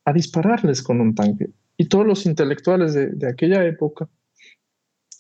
a 0.05 0.13
dispararles 0.13 0.83
con 0.83 1.01
un 1.01 1.15
tanque. 1.15 1.51
Y 1.81 1.87
todos 1.87 2.07
los 2.07 2.27
intelectuales 2.27 2.93
de, 2.93 3.27
aquella 3.27 3.65
época, 3.65 4.07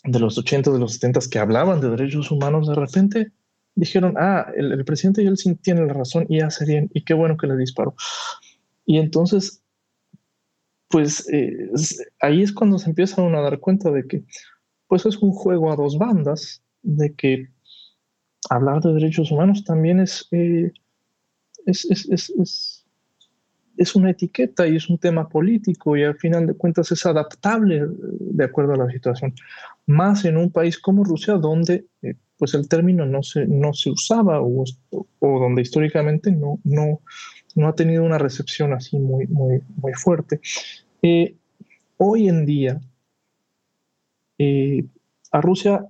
de 0.04 0.18
los 0.18 0.36
80, 0.36 0.70
de 0.72 0.78
los 0.78 0.92
70, 0.92 1.20
que 1.30 1.38
hablaban 1.38 1.80
de 1.80 1.88
derechos 1.88 2.30
humanos, 2.30 2.68
de 2.68 2.74
repente 2.74 3.32
dijeron, 3.74 4.12
ah, 4.18 4.46
el, 4.54 4.84
presidente 4.84 5.22
Yeltsin 5.22 5.56
tiene 5.56 5.86
la 5.86 5.94
razón 5.94 6.26
y 6.28 6.40
hace 6.40 6.66
bien, 6.66 6.90
y 6.92 7.02
qué 7.02 7.14
bueno 7.14 7.38
que 7.38 7.46
le 7.46 7.56
disparó. 7.56 7.94
Y 8.84 8.98
entonces, 8.98 9.62
pues 10.88 11.26
eh, 11.32 11.70
ahí 12.20 12.42
es 12.42 12.52
cuando 12.52 12.78
se 12.78 12.90
empieza 12.90 13.22
uno 13.22 13.38
a 13.38 13.42
dar 13.42 13.58
cuenta 13.58 13.90
de 13.90 14.06
que, 14.06 14.24
pues 14.86 15.06
es 15.06 15.16
un 15.16 15.32
juego 15.32 15.72
a 15.72 15.76
dos 15.76 15.96
bandas, 15.96 16.62
de 16.82 17.14
que 17.14 17.48
hablar 18.50 18.82
de 18.82 18.92
derechos 18.92 19.30
humanos 19.30 19.64
también 19.64 19.98
es, 19.98 20.28
eh, 20.30 20.74
es, 21.64 21.86
es, 21.86 22.79
una 23.96 24.10
etiqueta 24.10 24.66
y 24.66 24.76
es 24.76 24.88
un 24.88 24.98
tema 24.98 25.28
político 25.28 25.96
y 25.96 26.04
al 26.04 26.16
final 26.16 26.46
de 26.46 26.54
cuentas 26.54 26.92
es 26.92 27.04
adaptable 27.06 27.86
de 27.88 28.44
acuerdo 28.44 28.74
a 28.74 28.76
la 28.76 28.90
situación. 28.90 29.34
Más 29.86 30.24
en 30.24 30.36
un 30.36 30.50
país 30.50 30.78
como 30.78 31.04
Rusia 31.04 31.34
donde 31.34 31.86
eh, 32.02 32.14
pues 32.38 32.54
el 32.54 32.68
término 32.68 33.06
no 33.06 33.22
se, 33.22 33.46
no 33.46 33.72
se 33.72 33.90
usaba 33.90 34.40
o, 34.40 34.64
o, 34.90 35.40
donde 35.40 35.62
históricamente 35.62 36.30
no, 36.30 36.58
no, 36.64 37.00
no 37.54 37.68
ha 37.68 37.74
tenido 37.74 38.04
una 38.04 38.18
recepción 38.18 38.72
así 38.72 38.98
muy, 38.98 39.26
muy, 39.26 39.60
muy 39.76 39.94
fuerte. 39.94 40.40
Eh, 41.02 41.34
hoy 41.96 42.28
en 42.28 42.46
día, 42.46 42.80
a 45.32 45.40
Rusia 45.42 45.86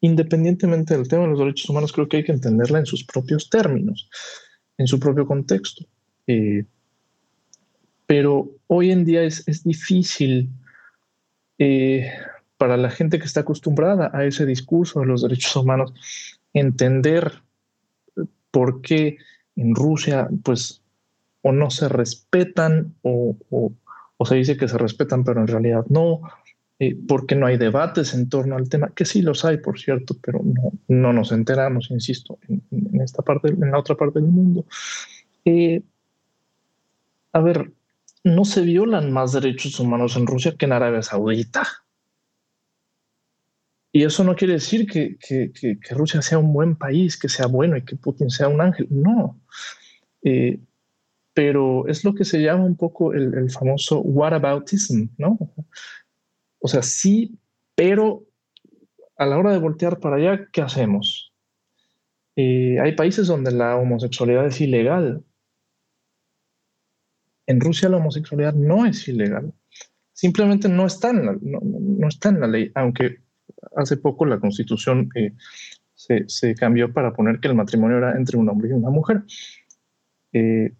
independientemente 0.00 0.96
del 0.96 1.08
tema 1.08 1.24
de 1.24 1.30
los 1.30 1.38
derechos 1.38 1.68
humanos, 1.68 1.92
creo 1.92 2.08
que 2.08 2.18
hay 2.18 2.24
que 2.24 2.32
entenderla 2.32 2.78
en 2.78 2.86
sus 2.86 3.04
propios 3.04 3.50
términos, 3.50 4.08
en 4.78 4.86
su 4.86 4.98
propio 4.98 5.26
contexto. 5.26 5.84
Eh, 6.26 6.64
pero 8.06 8.50
hoy 8.66 8.90
en 8.90 9.04
día 9.04 9.22
es, 9.22 9.64
difícil 9.64 10.50
eh, 11.58 12.10
para 12.56 12.76
la 12.76 12.90
gente 12.90 13.18
que 13.18 13.24
está 13.24 13.40
acostumbrada 13.40 14.10
a 14.14 14.24
ese 14.24 14.46
discurso 14.46 15.00
de 15.00 15.06
los 15.06 15.22
derechos 15.22 15.54
humanos 15.56 15.92
entender 16.52 17.42
por 18.50 18.80
qué 18.80 19.18
en 19.56 19.74
Rusia, 19.74 20.28
pues, 20.42 20.82
o 21.42 21.52
no 21.52 21.70
se 21.70 21.88
respetan 21.88 22.94
o, 23.02 23.36
o 24.16 24.26
se 24.26 24.36
dice 24.36 24.56
que 24.56 24.68
se 24.68 24.78
respetan, 24.78 25.24
pero 25.24 25.40
en 25.40 25.46
realidad 25.46 25.84
no, 25.88 26.22
eh, 26.78 26.94
porque 27.08 27.34
no 27.34 27.46
hay 27.46 27.56
debates 27.56 28.12
en 28.12 28.28
torno 28.28 28.56
al 28.56 28.68
tema, 28.68 28.92
que 28.94 29.06
sí 29.06 29.22
los 29.22 29.46
hay, 29.46 29.56
por 29.56 29.78
cierto, 29.78 30.14
pero 30.20 30.42
no, 30.44 30.72
no 30.88 31.12
nos 31.12 31.32
enteramos, 31.32 31.90
insisto, 31.90 32.38
en, 32.48 33.00
esta 33.00 33.22
parte, 33.22 33.48
en 33.48 33.70
la 33.70 33.78
otra 33.78 33.94
parte 33.94 34.20
del 34.20 34.28
mundo. 34.28 34.66
Eh, 35.46 35.80
a 37.32 37.40
ver, 37.40 37.72
no 38.26 38.44
se 38.44 38.62
violan 38.62 39.12
más 39.12 39.32
derechos 39.32 39.78
humanos 39.78 40.16
en 40.16 40.26
Rusia 40.26 40.56
que 40.58 40.66
en 40.66 40.72
Arabia 40.72 41.02
Saudita. 41.02 41.64
Y 43.92 44.02
eso 44.02 44.24
no 44.24 44.34
quiere 44.34 44.54
decir 44.54 44.86
que, 44.86 45.16
Rusia 45.90 46.20
sea 46.20 46.38
un 46.38 46.52
buen 46.52 46.76
país, 46.76 47.16
que 47.16 47.28
sea 47.28 47.46
bueno 47.46 47.76
y 47.76 47.84
que 47.84 47.96
Putin 47.96 48.28
sea 48.28 48.48
un 48.48 48.60
ángel. 48.60 48.88
No. 48.90 49.40
Eh, 50.22 50.58
pero 51.32 51.86
es 51.86 52.04
lo 52.04 52.14
que 52.14 52.24
se 52.24 52.42
llama 52.42 52.64
un 52.64 52.76
poco 52.76 53.12
el, 53.14 53.32
el 53.34 53.50
famoso 53.50 54.00
whataboutism, 54.00 55.06
¿no? 55.18 55.38
O 56.58 56.68
sea, 56.68 56.82
sí, 56.82 57.38
pero 57.76 58.24
a 59.16 59.26
la 59.26 59.38
hora 59.38 59.52
de 59.52 59.58
voltear 59.58 60.00
para 60.00 60.16
allá, 60.16 60.48
¿qué 60.52 60.62
hacemos? 60.62 61.32
Eh, 62.34 62.78
hay 62.80 62.92
países 62.96 63.28
donde 63.28 63.52
la 63.52 63.76
homosexualidad 63.76 64.46
es 64.46 64.60
ilegal. 64.60 65.22
En 67.46 67.60
Rusia 67.60 67.88
la 67.88 67.98
homosexualidad 67.98 68.54
no 68.54 68.86
es 68.86 69.06
ilegal. 69.08 69.52
Simplemente 70.12 70.68
no 70.68 70.86
está 70.86 71.10
en 71.10 71.26
la, 71.26 71.36
no, 71.40 72.08
está 72.08 72.30
en 72.30 72.40
la 72.40 72.46
ley, 72.46 72.72
aunque 72.74 73.20
hace 73.76 73.96
poco 73.96 74.24
la 74.24 74.40
constitución 74.40 75.10
eh, 75.14 75.34
se, 75.94 76.54
cambió 76.54 76.92
para 76.92 77.12
poner 77.12 77.38
que 77.40 77.48
el 77.48 77.54
matrimonio 77.54 77.98
era 77.98 78.16
entre 78.16 78.38
un 78.38 78.48
hombre 78.48 78.70
y 78.70 78.72
una 78.72 78.90
mujer. 78.90 79.22
Eh, 80.32 80.72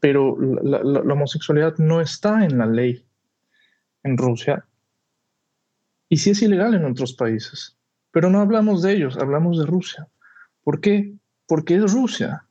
pero 0.00 0.38
la 0.38 1.12
homosexualidad 1.12 1.78
no 1.78 2.00
está 2.00 2.44
en 2.44 2.58
la 2.58 2.66
ley 2.66 3.04
en 4.02 4.16
Rusia 4.16 4.64
y 6.08 6.18
sí 6.18 6.30
es 6.30 6.42
ilegal 6.42 6.74
en 6.74 6.84
otros 6.84 7.14
países. 7.14 7.76
Pero 8.10 8.30
no 8.30 8.40
hablamos 8.40 8.82
de 8.82 8.92
ellos, 8.92 9.16
hablamos 9.18 9.58
de 9.58 9.66
Rusia. 9.66 10.08
¿Por 10.62 10.80
qué? 10.80 11.14
Porque 11.46 11.76
es 11.76 11.92
Rusia. 11.92 12.45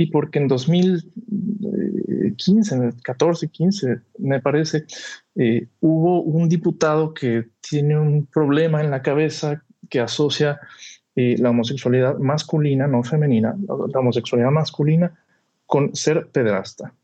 Y 0.00 0.06
porque 0.06 0.38
en 0.38 0.48
2015, 0.48 2.92
14, 3.02 3.48
15, 3.48 4.00
me 4.20 4.40
parece, 4.40 4.86
eh, 5.34 5.66
hubo 5.80 6.22
un 6.22 6.48
diputado 6.48 7.12
que 7.12 7.48
tiene 7.60 7.98
un 7.98 8.24
problema 8.24 8.80
en 8.80 8.90
la 8.90 9.02
cabeza 9.02 9.62
que 9.90 10.00
asocia 10.00 10.58
eh, 11.14 11.36
la 11.38 11.50
homosexualidad 11.50 12.16
masculina, 12.16 12.86
no 12.86 13.02
femenina, 13.02 13.54
la 13.68 14.00
homosexualidad 14.00 14.50
masculina 14.50 15.12
con 15.66 15.94
ser 15.94 16.28
pedrasta. 16.28 16.94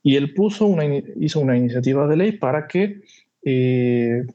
Y 0.00 0.14
él 0.14 0.32
puso 0.32 0.66
una, 0.66 0.84
hizo 0.84 1.40
una 1.40 1.56
iniciativa 1.56 2.06
de 2.06 2.16
ley 2.16 2.30
para 2.30 2.68
que 2.68 3.00
eh, 3.42 4.28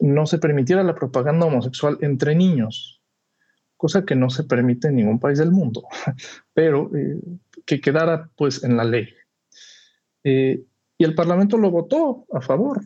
no 0.00 0.26
se 0.26 0.38
permitiera 0.38 0.82
la 0.82 0.96
propaganda 0.96 1.46
homosexual 1.46 1.98
entre 2.00 2.34
niños, 2.34 2.93
cosa 3.76 4.04
que 4.04 4.14
no 4.14 4.30
se 4.30 4.44
permite 4.44 4.88
en 4.88 4.96
ningún 4.96 5.18
país 5.18 5.38
del 5.38 5.50
mundo, 5.50 5.84
pero 6.54 6.90
eh, 6.94 7.20
que 7.66 7.80
quedara 7.80 8.30
pues 8.36 8.62
en 8.64 8.76
la 8.76 8.84
ley. 8.84 9.08
Eh, 10.24 10.64
y 10.96 11.04
el 11.04 11.14
Parlamento 11.14 11.58
lo 11.58 11.70
votó 11.70 12.26
a 12.32 12.40
favor. 12.40 12.82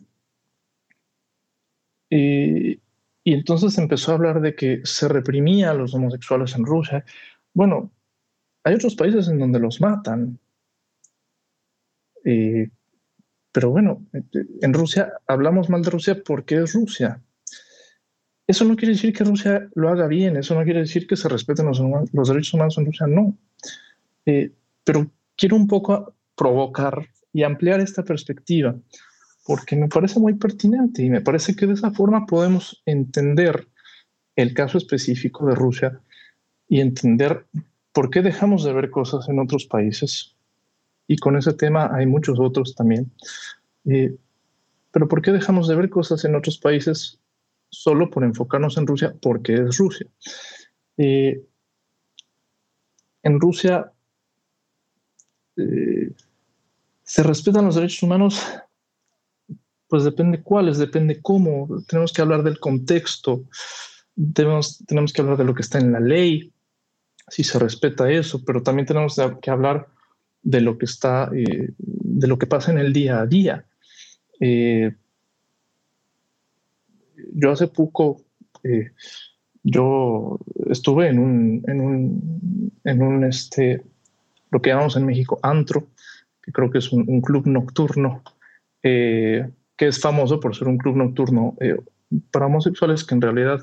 y 2.11 3.33
entonces 3.33 3.77
empezó 3.77 4.11
a 4.11 4.15
hablar 4.15 4.41
de 4.41 4.55
que 4.55 4.81
se 4.83 5.07
reprimía 5.07 5.69
a 5.71 5.73
los 5.75 5.93
homosexuales 5.93 6.55
en 6.55 6.65
Rusia. 6.65 7.05
Bueno, 7.53 7.91
hay 8.63 8.75
otros 8.75 8.95
países 8.95 9.27
en 9.27 9.39
donde 9.39 9.59
los 9.59 9.81
matan. 9.81 10.39
Eh, 12.23 12.69
pero 13.51 13.71
bueno, 13.71 14.05
en 14.61 14.73
Rusia 14.73 15.13
hablamos 15.27 15.69
mal 15.69 15.81
de 15.81 15.89
Rusia 15.89 16.21
porque 16.23 16.57
es 16.57 16.73
Rusia. 16.73 17.21
Eso 18.49 18.65
no 18.65 18.75
quiere 18.75 18.95
decir 18.95 19.13
que 19.13 19.23
Rusia 19.23 19.69
lo 19.75 19.89
haga 19.89 20.07
bien, 20.07 20.35
eso 20.35 20.55
no 20.55 20.63
quiere 20.63 20.79
decir 20.79 21.05
que 21.05 21.15
se 21.15 21.29
respeten 21.29 21.67
los, 21.67 22.27
derechos 22.27 22.55
humanos 22.55 22.79
en 22.79 22.87
Rusia, 22.87 23.05
no. 23.05 23.37
Eh, 24.25 24.51
pero 24.83 25.05
quiero 25.37 25.55
un 25.55 25.67
poco 25.67 26.15
provocar 26.35 27.09
y 27.31 27.43
ampliar 27.43 27.79
esta 27.79 28.01
perspectiva, 28.03 28.75
porque 29.45 29.75
me 29.75 29.87
parece 29.87 30.19
muy 30.19 30.33
pertinente 30.33 31.03
y 31.03 31.11
me 31.11 31.21
parece 31.21 31.55
que 31.55 31.67
de 31.67 31.73
esa 31.73 31.91
forma 31.91 32.25
podemos 32.25 32.81
entender 32.87 33.67
el 34.35 34.55
caso 34.55 34.79
específico 34.79 35.45
de 35.45 35.53
Rusia 35.53 36.01
y 36.67 36.81
entender 36.81 37.45
por 37.91 38.09
qué 38.09 38.23
dejamos 38.23 38.63
de 38.63 38.73
ver 38.73 38.89
cosas 38.89 39.29
en 39.29 39.37
otros 39.37 39.67
países 39.67 40.35
y 41.05 41.17
con 41.17 41.37
ese 41.37 41.53
tema 41.53 41.91
hay 41.93 42.07
muchos 42.07 42.39
otros 42.39 42.73
también. 42.73 43.11
Eh, 43.85 44.15
pero 44.89 45.07
¿por 45.07 45.21
qué 45.21 45.31
dejamos 45.31 45.67
de 45.67 45.75
ver 45.75 45.91
cosas 45.91 46.25
en 46.25 46.33
otros 46.33 46.57
países 46.57 47.19
solo 47.69 48.09
por 48.09 48.23
enfocarnos 48.23 48.77
en 48.77 48.87
Rusia? 48.87 49.13
Porque 49.21 49.53
es 49.53 49.77
Rusia. 49.77 50.07
Eh, 50.97 51.41
en 53.23 53.39
Rusia 53.39 53.91
eh, 55.57 56.11
se 57.03 57.23
respetan 57.23 57.65
los 57.65 57.75
derechos 57.75 58.03
humanos, 58.03 58.41
pues 59.87 60.03
depende 60.03 60.41
cuáles, 60.41 60.77
depende 60.77 61.21
cómo. 61.21 61.67
Tenemos 61.87 62.13
que 62.13 62.21
hablar 62.21 62.43
del 62.43 62.59
contexto, 62.59 63.45
tenemos, 64.33 64.83
tenemos 64.85 65.11
que 65.11 65.21
hablar 65.21 65.37
de 65.37 65.43
lo 65.43 65.55
que 65.55 65.63
está 65.63 65.79
en 65.79 65.91
la 65.91 65.99
ley, 65.99 66.53
si 67.27 67.43
se 67.43 67.59
respeta 67.59 68.11
eso, 68.11 68.43
pero 68.43 68.61
también 68.61 68.85
tenemos 68.85 69.19
que 69.41 69.51
hablar 69.51 69.87
de 70.41 70.61
lo 70.61 70.77
que 70.77 70.85
está, 70.85 71.29
eh, 71.33 71.69
de 71.77 72.27
lo 72.27 72.37
que 72.37 72.47
pasa 72.47 72.71
en 72.71 72.77
el 72.77 72.93
día 72.93 73.19
a 73.19 73.25
día. 73.25 73.65
Eh, 74.39 74.95
yo 77.33 77.51
hace 77.51 77.67
poco, 77.67 78.21
eh, 78.63 78.91
yo 79.63 80.39
estuve 80.69 81.07
en 81.07 81.19
un, 81.19 81.63
en 81.67 81.81
un, 81.81 82.71
en 82.83 83.01
un, 83.01 83.23
este, 83.23 83.83
lo 84.51 84.61
que 84.61 84.69
llamamos 84.69 84.95
en 84.95 85.05
México 85.05 85.39
antro, 85.43 85.87
que 86.41 86.51
creo 86.51 86.69
que 86.71 86.79
es 86.79 86.91
un, 86.91 87.21
club 87.21 87.45
nocturno, 87.47 88.23
que 88.81 89.51
es 89.77 89.99
famoso 89.99 90.39
por 90.39 90.55
ser 90.55 90.67
un 90.67 90.77
club 90.77 90.95
nocturno 90.95 91.55
para 92.31 92.45
homosexuales 92.45 93.03
que 93.03 93.15
en 93.15 93.21
realidad 93.21 93.59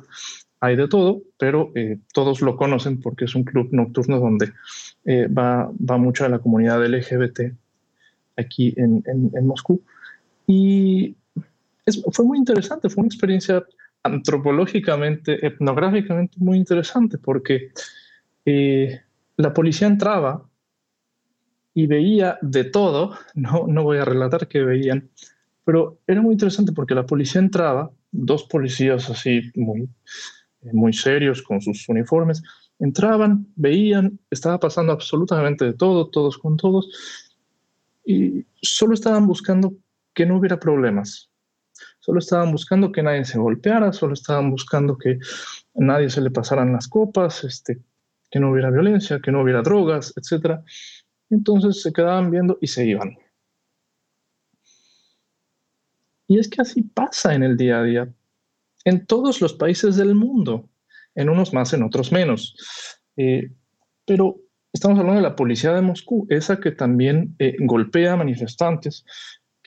hay 0.61 0.77
de 0.77 0.89
todo, 0.89 1.23
pero 1.39 1.71
eh, 1.75 1.99
todos 2.13 2.41
lo 2.41 2.57
conocen 2.57 3.01
porque 3.01 3.27
es 3.27 3.35
un 3.35 3.45
club 3.45 3.69
nocturno 3.73 4.19
donde 4.19 4.53
eh, 5.05 5.29
va, 5.29 5.71
va 5.79 5.99
mucha 5.99 6.29
la 6.29 6.39
comunidad 6.39 6.85
LGBT 6.85 7.53
aquí 8.37 8.75
en, 8.77 9.03
en, 9.07 9.47
Moscú. 9.47 9.83
Y 10.47 11.17
fue 12.13 12.25
muy 12.25 12.39
interesante, 12.39 12.89
fue 12.89 13.03
una 13.03 13.09
experiencia 13.09 13.65
antropológicamente, 14.03 15.45
etnográficamente 15.47 16.37
muy 16.39 16.59
interesante 16.59 17.19
porque 17.19 17.73
eh, 18.45 19.01
la 19.37 19.53
policía 19.53 19.87
entraba 19.89 20.49
y 21.75 21.87
veía 21.87 22.39
de 22.43 22.65
todo, 22.65 23.17
no, 23.35 23.67
no 23.69 23.83
voy 23.83 23.99
a 23.99 24.05
relatar 24.05 24.49
qué 24.49 24.63
veían, 24.63 25.11
pero 25.65 25.99
era 26.07 26.23
muy 26.23 26.33
interesante 26.33 26.73
porque 26.73 26.95
la 26.95 27.07
policía 27.07 27.41
entraba, 27.41 27.91
dos 28.13 28.45
policías 28.45 29.11
así 29.11 29.51
muy 29.55 29.89
muy 30.73 30.93
serios 30.93 31.43
con 31.43 31.61
sus 31.61 31.89
uniformes, 31.89 32.43
entraban, 32.79 33.47
veían, 33.57 34.19
estaba 34.31 34.59
pasando 34.59 34.93
absolutamente 34.93 35.65
de 35.65 35.75
todo, 35.75 36.09
todos 36.09 36.39
con 36.39 36.57
todos, 36.57 36.89
y 38.05 38.45
solo 38.63 38.95
estaban 38.95 39.27
buscando 39.27 39.75
que 40.15 40.27
no 40.27 40.39
hubiera 40.39 40.59
problemas. 40.59 41.31
Solo 42.07 42.21
estaban 42.21 42.53
buscando 42.53 42.93
que 42.93 43.03
nadie 43.03 43.25
se 43.25 43.37
golpeara, 43.37 43.93
solo 43.93 44.15
estaban 44.15 44.49
buscando 44.49 44.97
que 44.97 45.19
nadie 45.75 46.09
se 46.09 46.21
le 46.21 46.31
pasaran 46.31 46.73
las 46.73 46.87
copas, 46.87 47.43
este, 47.43 47.81
que 48.31 48.39
no 48.39 48.53
hubiera 48.53 48.71
violencia, 48.71 49.19
que 49.21 49.33
no 49.33 49.43
hubiera 49.43 49.61
drogas, 49.61 50.15
etc. 50.15 50.61
Entonces 51.31 51.83
se 51.83 51.93
quedaban 51.93 52.31
viendo 52.31 52.59
y 52.61 52.69
se 52.69 52.87
iban. 52.87 53.19
Y 56.29 56.39
es 56.39 56.49
que 56.49 56.63
así 56.63 56.83
pasa 56.83 57.35
en 57.35 57.43
el 57.43 57.57
día 57.57 57.81
a 57.81 57.83
día 57.83 58.09
en 58.85 59.05
todos 59.05 59.41
los 59.41 59.55
países 59.55 59.97
del 59.97 60.15
mundo, 60.15 60.71
en 61.17 61.29
unos 61.29 61.53
más, 61.53 61.73
en 61.73 61.83
otros 61.83 62.13
menos. 62.13 62.55
Eh, 63.17 63.51
pero 64.05 64.37
estamos 64.73 64.97
hablando 65.01 65.21
de 65.21 65.29
la 65.29 65.35
policía 65.35 65.73
de 65.73 65.83
Moscú, 65.83 66.25
esa 66.31 66.61
que 66.61 66.71
también 66.71 67.35
eh, 67.41 67.57
golpea 67.59 68.15
manifestantes, 68.15 69.05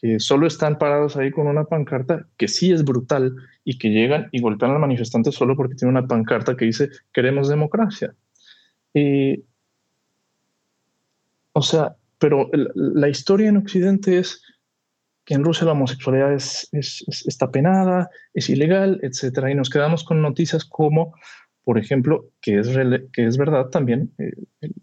que 0.02 0.20
solo 0.20 0.48
están 0.48 0.78
parados 0.78 1.18
ahí 1.18 1.32
con 1.32 1.48
una 1.48 1.66
pancarta, 1.66 2.26
que 2.38 2.48
sí 2.48 2.72
es 2.72 2.84
brutal, 2.84 3.36
y 3.64 3.78
que 3.78 3.90
llegan 3.90 4.30
y 4.32 4.42
golpean 4.42 4.72
a 4.72 4.74
los 4.76 4.82
manifestantes 4.82 5.36
solo 5.36 5.56
porque 5.56 5.76
tiene 5.76 5.92
una 5.92 6.08
pancarta 6.08 6.56
que 6.56 6.66
dice 6.66 6.90
queremos 7.14 7.50
democracia. 7.50 8.16
O 11.54 11.62
sea, 11.62 11.96
pero 12.18 12.50
la 12.76 13.10
historia 13.10 13.50
en 13.50 13.58
Occidente 13.58 14.20
es 14.20 14.42
que 15.26 15.36
en 15.36 15.44
Rusia 15.44 15.66
la 15.66 15.74
homosexualidad 15.74 16.34
es, 16.34 16.70
está 16.72 17.52
penada, 17.52 18.10
es 18.34 18.50
ilegal, 18.50 19.00
etc. 19.04 19.50
Y 19.52 19.56
nos 19.56 19.70
quedamos 19.70 20.04
con 20.04 20.22
noticias 20.22 20.66
como, 20.66 21.14
por 21.70 21.78
ejemplo, 21.78 22.32
que 22.42 22.58
es, 22.58 22.68
que 23.14 23.28
es 23.28 23.38
verdad 23.38 23.68
también, 23.68 24.12
eh, 24.18 24.34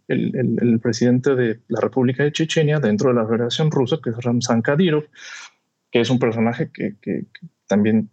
el, 0.06 0.78
presidente 0.80 1.34
de 1.34 1.58
la 1.66 1.80
República 1.80 2.22
de 2.22 2.30
Chechenia, 2.30 2.78
dentro 2.78 3.08
de 3.08 3.16
la 3.16 3.26
Federación 3.26 3.72
Rusa, 3.72 3.98
que 4.00 4.10
es 4.10 4.16
Ramzan 4.18 4.62
Kadyrov, 4.62 5.02
que 5.90 6.00
es 6.00 6.10
un 6.10 6.20
personaje 6.20 6.70
que, 6.72 6.94
también 7.66 8.08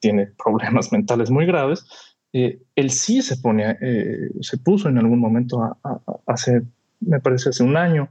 tiene 0.00 0.26
problemas 0.36 0.92
mentales 0.92 1.30
muy 1.30 1.46
graves, 1.46 1.86
eh, 2.34 2.60
él 2.76 2.90
sí 2.90 3.22
se 3.22 3.38
pone, 3.38 3.78
eh, 3.80 4.28
se 4.42 4.58
puso 4.58 4.90
en 4.90 4.98
algún 4.98 5.18
momento 5.18 5.78
hace, 6.26 6.60
me 7.00 7.20
parece, 7.20 7.48
hace 7.48 7.62
un 7.62 7.78
año, 7.78 8.10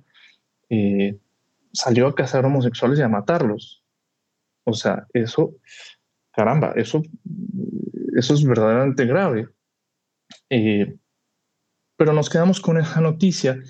salió 1.71 2.07
a 2.07 2.15
cazar 2.15 2.43
homosexuales 2.45 2.97
y 2.97 3.03
a 3.03 3.09
matarlos. 3.09 3.83
O 4.63 4.73
sea, 4.73 5.05
eso, 5.13 5.53
caramba, 6.31 6.73
eso, 6.77 7.03
eso 8.17 8.33
es 8.33 8.43
verdaderamente 8.43 9.05
grave. 9.05 9.49
Eh, 10.49 10.97
pero 11.97 12.13
nos 12.13 12.29
quedamos 12.29 12.61
con 12.61 12.77
esa 12.77 13.01
noticia. 13.01 13.61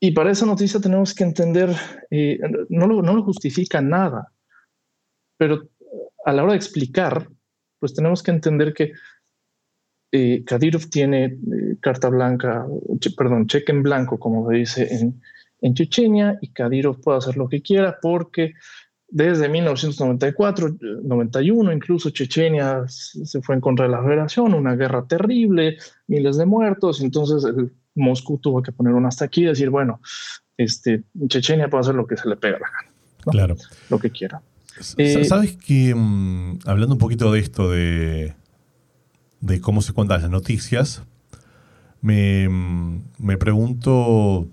Y 0.00 0.10
para 0.12 0.30
esa 0.30 0.44
noticia 0.44 0.80
tenemos 0.80 1.14
que 1.14 1.24
entender, 1.24 1.70
eh, 2.10 2.38
no, 2.68 2.86
lo, 2.86 3.02
no 3.02 3.14
lo 3.14 3.22
justifica 3.22 3.80
nada, 3.80 4.32
pero 5.38 5.68
a 6.24 6.32
la 6.32 6.42
hora 6.42 6.52
de 6.52 6.58
explicar, 6.58 7.28
pues 7.78 7.94
tenemos 7.94 8.22
que 8.22 8.32
entender 8.32 8.74
que 8.74 8.92
eh, 10.12 10.44
tiene 10.90 11.24
eh, 11.24 11.76
carta 11.80 12.08
blanca, 12.08 12.66
perdón, 13.16 13.46
cheque 13.46 13.72
en 13.72 13.82
blanco, 13.82 14.18
como 14.18 14.48
se 14.50 14.56
dice 14.56 14.94
en, 14.94 15.20
en 15.60 15.74
Chechenia 15.74 16.38
y 16.40 16.48
Kadyrov 16.52 17.00
puede 17.00 17.18
hacer 17.18 17.36
lo 17.36 17.48
que 17.48 17.62
quiera 17.62 17.98
porque 18.00 18.54
desde 19.08 19.48
1994, 19.48 20.76
91, 21.02 21.72
incluso 21.72 22.10
Chechenia 22.10 22.84
se 22.88 23.40
fue 23.40 23.54
en 23.54 23.60
contra 23.60 23.86
de 23.86 23.92
la 23.92 24.02
federación, 24.02 24.54
una 24.54 24.74
guerra 24.74 25.06
terrible, 25.06 25.78
miles 26.06 26.36
de 26.36 26.46
muertos, 26.46 27.00
entonces 27.00 27.44
el 27.44 27.72
Moscú 27.94 28.38
tuvo 28.38 28.62
que 28.62 28.72
poner 28.72 28.94
un 28.94 29.06
hasta 29.06 29.24
aquí 29.24 29.42
y 29.42 29.46
decir, 29.46 29.70
bueno, 29.70 30.00
este, 30.56 31.04
Chechenia 31.28 31.68
puede 31.68 31.82
hacer 31.82 31.94
lo 31.94 32.06
que 32.06 32.16
se 32.16 32.28
le 32.28 32.36
pega 32.36 32.58
la 32.58 32.70
gana. 32.70 32.92
Claro. 33.30 33.56
Lo 33.90 33.98
que 33.98 34.10
quiera. 34.10 34.42
Eh, 34.98 35.24
¿Sabes 35.24 35.56
que, 35.56 35.94
mm, 35.94 36.60
hablando 36.66 36.94
un 36.94 36.98
poquito 36.98 37.32
de 37.32 37.40
esto, 37.40 37.70
de, 37.70 38.34
de 39.40 39.60
cómo 39.60 39.82
se 39.82 39.92
cuentan 39.92 40.22
las 40.22 40.30
noticias, 40.30 41.02
me, 42.02 42.48
mm, 42.48 43.02
me 43.18 43.38
pregunto 43.38 44.48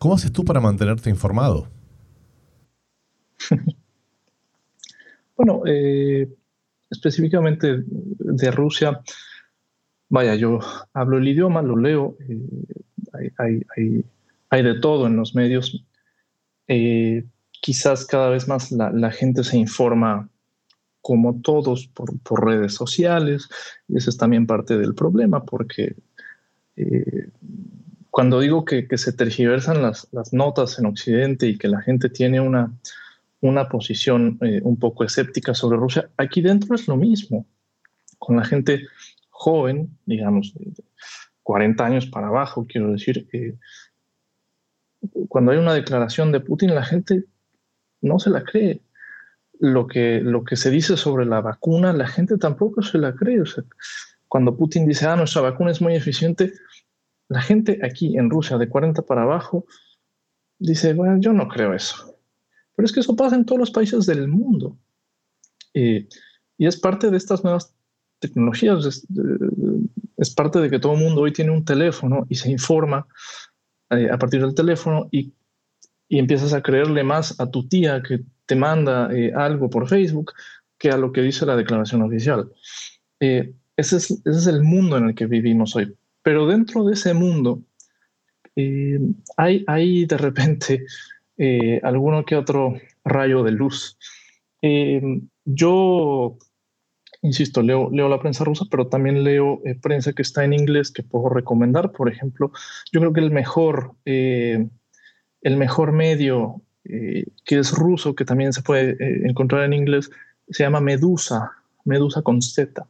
¿Cómo 0.00 0.14
haces 0.14 0.32
tú 0.32 0.46
para 0.46 0.60
mantenerte 0.60 1.10
informado? 1.10 1.68
bueno, 5.36 5.62
eh, 5.66 6.28
específicamente 6.90 7.82
de 7.86 8.50
Rusia, 8.50 9.00
vaya, 10.08 10.34
yo 10.34 10.58
hablo 10.92 11.18
el 11.18 11.28
idioma, 11.28 11.62
lo 11.62 11.76
leo, 11.76 12.16
eh, 12.28 13.30
hay, 14.50 14.62
de 14.62 14.80
todo 14.80 15.06
en 15.06 15.16
los 15.16 15.34
medios. 15.34 15.84
Eh, 16.66 17.24
quizás 17.50 18.06
cada 18.06 18.30
vez 18.30 18.48
más 18.48 18.72
la, 18.72 19.10
gente 19.10 19.44
se 19.44 19.58
informa 19.58 20.28
como 21.00 21.40
todos 21.40 21.88
por, 21.88 22.44
redes 22.44 22.74
sociales, 22.74 23.48
y 23.88 23.96
eso 23.96 24.10
es 24.10 24.16
también 24.16 24.46
parte 24.46 24.76
del 24.76 24.94
problema, 24.94 25.44
porque 25.44 25.96
cuando 28.10 28.40
digo 28.40 28.64
que, 28.64 28.86
se 28.96 29.12
tergiversan 29.12 29.82
las, 29.82 30.08
notas 30.32 30.78
en 30.78 30.86
Occidente 30.86 31.46
y 31.46 31.56
que 31.56 31.68
la 31.68 31.80
gente 31.80 32.08
tiene 32.08 32.40
una, 32.40 32.72
una 33.40 33.68
posición 33.68 34.38
eh, 34.42 34.60
un 34.62 34.78
poco 34.78 35.04
escéptica 35.04 35.54
sobre 35.54 35.78
Rusia, 35.78 36.10
aquí 36.16 36.42
dentro 36.42 36.74
es 36.74 36.86
lo 36.88 36.96
mismo. 36.96 37.46
Con 38.18 38.36
la 38.36 38.44
gente 38.44 38.86
joven, 39.30 39.98
digamos, 40.04 40.52
de 40.54 40.72
40 41.42 41.84
años 41.84 42.06
para 42.06 42.28
abajo, 42.28 42.66
quiero 42.68 42.92
decir, 42.92 43.28
eh, 43.32 43.56
cuando 45.28 45.52
hay 45.52 45.58
una 45.58 45.74
declaración 45.74 46.32
de 46.32 46.40
Putin, 46.40 46.74
la 46.74 46.84
gente 46.84 47.24
no 48.02 48.18
se 48.18 48.30
la 48.30 48.44
cree. 48.44 48.82
Lo 49.58 49.86
que, 49.86 50.20
lo 50.20 50.44
que 50.44 50.56
se 50.56 50.70
dice 50.70 50.96
sobre 50.96 51.26
la 51.26 51.40
vacuna, 51.40 51.92
la 51.92 52.06
gente 52.06 52.38
tampoco 52.38 52.82
se 52.82 52.98
la 52.98 53.14
cree. 53.14 53.42
Cuando 54.26 54.56
Putin 54.56 54.86
dice, 54.86 55.06
ah, 55.06 55.16
nuestra 55.16 55.42
vacuna 55.42 55.70
es 55.70 55.82
muy 55.82 55.94
eficiente, 55.94 56.52
la 57.28 57.42
gente 57.42 57.78
aquí 57.82 58.16
en 58.16 58.30
Rusia 58.30 58.58
de 58.58 58.68
40 58.68 59.02
para 59.02 59.22
abajo 59.22 59.66
dice, 60.58 60.94
bueno, 60.94 61.18
yo 61.20 61.32
no 61.32 61.48
creo 61.48 61.74
eso. 61.74 62.19
Pero 62.80 62.86
es 62.86 62.92
que 62.92 63.00
eso 63.00 63.14
pasa 63.14 63.36
en 63.36 63.44
todos 63.44 63.58
los 63.58 63.70
países 63.70 64.06
del 64.06 64.26
mundo. 64.26 64.78
y 65.74 66.06
es 66.56 66.78
parte 66.78 67.10
de 67.10 67.18
estas 67.18 67.44
nuevas 67.44 67.74
tecnologías, 68.20 69.06
es, 70.16 70.34
parte 70.34 70.60
de 70.60 70.70
que 70.70 70.78
todo 70.78 70.94
el 70.94 71.00
mundo 71.00 71.20
hoy 71.20 71.30
tiene 71.30 71.50
un 71.50 71.62
teléfono 71.62 72.24
y 72.30 72.36
se 72.36 72.50
informa 72.50 73.06
eh, 73.90 74.08
a 74.10 74.16
partir 74.16 74.40
del 74.40 74.54
teléfono 74.54 75.10
y, 75.12 75.34
empiezas 76.08 76.54
a 76.54 76.62
creerle 76.62 77.04
más 77.04 77.38
a 77.38 77.50
tu 77.50 77.68
tía 77.68 78.02
que 78.02 78.20
te 78.46 78.56
manda 78.56 79.14
eh, 79.14 79.30
algo 79.34 79.68
por 79.68 79.86
Facebook 79.86 80.32
que 80.78 80.88
a 80.88 80.96
lo 80.96 81.12
que 81.12 81.20
dice 81.20 81.44
la 81.44 81.56
declaración 81.56 82.00
oficial. 82.00 82.50
Eh, 83.20 83.52
ese, 83.76 83.96
es, 83.96 84.46
el 84.46 84.62
mundo 84.62 84.96
en 84.96 85.10
el 85.10 85.14
que 85.14 85.26
vivimos 85.26 85.76
hoy. 85.76 85.94
Pero 86.22 86.46
dentro 86.46 86.82
de 86.84 86.94
ese 86.94 87.12
mundo 87.12 87.62
hay, 89.36 89.64
hay 89.66 90.06
de 90.06 90.16
repente 90.16 90.86
eh, 91.42 91.80
alguno 91.82 92.26
que 92.26 92.36
otro 92.36 92.74
rayo 93.02 93.42
de 93.42 93.50
luz. 93.50 93.96
yo, 95.46 96.36
insisto, 97.22 97.62
leo, 97.62 97.88
leo 97.90 98.10
la 98.10 98.20
prensa 98.20 98.44
rusa, 98.44 98.66
pero 98.70 98.88
también 98.88 99.24
leo 99.24 99.62
prensa 99.80 100.12
que 100.12 100.20
está 100.20 100.44
en 100.44 100.52
inglés 100.52 100.90
que 100.90 101.02
puedo 101.02 101.30
recomendar. 101.30 101.92
Por 101.92 102.10
ejemplo, 102.10 102.52
yo 102.92 103.00
creo 103.00 103.14
que 103.14 103.20
el 103.20 103.30
mejor, 103.30 103.94
el 104.04 104.68
mejor 105.56 105.92
medio 105.92 106.60
que 106.84 107.58
es 107.58 107.72
ruso, 107.72 108.14
que 108.14 108.26
también 108.26 108.52
se 108.52 108.60
puede 108.60 108.98
encontrar 109.26 109.64
en 109.64 109.72
inglés, 109.72 110.10
se 110.50 110.62
llama 110.62 110.82
Medusa, 110.82 111.52
Medusa 111.86 112.20
con 112.20 112.42
Z. 112.42 112.86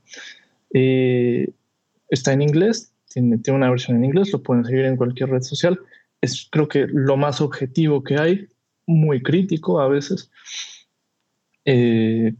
está 0.72 2.32
en 2.32 2.42
inglés, 2.42 2.92
tiene, 3.12 3.38
tiene 3.38 3.59
una 3.59 3.70
versión 3.70 3.96
en 3.96 4.07
inglés, 4.07 4.32
lo 4.32 4.42
pueden 4.42 4.64
seguir 4.64 4.86
en 4.86 4.96
cualquier 4.96 5.30
red 5.30 5.42
social. 5.42 5.78
Es 6.21 6.49
creo 6.51 6.68
que 6.68 6.87
lo 6.89 7.16
más 7.16 7.41
objetivo 7.41 8.03
que 8.05 8.18
hay, 8.18 8.49
muy 8.87 9.23
crítico 9.23 9.81
a 9.81 9.89
veces. 9.89 10.31
Eh, 11.64 12.35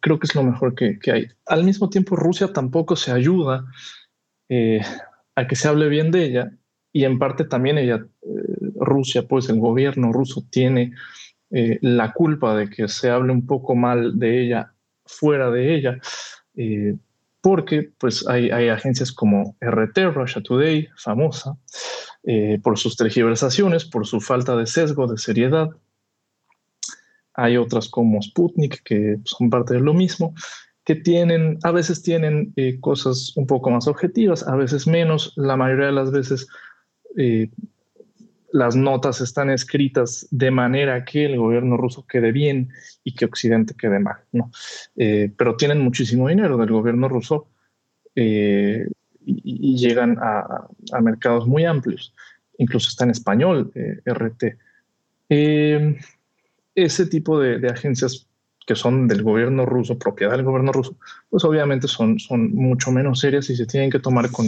creo 0.00 0.18
que 0.18 0.26
es 0.26 0.34
lo 0.34 0.42
mejor 0.42 0.74
que, 0.74 0.98
que, 0.98 1.12
hay. 1.12 1.28
Al 1.46 1.64
mismo 1.64 1.90
tiempo, 1.90 2.16
Rusia 2.16 2.52
tampoco 2.52 2.96
se 2.96 3.12
ayuda 3.12 3.64
eh, 4.48 4.80
a 5.34 5.46
que 5.46 5.56
se 5.56 5.68
hable 5.68 5.88
bien 5.88 6.10
de 6.10 6.24
ella 6.24 6.52
y 6.92 7.04
en 7.04 7.18
parte 7.18 7.44
también 7.44 7.78
ella, 7.78 8.06
eh, 8.22 8.72
Rusia, 8.76 9.26
pues 9.26 9.48
el 9.48 9.58
gobierno 9.58 10.12
ruso 10.12 10.44
tiene 10.50 10.92
la 11.48 12.12
culpa 12.12 12.56
de 12.56 12.68
que 12.68 12.88
se 12.88 13.08
hable 13.08 13.32
un 13.32 13.46
poco 13.46 13.76
mal 13.76 14.18
de 14.18 14.42
ella 14.42 14.74
fuera 15.04 15.48
de 15.48 15.76
ella 15.76 16.00
porque 17.46 17.92
pues 17.98 18.26
hay, 18.26 18.50
agencias 18.50 19.12
como 19.12 19.54
RT, 19.60 20.12
Russia 20.12 20.42
Today, 20.42 20.88
famosa, 20.96 21.56
eh, 22.28 22.58
por 22.60 22.76
sus 22.76 22.96
tergiversaciones, 22.96 23.84
por 23.84 24.04
su 24.04 24.20
falta 24.20 24.56
de 24.56 24.66
sesgo, 24.66 25.06
de 25.06 25.16
seriedad. 25.16 25.70
Hay 27.34 27.56
otras 27.56 27.88
como 27.88 28.20
Sputnik, 28.20 28.82
que 28.82 29.18
son 29.22 29.48
parte 29.48 29.74
de 29.74 29.80
lo 29.80 29.94
mismo, 29.94 30.34
que 30.84 30.96
tienen, 30.96 31.60
a 31.62 31.70
veces 31.70 32.02
tienen 32.02 32.52
eh, 32.56 32.80
cosas 32.80 33.32
un 33.36 33.46
poco 33.46 33.70
más 33.70 33.86
objetivas, 33.86 34.44
a 34.48 34.56
veces 34.56 34.88
menos, 34.88 35.34
la 35.36 35.56
mayoría 35.56 35.86
de 35.86 35.92
las 35.92 36.10
veces 36.10 36.48
eh, 37.16 37.48
las 38.50 38.74
notas 38.74 39.20
están 39.20 39.48
escritas 39.48 40.26
de 40.32 40.50
manera 40.50 41.04
que 41.04 41.26
el 41.26 41.38
gobierno 41.38 41.76
ruso 41.76 42.06
quede 42.08 42.32
bien 42.32 42.70
y 43.04 43.14
que 43.14 43.26
Occidente 43.26 43.74
quede 43.78 44.00
mal, 44.00 44.16
¿no? 44.32 44.50
Pero 44.96 45.56
tienen 45.56 45.78
muchísimo 45.78 46.28
dinero 46.28 46.56
del 46.56 46.72
gobierno 46.72 47.08
ruso 47.08 47.46
y, 49.26 49.76
llegan 49.76 50.16
a, 50.20 50.68
mercados 51.00 51.46
muy 51.46 51.64
amplios. 51.64 52.14
Incluso 52.58 52.88
está 52.88 53.04
en 53.04 53.10
español, 53.10 53.70
eh, 53.74 54.00
RT. 54.06 54.56
ese 56.74 57.06
tipo 57.06 57.40
de, 57.40 57.68
agencias 57.68 58.26
que 58.66 58.74
son 58.74 59.08
del 59.08 59.22
gobierno 59.22 59.66
ruso, 59.66 59.98
propiedad 59.98 60.32
del 60.32 60.44
gobierno 60.44 60.72
ruso, 60.72 60.96
pues 61.28 61.44
obviamente 61.44 61.86
son, 61.88 62.18
son 62.18 62.52
mucho 62.54 62.90
menos 62.90 63.20
serias 63.20 63.50
y 63.50 63.56
se 63.56 63.66
tienen 63.66 63.90
que 63.90 64.00
tomar 64.00 64.30
con, 64.30 64.46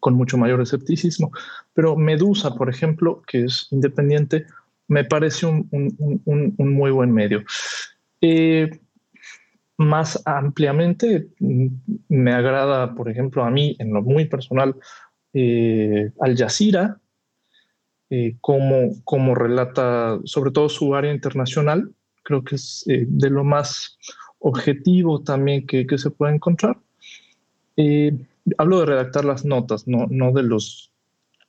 con 0.00 0.14
mucho 0.14 0.38
mayor 0.38 0.60
escepticismo. 0.60 1.32
Pero 1.74 1.96
Medusa, 1.96 2.54
por 2.54 2.70
ejemplo, 2.70 3.22
que 3.26 3.44
es 3.44 3.68
independiente, 3.70 4.46
me 4.88 5.04
parece 5.04 5.46
un, 5.46 5.68
muy 6.58 6.90
buen 6.90 7.12
medio. 7.12 7.44
Eh, 8.20 8.70
más 9.78 10.22
ampliamente, 10.24 11.28
mm, 11.38 11.66
me 12.08 12.32
agrada, 12.32 12.94
por 12.94 13.10
ejemplo, 13.10 13.44
a 13.44 13.50
mí, 13.50 13.76
en 13.78 13.92
lo 13.92 14.02
muy 14.02 14.26
personal, 14.26 14.76
eh, 15.32 16.10
Al 16.20 16.36
Jazeera, 16.36 16.98
eh, 18.10 18.36
como, 18.40 19.02
como 19.04 19.34
relata 19.34 20.18
sobre 20.24 20.50
todo 20.50 20.68
su 20.68 20.94
área 20.94 21.12
internacional, 21.12 21.90
creo 22.22 22.42
que 22.44 22.56
es 22.56 22.84
de 22.86 23.30
lo 23.30 23.44
más 23.44 23.98
objetivo 24.38 25.22
también 25.22 25.66
que, 25.66 25.86
que 25.86 25.98
se 25.98 26.10
puede 26.10 26.34
encontrar. 26.34 26.78
Hablo 28.58 28.80
de 28.80 28.86
redactar 28.86 29.24
las 29.24 29.44
notas, 29.44 29.88
no, 29.88 30.06
no, 30.08 30.32
de, 30.32 30.42
los, 30.42 30.92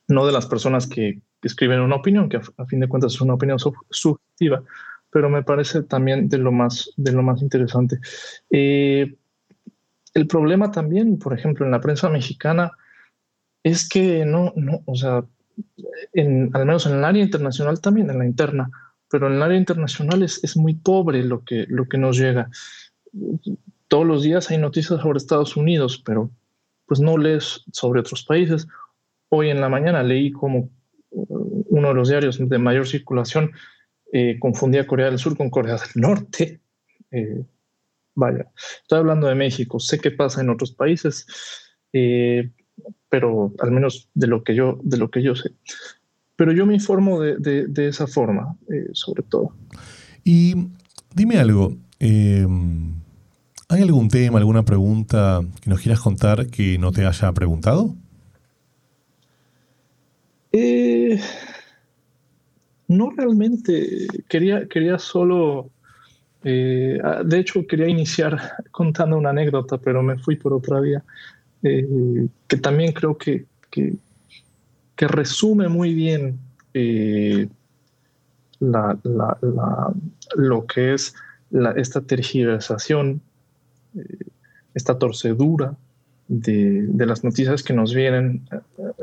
no 0.07 0.25
de 0.25 0.32
las 0.32 0.47
personas 0.47 0.88
que, 0.88 1.21
escriben 1.43 1.80
una 1.80 1.95
opinión, 1.95 2.28
que 2.28 2.38
a, 2.38 2.65
fin 2.65 2.82
de 2.82 2.89
cuentas 2.89 3.13
es 3.13 3.21
una 3.21 3.36
opinión 3.36 3.57
subjetiva, 3.57 4.63
pero 5.09 5.29
me 5.29 5.43
parece 5.43 5.83
también 5.83 6.29
de 6.29 6.37
lo 6.37 6.51
más, 6.51 6.91
de 6.97 7.11
lo 7.11 7.23
más 7.23 7.41
interesante. 7.41 7.99
Eh, 8.49 9.15
el 10.13 10.27
problema 10.27 10.71
también, 10.71 11.19
por 11.19 11.33
ejemplo, 11.33 11.65
en 11.65 11.71
la 11.71 11.81
prensa 11.81 12.09
mexicana, 12.09 12.71
es 13.63 13.87
que 13.87 14.25
no, 14.25 14.53
no, 14.55 14.81
o 14.85 14.95
sea, 14.95 15.23
en, 16.13 16.49
al 16.53 16.65
menos 16.65 16.85
en 16.85 16.95
el 16.95 17.03
área 17.03 17.23
internacional 17.23 17.81
también, 17.81 18.09
en 18.09 18.19
la 18.19 18.25
interna, 18.25 18.69
pero 19.09 19.27
en 19.27 19.33
el 19.33 19.41
área 19.41 19.57
internacional 19.57 20.23
es, 20.23 20.43
es 20.43 20.57
muy 20.57 20.73
pobre 20.73 21.23
lo 21.23 21.43
que, 21.43 21.65
lo 21.69 21.87
que 21.87 21.97
nos 21.97 22.17
llega. 22.17 22.49
Todos 23.87 24.05
los 24.05 24.23
días 24.23 24.49
hay 24.49 24.57
noticias 24.57 25.01
sobre 25.01 25.17
Estados 25.17 25.55
Unidos, 25.55 26.01
pero 26.05 26.29
pues 26.85 26.99
no 26.99 27.17
lees 27.17 27.63
sobre 27.71 27.99
otros 27.99 28.23
países. 28.23 28.67
Hoy 29.29 29.49
en 29.49 29.61
la 29.61 29.69
mañana 29.69 30.03
leí 30.03 30.31
como 30.31 30.69
uh, 31.11 31.65
uno 31.69 31.89
de 31.89 31.93
los 31.93 32.09
diarios 32.09 32.37
de 32.37 32.57
mayor 32.57 32.87
circulación 32.87 33.51
eh, 34.11 34.37
confundía 34.39 34.87
Corea 34.87 35.07
del 35.07 35.19
Sur 35.19 35.37
con 35.37 35.49
Corea 35.49 35.75
del 35.75 36.01
Norte. 36.01 36.59
Eh, 37.11 37.43
vaya, 38.15 38.47
estoy 38.81 38.99
hablando 38.99 39.27
de 39.27 39.35
México, 39.35 39.79
sé 39.79 39.99
qué 39.99 40.11
pasa 40.11 40.41
en 40.41 40.49
otros 40.49 40.71
países, 40.71 41.25
eh, 41.93 42.51
pero 43.09 43.53
al 43.59 43.71
menos 43.71 44.09
de 44.13 44.27
lo 44.27 44.43
que 44.43 44.55
yo, 44.55 44.79
de 44.83 44.97
lo 44.97 45.09
que 45.09 45.21
yo 45.21 45.35
sé. 45.35 45.51
Pero 46.35 46.51
yo 46.51 46.65
me 46.65 46.73
informo 46.75 47.19
de, 47.21 47.67
de 47.67 47.87
esa 47.87 48.05
forma, 48.05 48.55
sobre 48.91 49.23
todo. 49.23 49.55
Y 50.23 50.53
dime 51.15 51.39
algo. 51.39 51.75
¿Hay 53.69 53.81
algún 53.81 54.07
tema, 54.07 54.37
alguna 54.37 54.63
pregunta 54.63 55.41
que 55.61 55.69
nos 55.69 55.81
quieras 55.81 55.99
contar 55.99 56.47
que 56.47 56.77
no 56.77 56.91
te 56.91 57.05
haya 57.05 57.33
preguntado? 57.33 57.95
Eh, 60.53 61.19
no 62.88 63.11
realmente. 63.11 64.07
Quería, 64.27 64.67
quería 64.67 64.99
solo. 64.99 65.69
Eh, 66.43 66.99
ah, 67.03 67.23
de 67.23 67.39
hecho, 67.39 67.65
quería 67.65 67.88
iniciar 67.88 68.39
contando 68.71 69.17
una 69.17 69.29
anécdota, 69.31 69.77
pero 69.77 70.03
me 70.03 70.17
fui 70.17 70.35
por 70.35 70.53
otra 70.53 70.79
vía. 70.79 71.03
Eh, 71.63 72.27
que 72.47 72.57
también 72.57 72.91
creo 72.93 73.17
que, 73.17 73.45
que, 73.71 73.97
resume 75.07 75.67
muy 75.67 75.93
bien 75.93 76.39
lo 80.35 80.65
que 80.67 80.93
es 80.93 81.15
esta 81.75 82.01
tergiversación 82.01 83.21
esta 84.77 84.97
torcedura 84.97 85.75
de, 86.27 87.05
las 87.05 87.23
noticias 87.23 87.63
que 87.63 87.73
nos 87.73 87.93
vienen 87.93 88.47
eh, 88.51 88.59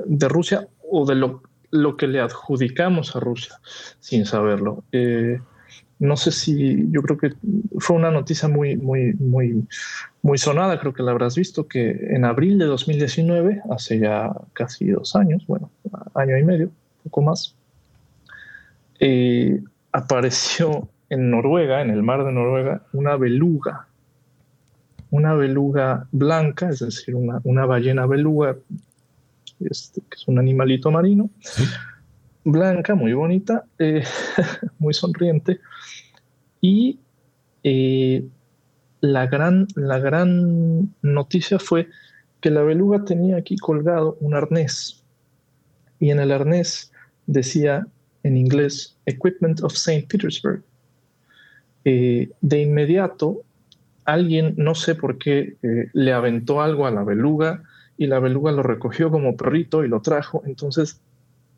de 0.07 0.28
Rusia 0.28 0.68
o 0.89 1.05
de 1.05 1.16
lo, 1.16 1.43
lo 1.75 1.97
que 1.97 2.07
le 2.07 2.20
adjudicamos 2.20 3.16
a 3.16 3.20
Rusia 3.20 3.61
sin 4.01 4.27
saberlo. 4.27 4.85
Eh, 4.93 5.41
no 5.99 6.16
sé 6.16 6.33
si 6.33 6.87
yo 6.91 7.03
creo 7.03 7.18
que 7.18 7.33
fue 7.79 7.97
una 7.97 8.11
noticia 8.11 8.49
muy, 8.49 8.77
muy, 8.77 9.14
muy, 9.18 10.39
sonada, 10.39 10.79
creo 10.79 10.93
que 10.93 11.03
la 11.03 11.12
habrás 11.12 11.37
visto, 11.37 11.66
que 11.66 11.91
en 12.11 12.25
abril 12.25 12.59
de 12.59 12.66
2019, 12.66 13.62
hace 13.70 13.99
ya 13.99 14.33
casi 14.53 14.89
dos 14.89 15.16
años, 15.16 15.45
bueno, 15.47 15.70
año 16.14 16.37
y 16.37 16.45
medio, 16.45 16.70
poco 17.05 17.22
más, 17.22 17.57
eh, 19.01 19.62
apareció 19.93 20.89
en 21.11 21.31
Noruega, 21.31 21.81
en 21.81 21.91
el 21.91 22.03
mar 22.03 22.25
de 22.25 22.33
Noruega, 22.33 22.83
una 22.93 23.16
beluga 23.16 23.87
una 25.14 25.33
beluga 25.35 26.09
blanca, 26.11 26.70
es 26.70 26.81
decir, 26.81 27.14
una, 27.14 27.66
ballena 27.66 28.05
beluga, 28.05 28.57
este, 29.61 30.00
que 30.00 30.16
es 30.16 30.28
un 30.28 30.38
animalito 30.38 30.90
marino, 30.90 31.30
blanca, 32.44 32.94
muy 32.94 33.12
bonita, 33.12 33.64
eh, 33.78 34.05
muy 34.78 34.94
sonriente. 34.94 35.61
Y 36.61 36.98
eh, 37.62 38.24
la, 39.00 39.26
gran, 39.26 39.66
la 39.74 39.98
gran 39.98 40.94
noticia 41.02 41.59
fue 41.59 41.88
que 42.40 42.50
la 42.50 42.62
beluga 42.62 43.05
tenía 43.05 43.36
aquí 43.36 43.57
colgado 43.57 44.16
un 44.20 44.34
arnés. 44.34 45.02
Y 45.98 46.11
en 46.11 46.20
el 46.20 46.32
arnés 46.32 46.92
decía 47.26 47.86
en 48.22 48.36
inglés 48.36 48.96
Equipment 49.07 49.62
of 49.62 49.74
St. 49.74 50.07
Petersburg. 50.09 50.62
Eh, 51.84 52.30
de 52.40 52.62
inmediato 52.62 53.42
alguien, 54.05 54.55
no 54.57 54.74
sé 54.74 54.94
por 54.94 55.18
qué, 55.18 55.57
eh, 55.62 55.88
le 55.92 56.12
aventó 56.12 56.61
algo 56.61 56.86
a 56.86 56.90
la 56.90 57.05
beluga 57.05 57.62
y 57.97 58.07
la 58.07 58.18
beluga 58.18 58.53
lo 58.53 58.62
recogió 58.62 59.11
como 59.11 59.36
perrito 59.36 59.84
y 59.84 59.88
lo 59.88 60.01
trajo. 60.01 60.42
Entonces 60.47 61.01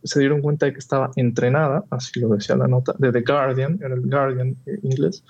se 0.05 0.21
dieron 0.21 0.41
cuenta 0.41 0.67
de 0.67 0.73
que 0.73 0.79
estaba 0.79 1.11
entrenada, 1.17 1.85
así 1.91 2.21
lo 2.21 2.29
decía 2.29 2.57
la 2.57 2.69
nota, 2.69 2.95
de 2.99 3.13
The 3.13 3.23
Guardian, 3.23 3.79
en 3.83 3.93
el 3.93 4.01
Guardian 4.03 4.57
eh, 4.67 4.79
inglés. 4.83 5.23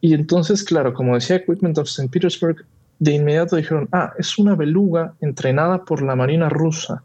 Y 0.00 0.14
entonces, 0.14 0.62
claro, 0.62 0.92
como 0.92 1.14
decía 1.14 1.36
Equipment 1.36 1.78
of 1.78 1.88
St. 1.88 2.08
Petersburg, 2.10 2.64
de 2.98 3.12
inmediato 3.12 3.56
dijeron, 3.56 3.88
ah, 3.92 4.12
es 4.18 4.38
una 4.38 4.54
beluga 4.54 5.14
entrenada 5.20 5.84
por 5.84 6.02
la 6.02 6.16
Marina 6.16 6.48
rusa. 6.48 7.02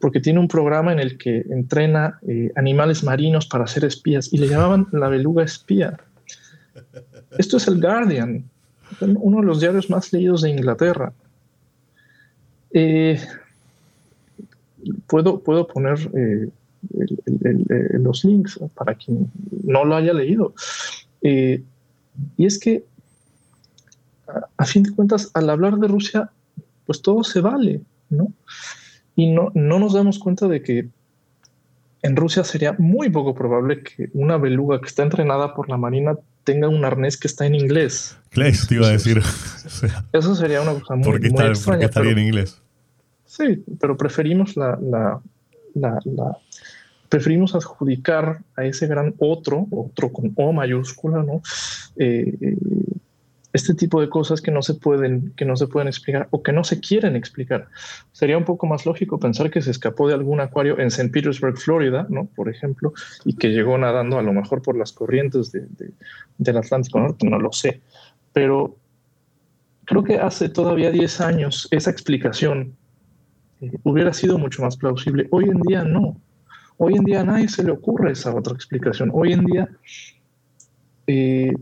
porque 0.00 0.20
tiene 0.20 0.38
un 0.38 0.46
programa 0.46 0.92
en 0.92 1.00
el 1.00 1.18
que 1.18 1.44
entrena 1.50 2.20
eh, 2.28 2.52
animales 2.54 3.02
marinos 3.02 3.46
para 3.46 3.66
ser 3.66 3.84
espías 3.84 4.32
y 4.32 4.38
le 4.38 4.46
llamaban 4.46 4.86
la 4.92 5.08
beluga 5.08 5.42
espía. 5.42 5.98
Esto 7.36 7.56
es 7.56 7.66
el 7.66 7.80
Guardian, 7.80 8.44
uno 9.00 9.40
de 9.40 9.46
los 9.46 9.58
diarios 9.58 9.90
más 9.90 10.12
leídos 10.12 10.42
de 10.42 10.50
Inglaterra. 10.50 11.12
Eh, 12.72 13.20
puedo, 15.06 15.40
puedo 15.40 15.66
poner 15.66 15.98
eh, 16.14 16.48
los 17.98 18.24
links 18.24 18.60
para 18.74 18.94
quien 18.94 19.30
no 19.64 19.84
lo 19.84 19.96
haya 19.96 20.12
leído. 20.12 20.54
y 21.22 21.62
es 22.36 22.58
que, 22.58 22.84
a 24.56 24.64
fin 24.64 24.82
de 24.82 24.92
cuentas, 24.92 25.30
al 25.34 25.50
hablar 25.50 25.76
de 25.78 25.88
Rusia, 25.88 26.30
pues 26.86 27.02
todo 27.02 27.24
se 27.24 27.40
vale, 27.40 27.80
¿no? 28.10 28.32
Y 29.16 29.30
no, 29.32 29.50
no 29.54 29.78
nos 29.78 29.94
damos 29.94 30.18
cuenta 30.18 30.46
de 30.46 30.62
que 30.62 30.88
en 32.02 32.16
Rusia 32.16 32.44
sería 32.44 32.74
muy 32.78 33.10
poco 33.10 33.34
probable 33.34 33.82
que 33.82 34.10
una 34.14 34.36
beluga 34.36 34.80
que 34.80 34.86
está 34.86 35.02
entrenada 35.02 35.54
por 35.54 35.68
la 35.68 35.76
Marina 35.76 36.16
tenga 36.48 36.66
un 36.66 36.82
arnés 36.82 37.18
que 37.18 37.28
está 37.28 37.44
en 37.44 37.54
inglés. 37.54 38.16
Claro, 38.30 38.56
te 38.66 38.74
iba 38.74 38.86
a 38.86 38.92
decir. 38.92 39.18
Eso 40.14 40.34
sería 40.34 40.62
una 40.62 40.72
cosa 40.72 40.94
muy, 40.94 41.04
¿Por 41.04 41.20
qué 41.20 41.84
estaría 41.84 42.12
en 42.12 42.18
inglés? 42.20 42.58
Sí, 43.26 43.62
pero 43.78 43.98
preferimos 43.98 44.56
la, 44.56 44.78
la, 44.80 45.20
la, 45.74 46.38
preferimos 47.10 47.54
adjudicar 47.54 48.38
a 48.56 48.64
ese 48.64 48.86
gran 48.86 49.14
otro, 49.18 49.66
otro 49.70 50.10
con 50.10 50.32
O 50.36 50.54
mayúscula, 50.54 51.22
¿no? 51.22 51.42
Eh, 51.96 52.32
eh, 52.40 52.56
este 53.58 53.74
tipo 53.74 54.00
de 54.00 54.08
cosas 54.08 54.40
que 54.40 54.50
no 54.50 54.62
se 54.62 54.74
pueden 54.74 55.32
que 55.36 55.44
no 55.44 55.56
se 55.56 55.66
pueden 55.66 55.88
explicar 55.88 56.28
o 56.30 56.42
que 56.42 56.52
no 56.52 56.64
se 56.64 56.80
quieren 56.80 57.16
explicar. 57.16 57.68
Sería 58.12 58.38
un 58.38 58.44
poco 58.44 58.66
más 58.66 58.86
lógico 58.86 59.18
pensar 59.18 59.50
que 59.50 59.60
se 59.60 59.70
escapó 59.70 60.08
de 60.08 60.14
algún 60.14 60.40
acuario 60.40 60.78
en 60.78 60.86
St. 60.86 61.10
Petersburg, 61.10 61.58
Florida, 61.58 62.06
¿no? 62.08 62.26
Por 62.26 62.48
ejemplo, 62.48 62.92
y 63.24 63.34
que 63.34 63.48
llegó 63.48 63.76
nadando 63.76 64.18
a 64.18 64.22
lo 64.22 64.32
mejor 64.32 64.62
por 64.62 64.76
las 64.76 64.92
corrientes 64.92 65.52
del 65.52 66.56
Atlántico 66.56 67.00
Norte, 67.00 67.28
no 67.28 67.38
lo 67.38 67.52
sé. 67.52 67.80
Pero 68.32 68.76
creo 69.84 70.04
que 70.04 70.18
hace 70.18 70.48
todavía 70.48 70.90
10 70.90 71.20
años 71.20 71.68
esa 71.70 71.90
explicación 71.90 72.76
eh, 73.60 73.72
hubiera 73.82 74.12
sido 74.12 74.38
mucho 74.38 74.62
más 74.62 74.76
plausible. 74.76 75.26
Hoy 75.30 75.44
en 75.44 75.60
día 75.62 75.82
no. 75.82 76.20
Hoy 76.76 76.94
en 76.94 77.04
día 77.04 77.22
a 77.22 77.24
nadie 77.24 77.48
se 77.48 77.64
le 77.64 77.72
ocurre 77.72 78.12
esa 78.12 78.34
otra 78.34 78.54
explicación. 78.54 79.10
Hoy 79.12 79.32
en 79.32 79.44
día 79.44 79.68
eh, 81.08 81.52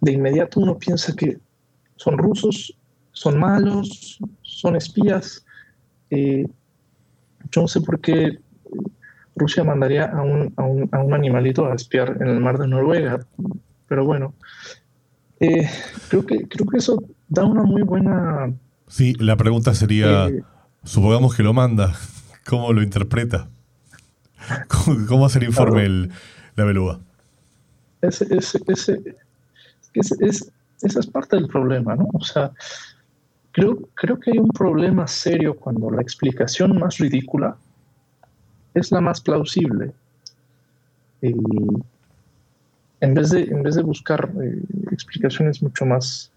de 0.00 0.12
inmediato 0.12 0.60
uno 0.60 0.78
piensa 0.78 1.14
que 1.14 1.38
son 1.96 2.18
rusos, 2.18 2.76
son 3.12 3.38
malos, 3.38 4.18
son 4.42 4.76
espías. 4.76 5.44
Eh, 6.10 6.46
yo 7.50 7.62
no 7.62 7.68
sé 7.68 7.80
por 7.80 8.00
qué 8.00 8.38
Rusia 9.36 9.64
mandaría 9.64 10.06
a 10.06 10.22
un, 10.22 10.52
a, 10.56 10.62
un, 10.62 10.88
a 10.92 10.98
un, 10.98 11.14
animalito 11.14 11.66
a 11.66 11.74
espiar 11.74 12.16
en 12.20 12.28
el 12.28 12.40
mar 12.40 12.58
de 12.58 12.68
Noruega, 12.68 13.26
pero 13.88 14.04
bueno, 14.04 14.34
eh, 15.40 15.68
creo, 16.08 16.26
que, 16.26 16.46
creo 16.46 16.66
que 16.66 16.78
eso 16.78 17.02
da 17.28 17.44
una 17.44 17.62
muy 17.62 17.82
buena... 17.82 18.52
Sí, 18.86 19.14
la 19.18 19.36
pregunta 19.36 19.74
sería, 19.74 20.28
eh, 20.28 20.42
supongamos 20.84 21.34
que 21.34 21.42
lo 21.42 21.52
manda, 21.52 21.94
¿cómo 22.46 22.72
lo 22.72 22.82
interpreta? 22.82 23.48
¿Cómo, 25.08 25.26
hace 25.26 25.38
el 25.38 25.46
informe 25.46 25.84
el, 25.84 26.12
la 26.56 26.64
beluga? 26.64 27.00
Ese, 28.02 28.26
ese, 28.34 28.58
ese, 28.66 29.16
es, 29.94 30.12
es, 30.20 30.52
esa 30.82 31.00
es 31.00 31.06
parte 31.06 31.36
del 31.36 31.48
problema, 31.48 31.94
¿no? 31.94 32.08
O 32.12 32.20
sea, 32.20 32.52
creo, 33.52 33.78
creo 33.94 34.18
que 34.18 34.32
hay 34.32 34.38
un 34.38 34.48
problema 34.48 35.06
serio 35.06 35.56
cuando 35.56 35.90
la 35.90 36.02
explicación 36.02 36.78
más 36.78 36.98
ridícula 36.98 37.56
es 38.74 38.90
la 38.92 39.00
más 39.00 39.20
plausible. 39.20 39.92
Y 41.22 41.34
en, 43.00 43.14
vez 43.14 43.30
de, 43.30 43.42
en 43.42 43.62
vez 43.62 43.74
de 43.74 43.82
buscar 43.82 44.30
eh, 44.42 44.62
explicaciones 44.92 45.62
mucho 45.62 45.84
más 45.84 46.32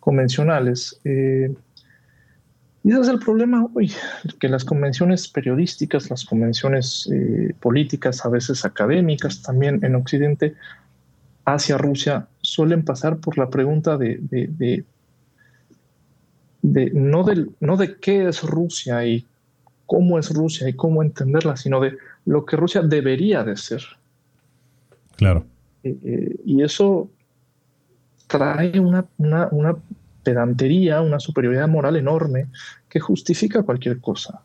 convencionales, 0.00 1.00
eh, 1.04 1.54
y 2.84 2.92
ese 2.92 3.00
es 3.00 3.08
el 3.08 3.18
problema 3.18 3.66
hoy, 3.74 3.92
que 4.38 4.48
las 4.48 4.64
convenciones 4.64 5.28
periodísticas, 5.28 6.08
las 6.10 6.24
convenciones 6.24 7.08
eh, 7.12 7.52
políticas, 7.60 8.24
a 8.24 8.28
veces 8.28 8.64
académicas 8.64 9.42
también 9.42 9.84
en 9.84 9.96
Occidente, 9.96 10.54
hacia 11.44 11.76
Rusia 11.76 12.28
suelen 12.48 12.84
pasar 12.84 13.18
por 13.18 13.36
la 13.38 13.50
pregunta 13.50 13.96
de, 13.96 14.18
de, 14.20 14.84
de, 16.62 16.90
no, 16.92 17.24
del, 17.24 17.50
no 17.60 17.76
de 17.76 17.96
qué 17.98 18.28
es 18.28 18.42
Rusia 18.42 19.04
y 19.06 19.26
cómo 19.86 20.18
es 20.18 20.30
Rusia 20.30 20.68
y 20.68 20.72
cómo 20.72 21.02
entenderla, 21.02 21.56
sino 21.56 21.80
de 21.80 21.96
lo 22.24 22.44
que 22.44 22.56
Rusia 22.56 22.82
debería 22.82 23.44
de 23.44 23.56
ser. 23.56 23.82
Claro. 25.16 25.44
Eh, 25.82 25.96
eh, 26.04 26.36
y 26.44 26.62
eso 26.62 27.10
trae 28.26 28.78
una, 28.80 29.04
una, 29.18 29.48
una, 29.50 29.76
pedantería, 30.22 31.00
una 31.00 31.20
superioridad 31.20 31.68
moral 31.68 31.96
enorme 31.96 32.48
que 32.88 33.00
justifica 33.00 33.62
cualquier 33.62 33.98
cosa. 33.98 34.42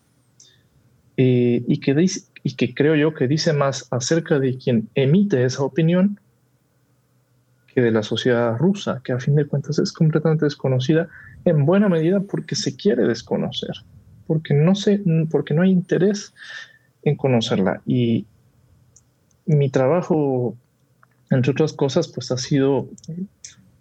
Eh, 1.18 1.62
y, 1.68 1.80
que 1.80 1.94
dice, 1.94 2.22
y 2.42 2.56
que 2.56 2.74
creo 2.74 2.96
yo 2.96 3.14
que 3.14 3.28
dice 3.28 3.52
más 3.52 3.88
acerca 3.92 4.40
de 4.40 4.58
quien 4.58 4.88
emite 4.96 5.44
esa 5.44 5.64
opinión 5.64 6.20
que 7.74 7.82
de 7.82 7.92
la 7.92 8.04
sociedad 8.04 8.58
rusa, 8.58 9.02
que 9.04 9.14
a 9.14 9.20
fin 9.20 9.36
de 9.36 9.46
cuentas 9.46 9.80
es 9.80 9.92
completamente 9.92 10.46
desconocida 10.46 11.08
en 11.46 11.66
buena 11.66 11.90
medida 11.90 12.20
porque 12.20 12.56
se 12.56 12.76
quiere 12.76 13.08
desconocer, 13.08 13.76
porque 14.28 14.54
no, 14.54 14.76
se, 14.76 15.04
porque 15.32 15.54
no 15.54 15.64
hay 15.64 15.72
interés 15.72 16.34
en 17.02 17.16
conocerla. 17.16 17.82
Y 17.86 18.28
mi 19.46 19.70
trabajo, 19.70 20.56
entre 21.32 21.52
otras 21.52 21.74
cosas, 21.74 22.08
pues 22.08 22.32
ha 22.32 22.38
sido 22.38 22.90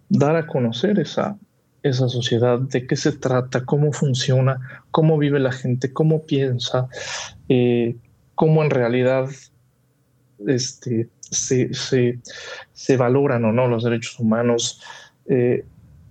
dar 0.09 0.37
a 0.37 0.47
conocer 0.47 0.99
esa, 0.99 1.37
esa 1.83 2.09
sociedad, 2.09 2.61
de 2.61 2.87
qué 2.87 2.97
se 2.97 3.13
trata, 3.13 3.65
cómo 3.65 3.93
funciona, 3.93 4.85
cómo 4.91 5.19
vive 5.19 5.39
la 5.39 5.53
gente, 5.53 5.93
cómo 5.93 6.25
piensa, 6.25 6.89
eh, 7.49 7.97
cómo 8.35 8.65
en 8.65 8.71
realidad 8.71 9.29
este, 10.47 11.09
se, 11.33 11.73
se, 11.73 12.21
se 12.73 12.97
valoran 12.97 13.45
o 13.45 13.53
no 13.53 13.67
los 13.67 13.85
derechos 13.85 14.19
humanos. 14.21 14.81
Eh, 15.27 15.65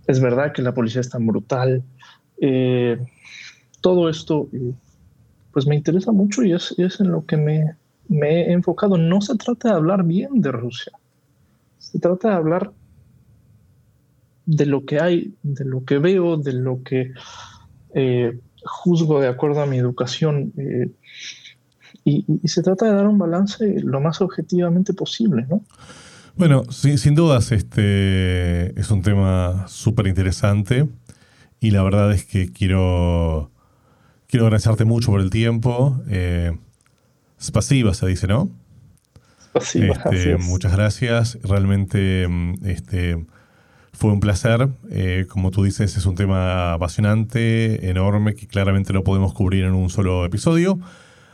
es 0.07 0.19
verdad 0.19 0.51
que 0.51 0.61
la 0.61 0.74
policía 0.74 1.01
es 1.01 1.09
tan 1.09 1.26
brutal. 1.28 1.84
Eh, 2.39 2.97
todo 3.82 4.09
esto, 4.09 4.49
eh, 4.51 4.74
pues 5.53 5.67
me 5.67 5.76
interesa 5.76 6.11
mucho 6.11 6.43
y 6.43 6.53
es, 6.53 6.74
es 6.78 6.99
en 6.99 7.11
lo 7.11 7.26
que 7.26 7.38
me, 7.38 7.76
me, 8.09 8.47
he 8.47 8.51
enfocado. 8.51 8.97
No 8.97 9.22
se 9.22 9.36
trata 9.36 9.69
de 9.69 9.76
hablar 9.76 10.03
bien 10.03 10.41
de 10.41 10.51
Rusia, 10.51 10.91
se 11.78 11.99
trata 11.99 12.30
de 12.30 12.36
hablar 12.36 12.72
de 14.47 14.65
lo 14.65 14.86
que 14.86 14.99
hay, 14.99 15.36
de 15.43 15.65
lo 15.65 15.86
que 15.86 15.99
veo, 15.99 16.36
de 16.36 16.53
lo 16.53 16.82
que 16.84 17.13
juzgo 18.63 19.22
de 19.22 19.28
acuerdo 19.28 19.61
a 19.61 19.65
mi 19.67 19.78
educación. 19.78 20.51
Y, 22.03 22.25
se 22.47 22.63
trata 22.63 22.87
de 22.87 22.93
dar 22.93 23.07
un 23.07 23.17
balance 23.17 23.79
lo 23.81 24.01
más 24.01 24.21
objetivamente 24.21 24.93
posible, 24.93 25.45
¿no? 25.49 25.63
Bueno, 26.35 26.63
sin 26.71 27.13
dudas 27.13 27.51
este 27.51 28.79
es 28.79 28.89
un 28.89 29.01
tema 29.01 29.65
súper 29.67 30.07
interesante 30.07 30.87
y 31.59 31.71
la 31.71 31.83
verdad 31.83 32.11
es 32.11 32.25
que 32.25 32.51
quiero, 32.51 33.51
quiero 34.27 34.45
agradecerte 34.45 34.85
mucho 34.85 35.11
por 35.11 35.21
el 35.21 35.29
tiempo. 35.29 36.01
Eh, 36.09 36.57
spasiba 37.39 37.93
se 37.93 38.07
dice, 38.07 38.27
¿no? 38.27 38.49
este, 39.53 40.37
muchas 40.37 40.71
gracias. 40.71 41.37
Realmente 41.43 42.27
este, 42.65 43.23
fue 43.93 44.11
un 44.11 44.19
placer. 44.19 44.69
Eh, 44.89 45.25
como 45.29 45.51
tú 45.51 45.63
dices, 45.63 45.95
es 45.97 46.05
un 46.05 46.15
tema 46.15 46.73
apasionante, 46.73 47.89
enorme, 47.89 48.33
que 48.33 48.47
claramente 48.47 48.93
lo 48.93 49.03
podemos 49.03 49.33
cubrir 49.33 49.65
en 49.65 49.73
un 49.73 49.89
solo 49.89 50.25
episodio. 50.25 50.79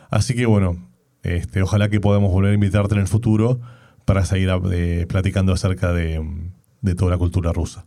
Así 0.10 0.36
que 0.36 0.46
bueno, 0.46 0.78
este, 1.24 1.62
ojalá 1.62 1.90
que 1.90 2.00
podamos 2.00 2.32
volver 2.32 2.52
a 2.52 2.54
invitarte 2.54 2.96
en 2.96 3.02
el 3.02 3.08
futuro 3.08 3.60
para 4.06 4.24
seguir 4.24 4.50
eh, 4.72 5.06
platicando 5.08 5.52
acerca 5.52 5.92
de, 5.92 6.24
toda 6.98 7.12
la 7.12 7.18
cultura 7.18 7.52
rusa. 7.52 7.86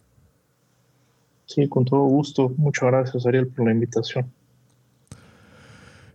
Sí, 1.47 1.67
con 1.69 1.85
todo 1.85 2.03
gusto. 2.03 2.53
Muchas 2.59 2.91
gracias, 2.91 3.27
Ariel, 3.27 3.49
por 3.49 3.65
la 3.67 3.73
invitación. 3.73 4.31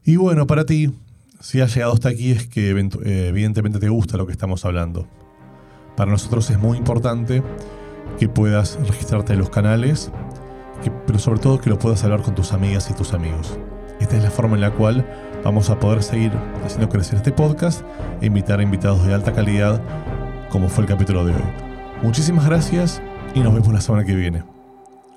Y 0.04 0.18
bueno, 0.18 0.46
para 0.46 0.66
ti, 0.66 0.94
si 1.40 1.60
has 1.62 1.74
llegado 1.74 1.94
hasta 1.94 2.10
aquí 2.10 2.32
es 2.32 2.48
que 2.48 2.70
eh, 2.70 3.28
evidentemente 3.28 3.80
te 3.80 3.90
gusta 3.90 4.18
lo 4.18 4.28
que 4.28 4.32
estamos 4.32 4.64
hablando. 4.64 5.08
Para 5.98 6.12
nosotros 6.12 6.50
es 6.52 6.60
muy 6.60 6.78
importante 6.78 7.42
que 8.20 8.30
puedas 8.30 8.78
registrarte 8.88 9.34
en 9.34 9.40
los 9.40 9.50
canales, 9.50 10.12
pero 11.08 11.18
sobre 11.18 11.40
todo 11.40 11.60
que 11.60 11.72
lo 11.72 11.80
puedas 11.80 12.04
hablar 12.04 12.22
con 12.22 12.36
tus 12.36 12.54
amigas 12.54 12.90
y 12.92 12.94
tus 12.94 13.14
amigos. 13.14 13.58
Esta 14.00 14.18
es 14.18 14.24
la 14.24 14.32
forma 14.32 14.56
en 14.56 14.62
la 14.62 14.72
cual 14.72 15.06
vamos 15.46 15.70
a 15.70 15.80
poder 15.80 16.02
seguir 16.02 16.32
haciendo 16.66 16.90
crecer 16.90 17.18
este 17.18 17.32
podcast 17.32 17.84
e 18.20 18.26
invitar 18.26 18.60
a 18.60 18.64
invitados 18.64 19.06
de 19.06 19.14
alta 19.14 19.32
calidad 19.32 19.80
como 20.50 20.70
fue 20.70 20.84
el 20.84 20.90
capítulo 20.90 21.24
de 21.24 21.34
hoy. 21.34 21.44
Muchísimas 22.02 22.46
gracias 22.46 23.02
y 23.36 23.42
nos 23.42 23.54
vemos 23.54 23.72
la 23.72 23.80
semana 23.80 24.04
que 24.04 24.16
viene. 24.16 24.44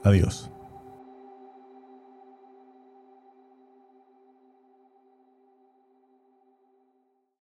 Adiós. 0.04 0.50